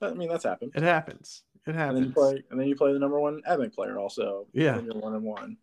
I 0.02 0.14
mean, 0.14 0.30
that's 0.30 0.44
happened. 0.44 0.72
it 0.76 0.82
happens. 0.84 1.44
It 1.66 1.70
And 1.72 1.76
happens. 1.78 2.00
then 2.00 2.08
you 2.08 2.14
play, 2.14 2.44
and 2.50 2.60
then 2.60 2.68
you 2.68 2.76
play 2.76 2.92
the 2.94 2.98
number 3.00 3.20
one 3.20 3.42
Epic 3.46 3.76
player 3.76 4.00
also. 4.00 4.48
Yeah. 4.52 4.78
And 4.78 4.86
you're 4.88 4.96
one 4.96 5.14
and 5.14 5.24
one. 5.24 5.58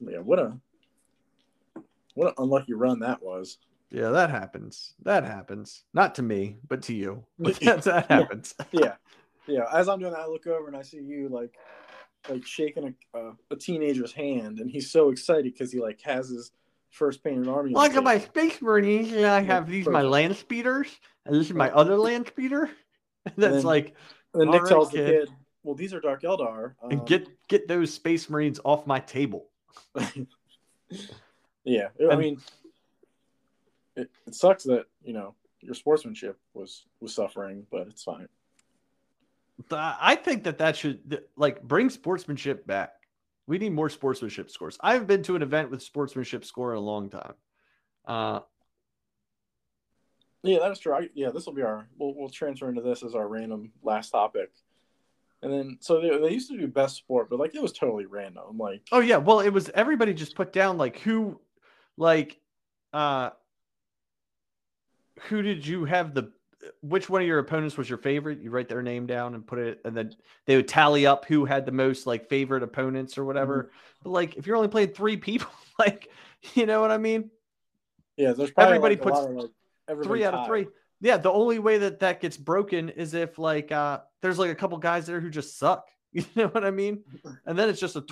Yeah, 0.00 0.18
what 0.20 0.38
a 0.38 0.56
what 2.14 2.28
an 2.28 2.34
unlucky 2.38 2.72
run 2.74 3.00
that 3.00 3.22
was. 3.22 3.58
Yeah, 3.90 4.08
that 4.10 4.30
happens. 4.30 4.94
That 5.02 5.24
happens. 5.24 5.84
Not 5.92 6.14
to 6.16 6.22
me, 6.22 6.56
but 6.66 6.82
to 6.82 6.94
you. 6.94 7.24
But 7.38 7.56
that, 7.60 7.82
that 7.82 8.10
happens. 8.10 8.54
Yeah, 8.72 8.94
yeah. 9.46 9.64
As 9.72 9.88
I'm 9.88 9.98
doing 9.98 10.12
that, 10.12 10.20
I 10.20 10.26
look 10.26 10.46
over 10.46 10.66
and 10.68 10.76
I 10.76 10.82
see 10.82 10.98
you 10.98 11.28
like 11.28 11.56
like 12.28 12.46
shaking 12.46 12.94
a 13.14 13.18
uh, 13.18 13.32
a 13.50 13.56
teenager's 13.56 14.12
hand, 14.12 14.58
and 14.60 14.70
he's 14.70 14.90
so 14.90 15.10
excited 15.10 15.52
because 15.52 15.70
he 15.72 15.80
like 15.80 16.00
has 16.02 16.28
his 16.28 16.52
first 16.90 17.22
painted 17.24 17.48
army. 17.48 17.72
Look 17.72 17.94
at 17.94 18.02
my 18.04 18.18
space 18.18 18.62
marines. 18.62 19.12
And 19.12 19.26
I 19.26 19.40
have 19.42 19.68
these 19.68 19.86
my 19.86 20.02
land 20.02 20.36
speeders, 20.36 20.88
and 21.26 21.34
this 21.34 21.46
is 21.48 21.52
my 21.54 21.70
other 21.70 21.96
land 21.96 22.26
speeder. 22.28 22.70
That's 23.36 23.56
then- 23.56 23.62
like, 23.62 23.94
And 24.32 24.42
then 24.42 24.50
Nick 24.50 24.62
right, 24.62 24.68
tells 24.68 24.90
the 24.90 24.98
kid. 24.98 25.28
kid, 25.28 25.34
"Well, 25.62 25.74
these 25.74 25.92
are 25.94 26.00
Dark 26.00 26.22
Eldar." 26.22 26.74
and 26.82 27.00
um, 27.00 27.04
get 27.06 27.28
get 27.48 27.68
those 27.68 27.92
space 27.92 28.28
marines 28.30 28.60
off 28.64 28.86
my 28.86 29.00
table. 29.00 29.48
yeah, 31.64 31.88
I 32.00 32.12
And- 32.12 32.18
mean, 32.20 32.40
it, 33.96 34.10
it 34.26 34.34
sucks 34.34 34.64
that 34.64 34.86
you 35.04 35.12
know 35.12 35.34
your 35.60 35.74
sportsmanship 35.74 36.38
was 36.52 36.84
was 37.00 37.14
suffering, 37.14 37.66
but 37.70 37.86
it's 37.88 38.02
fine. 38.02 38.28
I 39.70 40.16
think 40.16 40.44
that 40.44 40.58
that 40.58 40.76
should 40.76 41.22
like 41.36 41.62
bring 41.62 41.90
sportsmanship 41.90 42.66
back. 42.66 42.92
We 43.46 43.58
need 43.58 43.72
more 43.72 43.88
sportsmanship 43.88 44.50
scores. 44.50 44.78
I 44.80 44.92
haven't 44.92 45.06
been 45.06 45.22
to 45.24 45.36
an 45.36 45.42
event 45.42 45.70
with 45.70 45.82
sportsmanship 45.82 46.44
score 46.44 46.72
in 46.72 46.78
a 46.78 46.80
long 46.80 47.10
time. 47.10 47.34
Uh, 48.06 48.40
Yeah, 50.42 50.58
that's 50.60 50.80
true. 50.80 50.94
I, 50.94 51.08
yeah, 51.14 51.30
this 51.30 51.46
will 51.46 51.54
be 51.54 51.62
our. 51.62 51.88
We'll 51.98 52.14
we'll 52.14 52.28
transfer 52.28 52.68
into 52.68 52.82
this 52.82 53.02
as 53.02 53.14
our 53.14 53.28
random 53.28 53.72
last 53.82 54.10
topic, 54.10 54.50
and 55.42 55.52
then 55.52 55.78
so 55.80 56.00
they, 56.00 56.10
they 56.18 56.32
used 56.32 56.50
to 56.50 56.58
do 56.58 56.66
best 56.66 56.96
sport, 56.96 57.30
but 57.30 57.38
like 57.38 57.54
it 57.54 57.62
was 57.62 57.72
totally 57.72 58.06
random. 58.06 58.58
Like 58.58 58.82
Oh 58.92 59.00
yeah, 59.00 59.16
well 59.16 59.40
it 59.40 59.50
was 59.50 59.70
everybody 59.74 60.14
just 60.14 60.34
put 60.34 60.52
down 60.52 60.76
like 60.76 60.98
who 60.98 61.40
like 61.96 62.40
uh 62.92 63.30
who 65.28 65.42
did 65.42 65.66
you 65.66 65.84
have 65.84 66.12
the 66.14 66.32
which 66.82 67.08
one 67.08 67.22
of 67.22 67.26
your 67.26 67.38
opponents 67.38 67.76
was 67.76 67.88
your 67.88 67.98
favorite? 67.98 68.40
You 68.40 68.50
write 68.50 68.68
their 68.68 68.82
name 68.82 69.06
down 69.06 69.34
and 69.34 69.46
put 69.46 69.58
it 69.58 69.80
and 69.84 69.96
then 69.96 70.14
they 70.46 70.56
would 70.56 70.68
tally 70.68 71.06
up 71.06 71.24
who 71.24 71.44
had 71.44 71.66
the 71.66 71.72
most 71.72 72.06
like 72.06 72.28
favorite 72.28 72.62
opponents 72.62 73.18
or 73.18 73.24
whatever. 73.24 73.70
But 74.02 74.10
like 74.10 74.36
if 74.36 74.46
you're 74.46 74.56
only 74.56 74.68
playing 74.68 74.90
3 74.90 75.16
people 75.16 75.50
like 75.78 76.08
you 76.54 76.66
know 76.66 76.80
what 76.80 76.90
I 76.90 76.98
mean? 76.98 77.30
yeah, 78.16 78.32
there's 78.32 78.50
probably 78.50 78.76
Everybody 78.76 78.96
like, 78.96 79.02
puts 79.02 79.18
of, 79.18 79.50
like, 79.88 80.04
3 80.04 80.24
out 80.24 80.34
of. 80.34 80.46
3. 80.46 80.66
Yeah, 81.00 81.16
the 81.16 81.32
only 81.32 81.58
way 81.58 81.78
that 81.78 82.00
that 82.00 82.20
gets 82.20 82.36
broken 82.36 82.88
is 82.88 83.14
if 83.14 83.38
like 83.38 83.72
uh 83.72 84.00
there's 84.22 84.38
like 84.38 84.50
a 84.50 84.54
couple 84.54 84.78
guys 84.78 85.06
there 85.06 85.20
who 85.20 85.30
just 85.30 85.58
suck. 85.58 85.88
You 86.12 86.24
know 86.36 86.46
what 86.46 86.64
I 86.64 86.70
mean? 86.70 87.02
And 87.44 87.58
then 87.58 87.68
it's 87.68 87.80
just 87.80 87.96
a 87.96 88.04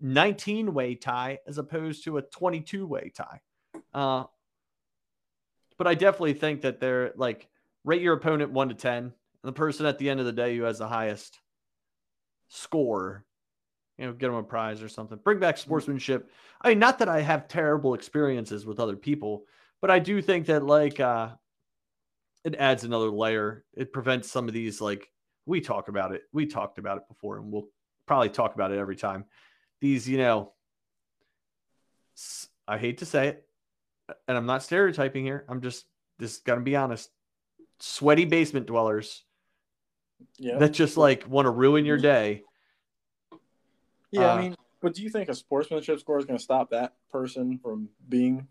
19 0.00 0.72
way 0.72 0.94
tie 0.94 1.38
as 1.46 1.58
opposed 1.58 2.04
to 2.04 2.16
a 2.16 2.22
22 2.22 2.86
way 2.86 3.12
tie. 3.14 3.40
Uh, 3.92 4.24
but 5.78 5.86
I 5.86 5.94
definitely 5.94 6.34
think 6.34 6.62
that 6.62 6.80
they're 6.80 7.12
like 7.16 7.48
rate 7.86 8.02
your 8.02 8.14
opponent 8.14 8.50
one 8.52 8.68
to 8.68 8.74
10. 8.74 9.04
And 9.04 9.12
the 9.42 9.52
person 9.52 9.86
at 9.86 9.98
the 9.98 10.10
end 10.10 10.20
of 10.20 10.26
the 10.26 10.32
day 10.32 10.56
who 10.56 10.64
has 10.64 10.78
the 10.78 10.88
highest 10.88 11.38
score, 12.48 13.24
you 13.96 14.04
know, 14.06 14.12
get 14.12 14.26
them 14.26 14.36
a 14.36 14.42
prize 14.42 14.82
or 14.82 14.88
something. 14.88 15.18
Bring 15.24 15.38
back 15.38 15.56
sportsmanship. 15.56 16.30
I 16.60 16.70
mean, 16.70 16.80
not 16.80 16.98
that 16.98 17.08
I 17.08 17.22
have 17.22 17.48
terrible 17.48 17.94
experiences 17.94 18.66
with 18.66 18.80
other 18.80 18.96
people, 18.96 19.44
but 19.80 19.90
I 19.90 20.00
do 20.00 20.20
think 20.20 20.46
that 20.46 20.64
like 20.64 21.00
uh, 21.00 21.30
it 22.44 22.56
adds 22.56 22.84
another 22.84 23.10
layer. 23.10 23.64
It 23.74 23.92
prevents 23.92 24.30
some 24.30 24.48
of 24.48 24.54
these 24.54 24.80
like 24.80 25.10
we 25.46 25.60
talk 25.60 25.88
about 25.88 26.12
it. 26.12 26.22
We 26.32 26.46
talked 26.46 26.78
about 26.78 26.98
it 26.98 27.08
before, 27.08 27.38
and 27.38 27.52
we'll 27.52 27.68
probably 28.06 28.30
talk 28.30 28.54
about 28.54 28.72
it 28.72 28.78
every 28.78 28.96
time. 28.96 29.24
These, 29.80 30.08
you 30.08 30.18
know, 30.18 30.52
I 32.66 32.78
hate 32.78 32.98
to 32.98 33.06
say 33.06 33.28
it, 33.28 33.48
and 34.26 34.36
I'm 34.36 34.46
not 34.46 34.64
stereotyping 34.64 35.24
here. 35.24 35.44
I'm 35.48 35.60
just 35.60 35.86
just 36.20 36.44
gonna 36.44 36.62
be 36.62 36.74
honest. 36.74 37.10
Sweaty 37.78 38.24
basement 38.24 38.66
dwellers 38.66 39.24
Yeah, 40.38 40.58
that 40.58 40.72
just 40.72 40.96
like 40.96 41.26
want 41.28 41.46
to 41.46 41.50
ruin 41.50 41.84
your 41.84 41.98
day. 41.98 42.42
yeah. 44.10 44.32
uh, 44.32 44.34
I 44.36 44.40
mean, 44.42 44.56
but 44.80 44.94
do 44.94 45.02
you 45.02 45.10
think 45.10 45.28
a 45.28 45.34
sportsmanship 45.34 46.00
score 46.00 46.18
is 46.18 46.24
going 46.24 46.38
to 46.38 46.42
stop 46.42 46.70
that 46.70 46.94
person 47.10 47.58
from 47.58 47.88
being 48.08 48.46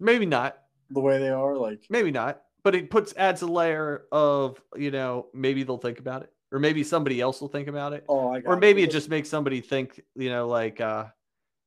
Maybe 0.00 0.26
not. 0.26 0.58
the 0.90 1.00
way 1.00 1.18
they 1.18 1.30
are? 1.30 1.56
Like, 1.56 1.86
Maybe 1.88 2.10
not. 2.10 2.42
But 2.62 2.74
it 2.74 2.90
puts 2.90 3.14
adds 3.16 3.42
a 3.42 3.46
layer 3.46 4.06
of 4.10 4.60
you 4.74 4.90
know 4.90 5.26
maybe 5.34 5.62
they'll 5.64 5.76
think 5.76 5.98
about 5.98 6.22
it, 6.22 6.32
or 6.50 6.58
maybe 6.58 6.82
somebody 6.82 7.20
else 7.20 7.40
will 7.42 7.48
think 7.48 7.68
about 7.68 7.92
it. 7.92 8.04
oh, 8.08 8.30
I 8.30 8.40
got 8.40 8.48
or 8.48 8.56
maybe 8.56 8.82
it 8.82 8.86
Because- 8.86 9.02
just 9.02 9.10
makes 9.10 9.28
somebody 9.28 9.60
think 9.60 10.00
you 10.16 10.30
know 10.30 10.48
like 10.48 10.80
uh 10.80 11.04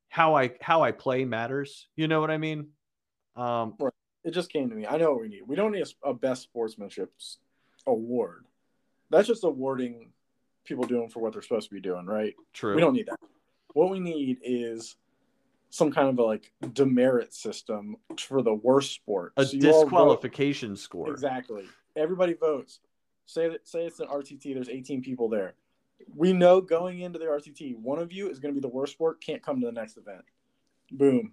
how 0.09 0.35
i 0.35 0.51
how 0.61 0.81
i 0.81 0.91
play 0.91 1.23
matters 1.25 1.87
you 1.97 2.07
know 2.07 2.19
what 2.21 2.31
i 2.31 2.37
mean 2.37 2.69
um 3.35 3.75
it 4.27 4.33
just 4.33 4.51
came 4.51 4.69
to 4.69 4.75
me. 4.75 4.85
I 4.85 4.97
know 4.97 5.13
what 5.13 5.21
we 5.21 5.29
need. 5.29 5.43
We 5.47 5.55
don't 5.55 5.71
need 5.71 5.87
a, 6.03 6.09
a 6.09 6.13
best 6.13 6.43
sportsmanship 6.43 7.13
award. 7.85 8.43
That's 9.09 9.25
just 9.25 9.45
awarding 9.45 10.09
people 10.65 10.83
doing 10.83 11.07
for 11.07 11.21
what 11.21 11.31
they're 11.31 11.41
supposed 11.41 11.69
to 11.69 11.73
be 11.73 11.79
doing, 11.79 12.05
right? 12.05 12.35
true 12.51 12.75
We 12.75 12.81
don't 12.81 12.91
need 12.93 13.07
that. 13.07 13.19
What 13.73 13.89
we 13.89 14.01
need 14.01 14.39
is 14.43 14.97
some 15.69 15.93
kind 15.93 16.09
of 16.09 16.19
a 16.19 16.23
like 16.23 16.51
demerit 16.73 17.33
system 17.33 17.95
for 18.19 18.41
the 18.41 18.53
worst 18.53 18.93
sport. 18.95 19.31
A 19.37 19.45
So 19.45 19.55
you 19.55 19.71
all 19.71 19.83
vote- 19.83 19.85
disqualification 19.85 20.75
score. 20.75 21.09
Exactly. 21.09 21.63
Everybody 21.95 22.33
votes. 22.33 22.81
Say 23.27 23.47
that 23.47 23.65
say 23.65 23.85
it's 23.85 24.01
an 24.01 24.07
RTT. 24.07 24.53
There's 24.53 24.67
18 24.69 25.01
people 25.01 25.29
there. 25.29 25.53
We 26.13 26.33
know 26.33 26.59
going 26.59 26.99
into 26.99 27.17
the 27.17 27.25
RTT, 27.25 27.77
one 27.77 27.99
of 27.99 28.11
you 28.11 28.29
is 28.29 28.39
going 28.39 28.53
to 28.53 28.59
be 28.59 28.61
the 28.61 28.73
worst 28.73 28.91
sport. 28.91 29.21
Can't 29.21 29.41
come 29.41 29.61
to 29.61 29.65
the 29.67 29.71
next 29.71 29.95
event. 29.97 30.21
Boom. 30.91 31.31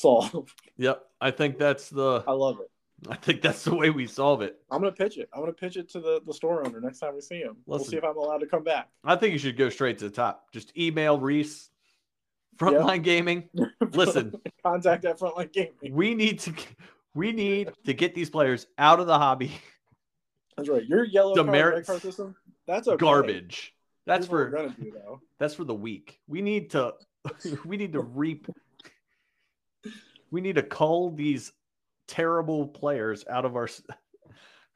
Solved. 0.00 0.52
Yep. 0.78 1.04
I 1.20 1.30
think 1.30 1.58
that's 1.58 1.90
the 1.90 2.24
I 2.26 2.32
love 2.32 2.58
it. 2.60 2.70
I 3.10 3.16
think 3.16 3.42
that's 3.42 3.64
the 3.64 3.74
way 3.74 3.90
we 3.90 4.06
solve 4.06 4.40
it. 4.40 4.56
I'm 4.70 4.80
gonna 4.80 4.92
pitch 4.92 5.18
it. 5.18 5.28
I'm 5.34 5.40
gonna 5.40 5.52
pitch 5.52 5.76
it 5.76 5.90
to 5.90 6.00
the, 6.00 6.22
the 6.26 6.32
store 6.32 6.66
owner 6.66 6.80
next 6.80 7.00
time 7.00 7.14
we 7.14 7.20
see 7.20 7.40
him. 7.40 7.56
We'll 7.66 7.80
see 7.80 7.96
if 7.96 8.04
I'm 8.04 8.16
allowed 8.16 8.38
to 8.38 8.46
come 8.46 8.64
back. 8.64 8.88
I 9.04 9.16
think 9.16 9.32
you 9.32 9.38
should 9.38 9.58
go 9.58 9.68
straight 9.68 9.98
to 9.98 10.04
the 10.08 10.14
top. 10.14 10.52
Just 10.52 10.76
email 10.76 11.18
Reece, 11.20 11.68
Frontline 12.58 13.02
Gaming. 13.02 13.48
Listen. 13.92 14.34
Contact 14.62 15.04
at 15.04 15.18
Frontline 15.18 15.52
Gaming. 15.52 15.72
We 15.92 16.14
need 16.14 16.40
to 16.40 16.54
we 17.14 17.32
need 17.32 17.70
to 17.84 17.92
get 17.92 18.14
these 18.14 18.30
players 18.30 18.66
out 18.78 19.00
of 19.00 19.06
the 19.06 19.18
hobby. 19.18 19.52
That's 20.56 20.68
right. 20.70 20.84
Your 20.86 21.04
yellow 21.04 21.34
card, 21.34 21.46
Demerits. 21.46 21.76
red 21.76 21.86
card 21.86 22.02
system. 22.02 22.36
That's 22.66 22.88
okay. 22.88 22.96
Garbage. 22.96 23.74
That's 24.06 24.26
Here's 24.26 24.50
for 24.50 24.50
gonna 24.50 24.74
do 24.80 24.92
though. 24.92 25.20
that's 25.38 25.54
for 25.54 25.64
the 25.64 25.74
weak. 25.74 26.20
We 26.26 26.40
need 26.40 26.70
to 26.70 26.94
we 27.66 27.76
need 27.76 27.92
to 27.92 28.00
reap 28.00 28.46
we 30.30 30.40
need 30.40 30.56
to 30.56 30.62
cull 30.62 31.10
these 31.10 31.52
terrible 32.06 32.66
players 32.66 33.24
out 33.28 33.44
of 33.44 33.56
our 33.56 33.68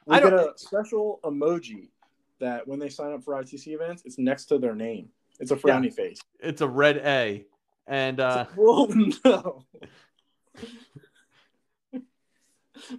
We 0.06 0.16
I 0.16 0.20
get 0.20 0.34
a 0.34 0.52
special 0.56 1.18
emoji 1.24 1.88
that 2.38 2.68
when 2.68 2.78
they 2.78 2.90
sign 2.90 3.12
up 3.14 3.24
for 3.24 3.34
ITC 3.34 3.68
events, 3.68 4.02
it's 4.04 4.18
next 4.18 4.44
to 4.46 4.58
their 4.58 4.74
name. 4.74 5.08
It's 5.40 5.50
a 5.50 5.56
frowny 5.56 5.92
face. 5.92 6.20
it's 6.40 6.60
a 6.60 6.68
red 6.68 6.98
A. 6.98 7.46
And 7.86 8.20
uh 8.20 8.46
well, 8.56 8.86
no. 9.24 9.64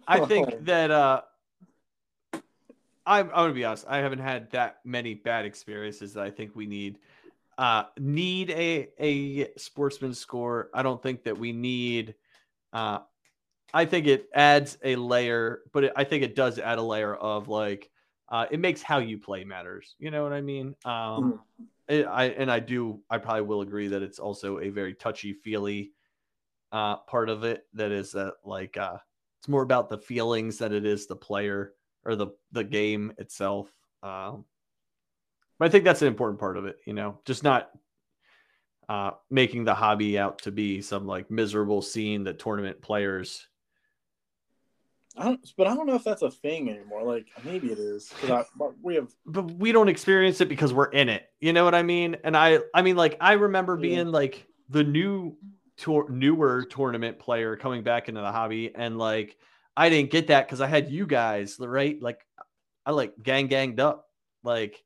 I 0.08 0.26
think 0.26 0.66
that 0.66 0.90
uh 0.90 1.22
I'm 3.06 3.28
I'm 3.30 3.36
gonna 3.36 3.54
be 3.54 3.66
honest, 3.66 3.86
I 3.88 3.98
haven't 3.98 4.20
had 4.20 4.50
that 4.52 4.80
many 4.84 5.14
bad 5.14 5.46
experiences 5.46 6.14
that 6.14 6.24
I 6.24 6.32
think 6.32 6.56
we 6.56 6.66
need. 6.66 6.98
Uh 7.58 7.84
need 8.00 8.50
a 8.50 8.90
a 9.00 9.54
sportsman 9.58 10.16
score. 10.16 10.70
I 10.74 10.82
don't 10.82 11.02
think 11.02 11.24
that 11.26 11.38
we 11.38 11.52
need 11.52 12.16
uh 12.76 13.00
I 13.74 13.86
think 13.86 14.08
it 14.08 14.28
adds 14.34 14.78
a 14.84 14.96
layer, 14.96 15.62
but 15.74 15.86
it, 15.86 15.94
I 15.96 16.04
think 16.06 16.24
it 16.24 16.36
does 16.36 16.60
add 16.60 16.78
a 16.78 16.82
layer 16.84 17.16
of 17.16 17.48
like 17.48 17.90
uh 18.30 18.46
it 18.52 18.60
makes 18.60 18.82
how 18.82 19.00
you 19.00 19.18
play 19.18 19.44
matters. 19.44 19.96
You 20.00 20.12
know 20.12 20.24
what 20.24 20.34
I 20.34 20.42
mean? 20.42 20.76
Um 20.86 21.40
it, 21.88 22.06
I 22.06 22.26
and 22.26 22.52
I 22.52 22.60
do 22.60 23.02
I 23.10 23.18
probably 23.18 23.44
will 23.44 23.62
agree 23.62 23.88
that 23.90 24.02
it's 24.02 24.20
also 24.20 24.60
a 24.60 24.70
very 24.70 24.94
touchy 24.94 25.34
feely 25.34 25.92
uh 26.72 26.98
part 26.98 27.30
of 27.30 27.44
it 27.44 27.66
that 27.74 27.92
is 27.92 28.12
that 28.14 28.34
like 28.44 28.78
uh 28.78 28.98
it's 29.40 29.48
more 29.48 29.62
about 29.62 29.90
the 29.90 29.98
feelings 29.98 30.58
than 30.58 30.74
it 30.74 30.86
is 30.86 31.08
the 31.08 31.16
player 31.16 31.74
or 32.04 32.16
the 32.16 32.28
the 32.52 32.64
game 32.64 33.14
itself. 33.18 33.70
Um, 34.04 34.46
but 35.60 35.66
I 35.66 35.70
think 35.70 35.84
that's 35.84 36.02
an 36.02 36.08
important 36.08 36.40
part 36.40 36.58
of 36.58 36.66
it. 36.66 36.78
You 36.86 36.94
know, 36.94 37.20
just 37.26 37.44
not 37.44 37.70
uh, 38.90 39.12
making 39.30 39.64
the 39.66 39.74
hobby 39.74 40.18
out 40.18 40.40
to 40.44 40.52
be 40.52 40.82
some 40.82 41.06
like 41.06 41.30
miserable 41.32 41.82
scene 41.82 42.24
that 42.26 42.40
tournament 42.40 42.82
players. 42.82 43.48
I 45.18 45.24
don't, 45.24 45.54
but 45.58 45.68
I 45.68 45.76
don't 45.76 45.86
know 45.88 45.96
if 45.96 46.04
that's 46.04 46.24
a 46.24 46.32
thing 46.32 46.70
anymore. 46.70 47.04
Like 47.04 47.28
maybe 47.44 47.72
it 47.72 47.80
is 47.80 48.14
because 48.20 48.46
we 48.82 48.96
have 48.96 49.08
But 49.26 49.44
we 49.44 49.72
don't 49.72 49.88
experience 49.88 50.42
it 50.42 50.50
because 50.50 50.74
we're 50.74 50.90
in 50.92 51.08
it. 51.10 51.30
You 51.40 51.54
know 51.54 51.64
what 51.64 51.74
I 51.74 51.84
mean? 51.84 52.18
And 52.24 52.36
I, 52.36 52.60
I 52.74 52.82
mean, 52.82 52.98
like 52.98 53.18
I 53.22 53.34
remember 53.34 53.78
Yeah. 53.78 53.82
being 53.82 54.12
like 54.12 54.46
the 54.70 54.84
new 54.84 55.38
tour, 55.78 56.10
newer 56.10 56.66
tournament 56.66 57.18
player 57.18 57.56
coming 57.56 57.82
back 57.84 58.10
into 58.10 58.20
the 58.22 58.32
hobby, 58.32 58.76
and 58.76 58.98
like 58.98 59.38
I 59.78 59.90
didn't 59.90 60.12
get 60.12 60.28
that 60.28 60.48
because 60.48 60.60
I 60.60 60.68
had 60.68 60.90
you 60.90 61.08
guys, 61.08 61.58
right? 61.60 62.02
Like 62.02 62.26
I 62.86 62.92
like 62.92 63.14
gang 63.22 63.48
ganged 63.48 63.80
up, 63.80 64.10
like 64.44 64.84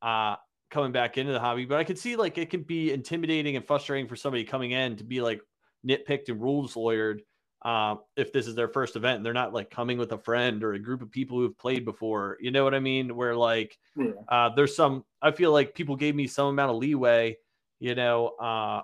uh 0.00 0.36
coming 0.74 0.92
back 0.92 1.16
into 1.16 1.32
the 1.32 1.40
hobby. 1.40 1.64
But 1.64 1.78
I 1.78 1.84
could 1.84 1.98
see 1.98 2.16
like 2.16 2.36
it 2.36 2.50
can 2.50 2.62
be 2.62 2.92
intimidating 2.92 3.56
and 3.56 3.66
frustrating 3.66 4.08
for 4.08 4.16
somebody 4.16 4.44
coming 4.44 4.72
in 4.72 4.96
to 4.96 5.04
be 5.04 5.22
like 5.22 5.40
nitpicked 5.86 6.28
and 6.28 6.42
rules 6.42 6.74
lawyered. 6.74 7.20
Uh, 7.64 7.96
if 8.16 8.30
this 8.30 8.46
is 8.46 8.54
their 8.54 8.68
first 8.68 8.94
event, 8.94 9.16
and 9.16 9.24
they're 9.24 9.32
not 9.32 9.54
like 9.54 9.70
coming 9.70 9.96
with 9.96 10.12
a 10.12 10.18
friend 10.18 10.62
or 10.62 10.74
a 10.74 10.78
group 10.78 11.00
of 11.00 11.10
people 11.10 11.38
who've 11.38 11.56
played 11.56 11.86
before. 11.86 12.36
You 12.38 12.50
know 12.50 12.62
what 12.62 12.74
I 12.74 12.80
mean? 12.80 13.16
Where 13.16 13.34
like 13.34 13.78
yeah. 13.96 14.10
uh, 14.28 14.50
there's 14.54 14.76
some 14.76 15.02
i 15.22 15.30
feel 15.30 15.52
like 15.52 15.74
people 15.74 15.96
gave 15.96 16.14
me 16.14 16.26
some 16.26 16.48
amount 16.48 16.70
of 16.70 16.76
leeway 16.76 17.36
you 17.80 17.94
know 17.94 18.28
uh, 18.40 18.82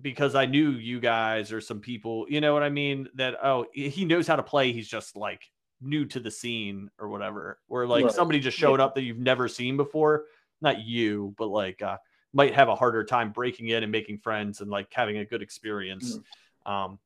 because 0.00 0.34
i 0.34 0.46
knew 0.46 0.70
you 0.70 1.00
guys 1.00 1.52
or 1.52 1.60
some 1.60 1.80
people 1.80 2.24
you 2.28 2.40
know 2.40 2.54
what 2.54 2.62
i 2.62 2.68
mean 2.70 3.08
that 3.14 3.34
oh 3.42 3.66
he 3.72 4.04
knows 4.04 4.26
how 4.26 4.36
to 4.36 4.42
play 4.42 4.72
he's 4.72 4.88
just 4.88 5.16
like 5.16 5.42
new 5.80 6.04
to 6.04 6.20
the 6.20 6.30
scene 6.30 6.90
or 6.98 7.08
whatever 7.08 7.58
or 7.68 7.86
like 7.86 8.04
Right. 8.04 8.12
somebody 8.14 8.38
just 8.38 8.56
showed 8.56 8.80
up 8.80 8.94
that 8.94 9.02
you've 9.02 9.18
never 9.18 9.48
seen 9.48 9.76
before 9.76 10.24
not 10.60 10.80
you 10.82 11.34
but 11.38 11.46
like 11.46 11.82
uh 11.82 11.96
might 12.32 12.54
have 12.54 12.68
a 12.68 12.74
harder 12.74 13.02
time 13.04 13.32
breaking 13.32 13.68
in 13.68 13.82
and 13.82 13.90
making 13.90 14.18
friends 14.18 14.60
and 14.60 14.70
like 14.70 14.86
having 14.92 15.18
a 15.18 15.24
good 15.24 15.42
experience 15.42 16.18
um 16.66 16.98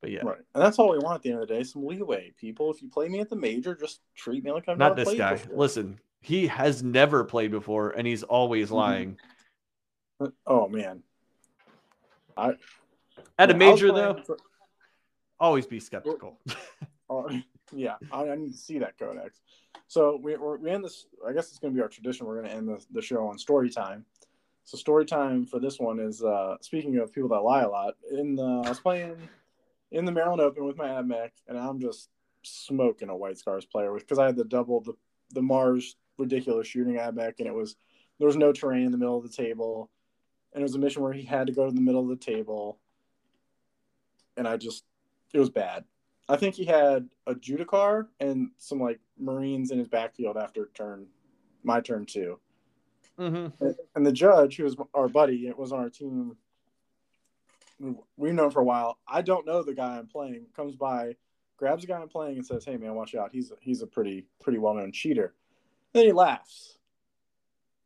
but 0.00 0.10
yeah 0.10 0.22
Right, 0.22 0.38
and 0.54 0.62
that's 0.62 0.78
all 0.78 0.90
we 0.90 0.98
want 0.98 1.16
at 1.16 1.22
the 1.22 1.30
end 1.30 1.40
of 1.42 1.48
the 1.48 1.54
day. 1.54 1.62
Some 1.64 1.86
leeway, 1.86 2.32
people. 2.38 2.70
If 2.70 2.82
you 2.82 2.88
play 2.88 3.08
me 3.08 3.20
at 3.20 3.30
the 3.30 3.36
major, 3.36 3.74
just 3.74 4.00
treat 4.14 4.44
me 4.44 4.50
like 4.52 4.68
I'm 4.68 4.78
not 4.78 4.96
never 4.96 5.10
this 5.10 5.18
guy 5.18 5.32
before. 5.34 5.56
listen 5.58 5.98
he 6.20 6.46
has 6.46 6.82
never 6.82 7.22
played 7.24 7.50
before 7.50 7.90
and 7.90 8.06
he's 8.06 8.22
always 8.22 8.70
Mhm. 8.70 8.74
lying 8.74 9.18
Oh 10.46 10.68
man, 10.68 11.02
I 12.36 12.54
at 13.38 13.50
a 13.50 13.54
Yeah, 13.54 13.66
I 13.66 13.70
was 13.70 13.80
major 13.80 13.92
though 13.92 14.22
for- 14.22 14.38
always 15.38 15.66
be 15.66 15.80
skeptical 15.80 16.38
Uh, 17.10 17.38
yeah, 17.72 17.96
I, 18.10 18.30
I 18.30 18.36
need 18.36 18.52
to 18.52 18.58
see 18.58 18.78
that 18.78 18.98
codex. 18.98 19.38
So 19.88 20.18
we, 20.22 20.36
we 20.36 20.70
end 20.70 20.84
this. 20.84 21.06
I 21.26 21.32
guess 21.32 21.48
it's 21.50 21.58
going 21.58 21.72
to 21.72 21.76
be 21.76 21.82
our 21.82 21.88
tradition. 21.88 22.26
We're 22.26 22.40
going 22.40 22.50
to 22.50 22.56
end 22.56 22.68
the, 22.68 22.84
the 22.92 23.02
show 23.02 23.26
on 23.26 23.38
story 23.38 23.70
time. 23.70 24.04
So 24.64 24.78
story 24.78 25.04
time 25.04 25.44
for 25.44 25.60
this 25.60 25.78
one 25.78 26.00
is 26.00 26.22
uh, 26.22 26.56
speaking 26.60 26.96
of 26.96 27.12
people 27.12 27.28
that 27.30 27.40
lie 27.40 27.62
a 27.62 27.68
lot. 27.68 27.94
In 28.10 28.34
the 28.34 28.62
I 28.64 28.68
was 28.68 28.80
playing 28.80 29.16
in 29.92 30.04
the 30.04 30.12
Maryland 30.12 30.40
Open 30.40 30.64
with 30.64 30.78
my 30.78 30.88
AdMech, 30.88 31.30
and 31.46 31.58
I'm 31.58 31.78
just 31.78 32.08
smoking 32.42 33.10
a 33.10 33.16
White 33.16 33.38
Scars 33.38 33.66
player 33.66 33.92
because 33.92 34.18
I 34.18 34.26
had 34.26 34.36
the 34.36 34.44
double 34.44 34.80
the 34.80 34.94
the 35.32 35.42
Mars 35.42 35.96
ridiculous 36.18 36.66
shooting 36.66 36.94
AdMech, 36.94 37.34
and 37.38 37.46
it 37.46 37.54
was 37.54 37.76
there 38.18 38.26
was 38.26 38.36
no 38.36 38.52
terrain 38.52 38.86
in 38.86 38.92
the 38.92 38.98
middle 38.98 39.18
of 39.18 39.22
the 39.22 39.36
table, 39.36 39.90
and 40.52 40.62
it 40.62 40.64
was 40.64 40.74
a 40.74 40.78
mission 40.78 41.02
where 41.02 41.12
he 41.12 41.24
had 41.24 41.46
to 41.48 41.52
go 41.52 41.66
to 41.66 41.74
the 41.74 41.80
middle 41.80 42.02
of 42.02 42.08
the 42.08 42.24
table, 42.24 42.78
and 44.36 44.48
I 44.48 44.56
just 44.56 44.84
it 45.34 45.38
was 45.38 45.50
bad. 45.50 45.84
I 46.28 46.36
think 46.36 46.54
he 46.54 46.64
had 46.64 47.08
a 47.26 47.34
Judiciar 47.34 48.08
and 48.20 48.50
some 48.58 48.80
like 48.80 49.00
Marines 49.18 49.70
in 49.70 49.78
his 49.78 49.88
backfield 49.88 50.36
after 50.36 50.70
turn 50.74 51.06
my 51.62 51.80
turn 51.80 52.06
two. 52.06 52.38
mm-hmm. 53.18 53.70
And 53.94 54.06
the 54.06 54.12
judge, 54.12 54.56
who 54.56 54.64
was 54.64 54.76
our 54.94 55.08
buddy, 55.08 55.46
it 55.46 55.58
was 55.58 55.72
on 55.72 55.80
our 55.80 55.90
team. 55.90 56.36
We've 58.16 58.34
known 58.34 58.50
for 58.50 58.60
a 58.60 58.64
while. 58.64 58.98
I 59.06 59.22
don't 59.22 59.46
know 59.46 59.62
the 59.62 59.74
guy 59.74 59.98
I'm 59.98 60.06
playing. 60.06 60.46
Comes 60.54 60.76
by, 60.76 61.16
grabs 61.56 61.82
the 61.82 61.88
guy 61.88 62.00
I'm 62.00 62.08
playing, 62.08 62.36
and 62.36 62.46
says, 62.46 62.64
"Hey 62.64 62.76
man, 62.76 62.94
watch 62.94 63.14
out. 63.14 63.30
He's 63.32 63.52
he's 63.60 63.82
a 63.82 63.86
pretty 63.86 64.26
pretty 64.40 64.58
well 64.58 64.74
known 64.74 64.92
cheater." 64.92 65.34
Then 65.92 66.06
he 66.06 66.12
laughs. 66.12 66.78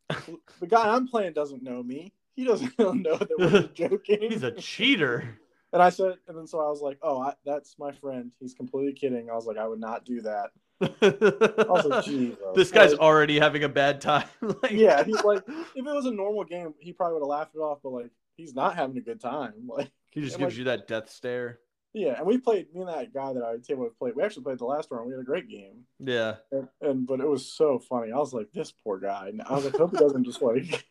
the 0.09 0.67
guy 0.67 0.89
I'm 0.89 1.09
playing 1.09 1.33
doesn't 1.33 1.63
know 1.63 1.83
me. 1.83 2.13
He 2.37 2.45
doesn't 2.45 2.79
know 2.79 3.17
that 3.17 3.29
we're 3.39 3.63
joking. 3.75 4.31
He's 4.31 4.43
a 4.45 4.53
cheater. 4.53 5.39
And 5.73 5.83
I 5.83 5.91
said, 5.91 6.15
and 6.27 6.37
then 6.39 6.47
so 6.47 6.61
I 6.61 6.69
was 6.71 6.81
like, 6.81 6.99
"Oh, 7.03 7.21
I, 7.21 7.35
that's 7.45 7.79
my 7.79 7.93
friend. 7.93 8.33
He's 8.41 8.55
completely 8.55 8.93
kidding." 8.95 9.29
I 9.31 9.35
was 9.35 9.45
like, 9.47 9.59
"I 9.59 9.69
would 9.69 9.81
not 9.81 10.05
do 10.07 10.23
that." 10.23 10.51
I 10.81 11.65
was 11.69 11.85
like, 11.85 12.05
Jesus. 12.07 12.39
this 12.55 12.71
guy's 12.71 12.93
Like, 12.93 13.01
already 13.01 13.39
having 13.39 13.65
a 13.65 13.69
bad 13.69 14.01
time. 14.01 14.27
Like- 14.63 14.71
yeah, 14.71 15.03
he's 15.05 15.23
like, 15.25 15.43
if 15.49 15.77
it 15.77 15.83
was 15.85 16.07
a 16.07 16.11
normal 16.11 16.45
game, 16.45 16.73
he 16.79 16.93
probably 16.93 17.15
would 17.15 17.23
have 17.23 17.29
laughed 17.29 17.55
it 17.55 17.59
off. 17.59 17.81
But 17.83 17.91
like, 17.91 18.11
he's 18.37 18.55
not 18.55 18.77
having 18.77 18.97
a 18.97 19.01
good 19.03 19.21
time. 19.21 19.53
Like, 19.67 19.91
he 20.11 20.21
just 20.23 20.39
gives 20.39 20.55
like- 20.55 20.59
you 20.59 20.65
that 20.65 20.87
death 20.89 21.11
stare. 21.11 21.59
yeah, 21.93 22.17
and 22.17 22.27
we 22.27 22.39
played. 22.39 22.73
Me 22.73 22.81
and 22.81 22.89
that 22.89 23.13
guy 23.13 23.33
that 23.35 23.43
I 23.43 23.57
table 23.59 23.85
with 23.85 23.99
played. 23.99 24.15
We 24.17 24.23
actually 24.23 24.45
played 24.45 24.59
the 24.61 24.65
last 24.65 24.89
round. 24.91 25.07
We 25.07 25.13
had 25.13 25.21
a 25.21 25.25
great 25.25 25.49
game, 25.51 25.85
Yeah. 25.99 26.37
and, 26.53 26.69
and 26.81 27.07
but 27.07 27.21
it 27.21 27.29
was 27.29 27.45
so 27.45 27.79
funny. 27.79 28.11
I 28.13 28.17
was 28.17 28.33
like, 28.33 28.51
this 28.53 28.73
poor 28.73 28.99
guy. 28.99 29.29
And 29.29 29.43
I 29.43 29.53
was 29.55 29.65
like, 29.67 29.75
hope 29.77 29.91
he 29.91 29.99
doesn't 29.99 30.25
just 30.25 30.41
like, 30.41 30.87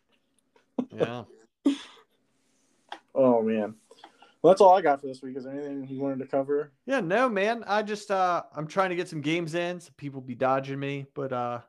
Yeah. 0.95 1.23
oh 3.15 3.41
man. 3.41 3.75
Well, 4.47 4.53
that's 4.53 4.61
all 4.61 4.77
I 4.77 4.81
got 4.81 5.01
for 5.01 5.07
this 5.07 5.21
week. 5.21 5.35
Is 5.35 5.43
there 5.43 5.51
anything 5.59 5.85
you 5.89 5.99
wanted 5.99 6.19
to 6.19 6.25
cover? 6.25 6.71
Yeah, 6.85 7.01
no, 7.01 7.27
man. 7.27 7.65
I 7.67 7.83
just 7.83 8.09
uh 8.09 8.43
I'm 8.55 8.65
trying 8.65 8.91
to 8.91 8.95
get 8.95 9.09
some 9.09 9.19
games 9.19 9.55
in. 9.55 9.81
Some 9.81 9.91
people 9.97 10.21
be 10.21 10.35
dodging 10.35 10.79
me, 10.79 11.05
but 11.13 11.33
uh 11.33 11.59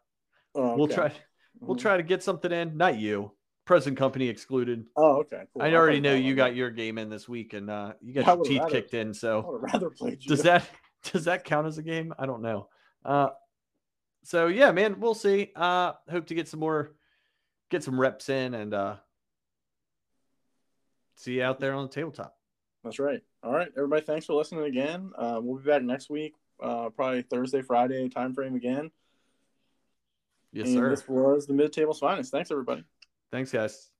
Oh, 0.54 0.76
we'll 0.76 0.84
okay. 0.84 0.94
try 0.94 1.12
we'll 1.58 1.76
Mhm. 1.76 1.80
try 1.80 1.96
to 1.96 2.04
get 2.04 2.22
something 2.22 2.52
in. 2.52 2.76
Not 2.76 2.96
you. 2.96 3.32
Present 3.64 3.96
company 3.96 4.28
excluded. 4.28 4.86
Oh, 4.96 5.16
okay. 5.22 5.42
Cool. 5.52 5.62
I 5.62 5.74
already 5.74 5.98
know 5.98 6.14
you 6.14 6.36
got 6.36 6.54
your 6.54 6.70
game 6.70 6.98
in 6.98 7.10
this 7.10 7.28
week 7.28 7.52
and 7.52 7.68
uh 7.68 7.94
you 8.00 8.14
got 8.14 8.28
I 8.28 8.34
your 8.34 8.44
teeth 8.44 8.58
rather- 8.60 8.70
kicked 8.70 8.94
in. 8.94 9.12
So 9.12 9.58
rather 9.60 9.90
played 9.90 10.22
you. 10.22 10.28
does 10.36 10.42
that 10.44 10.64
does 11.02 11.24
that 11.24 11.42
count 11.42 11.66
as 11.66 11.78
a 11.78 11.82
game? 11.82 12.14
I 12.16 12.26
don't 12.26 12.42
know. 12.42 12.68
Uh 13.04 13.30
so 14.22 14.46
yeah, 14.46 14.70
man, 14.70 15.00
we'll 15.00 15.14
see. 15.16 15.50
Uh 15.56 15.94
hope 16.08 16.26
to 16.28 16.34
get 16.36 16.46
some 16.46 16.60
more 16.60 16.94
get 17.70 17.82
some 17.82 17.98
reps 17.98 18.28
in 18.28 18.54
and 18.54 18.72
uh 18.72 18.94
see 21.16 21.32
you 21.38 21.42
out 21.42 21.58
there 21.58 21.72
on 21.74 21.82
the 21.88 21.92
tabletop. 21.92 22.36
That's 22.84 22.98
right. 22.98 23.20
All 23.42 23.52
right, 23.52 23.68
everybody. 23.76 24.04
Thanks 24.04 24.26
for 24.26 24.34
listening 24.34 24.64
again. 24.64 25.10
Uh, 25.16 25.40
we'll 25.42 25.58
be 25.58 25.68
back 25.68 25.82
next 25.82 26.10
week, 26.10 26.34
uh, 26.62 26.90
probably 26.90 27.22
Thursday, 27.22 27.62
Friday 27.62 28.08
time 28.08 28.34
frame 28.34 28.54
again. 28.54 28.90
Yes, 30.52 30.68
and 30.68 30.76
sir. 30.76 30.90
This 30.90 31.08
was 31.08 31.46
the 31.46 31.52
Mid 31.52 31.72
Table's 31.72 31.98
finest. 31.98 32.30
Thanks, 32.30 32.50
everybody. 32.50 32.84
Thanks, 33.30 33.52
guys. 33.52 33.90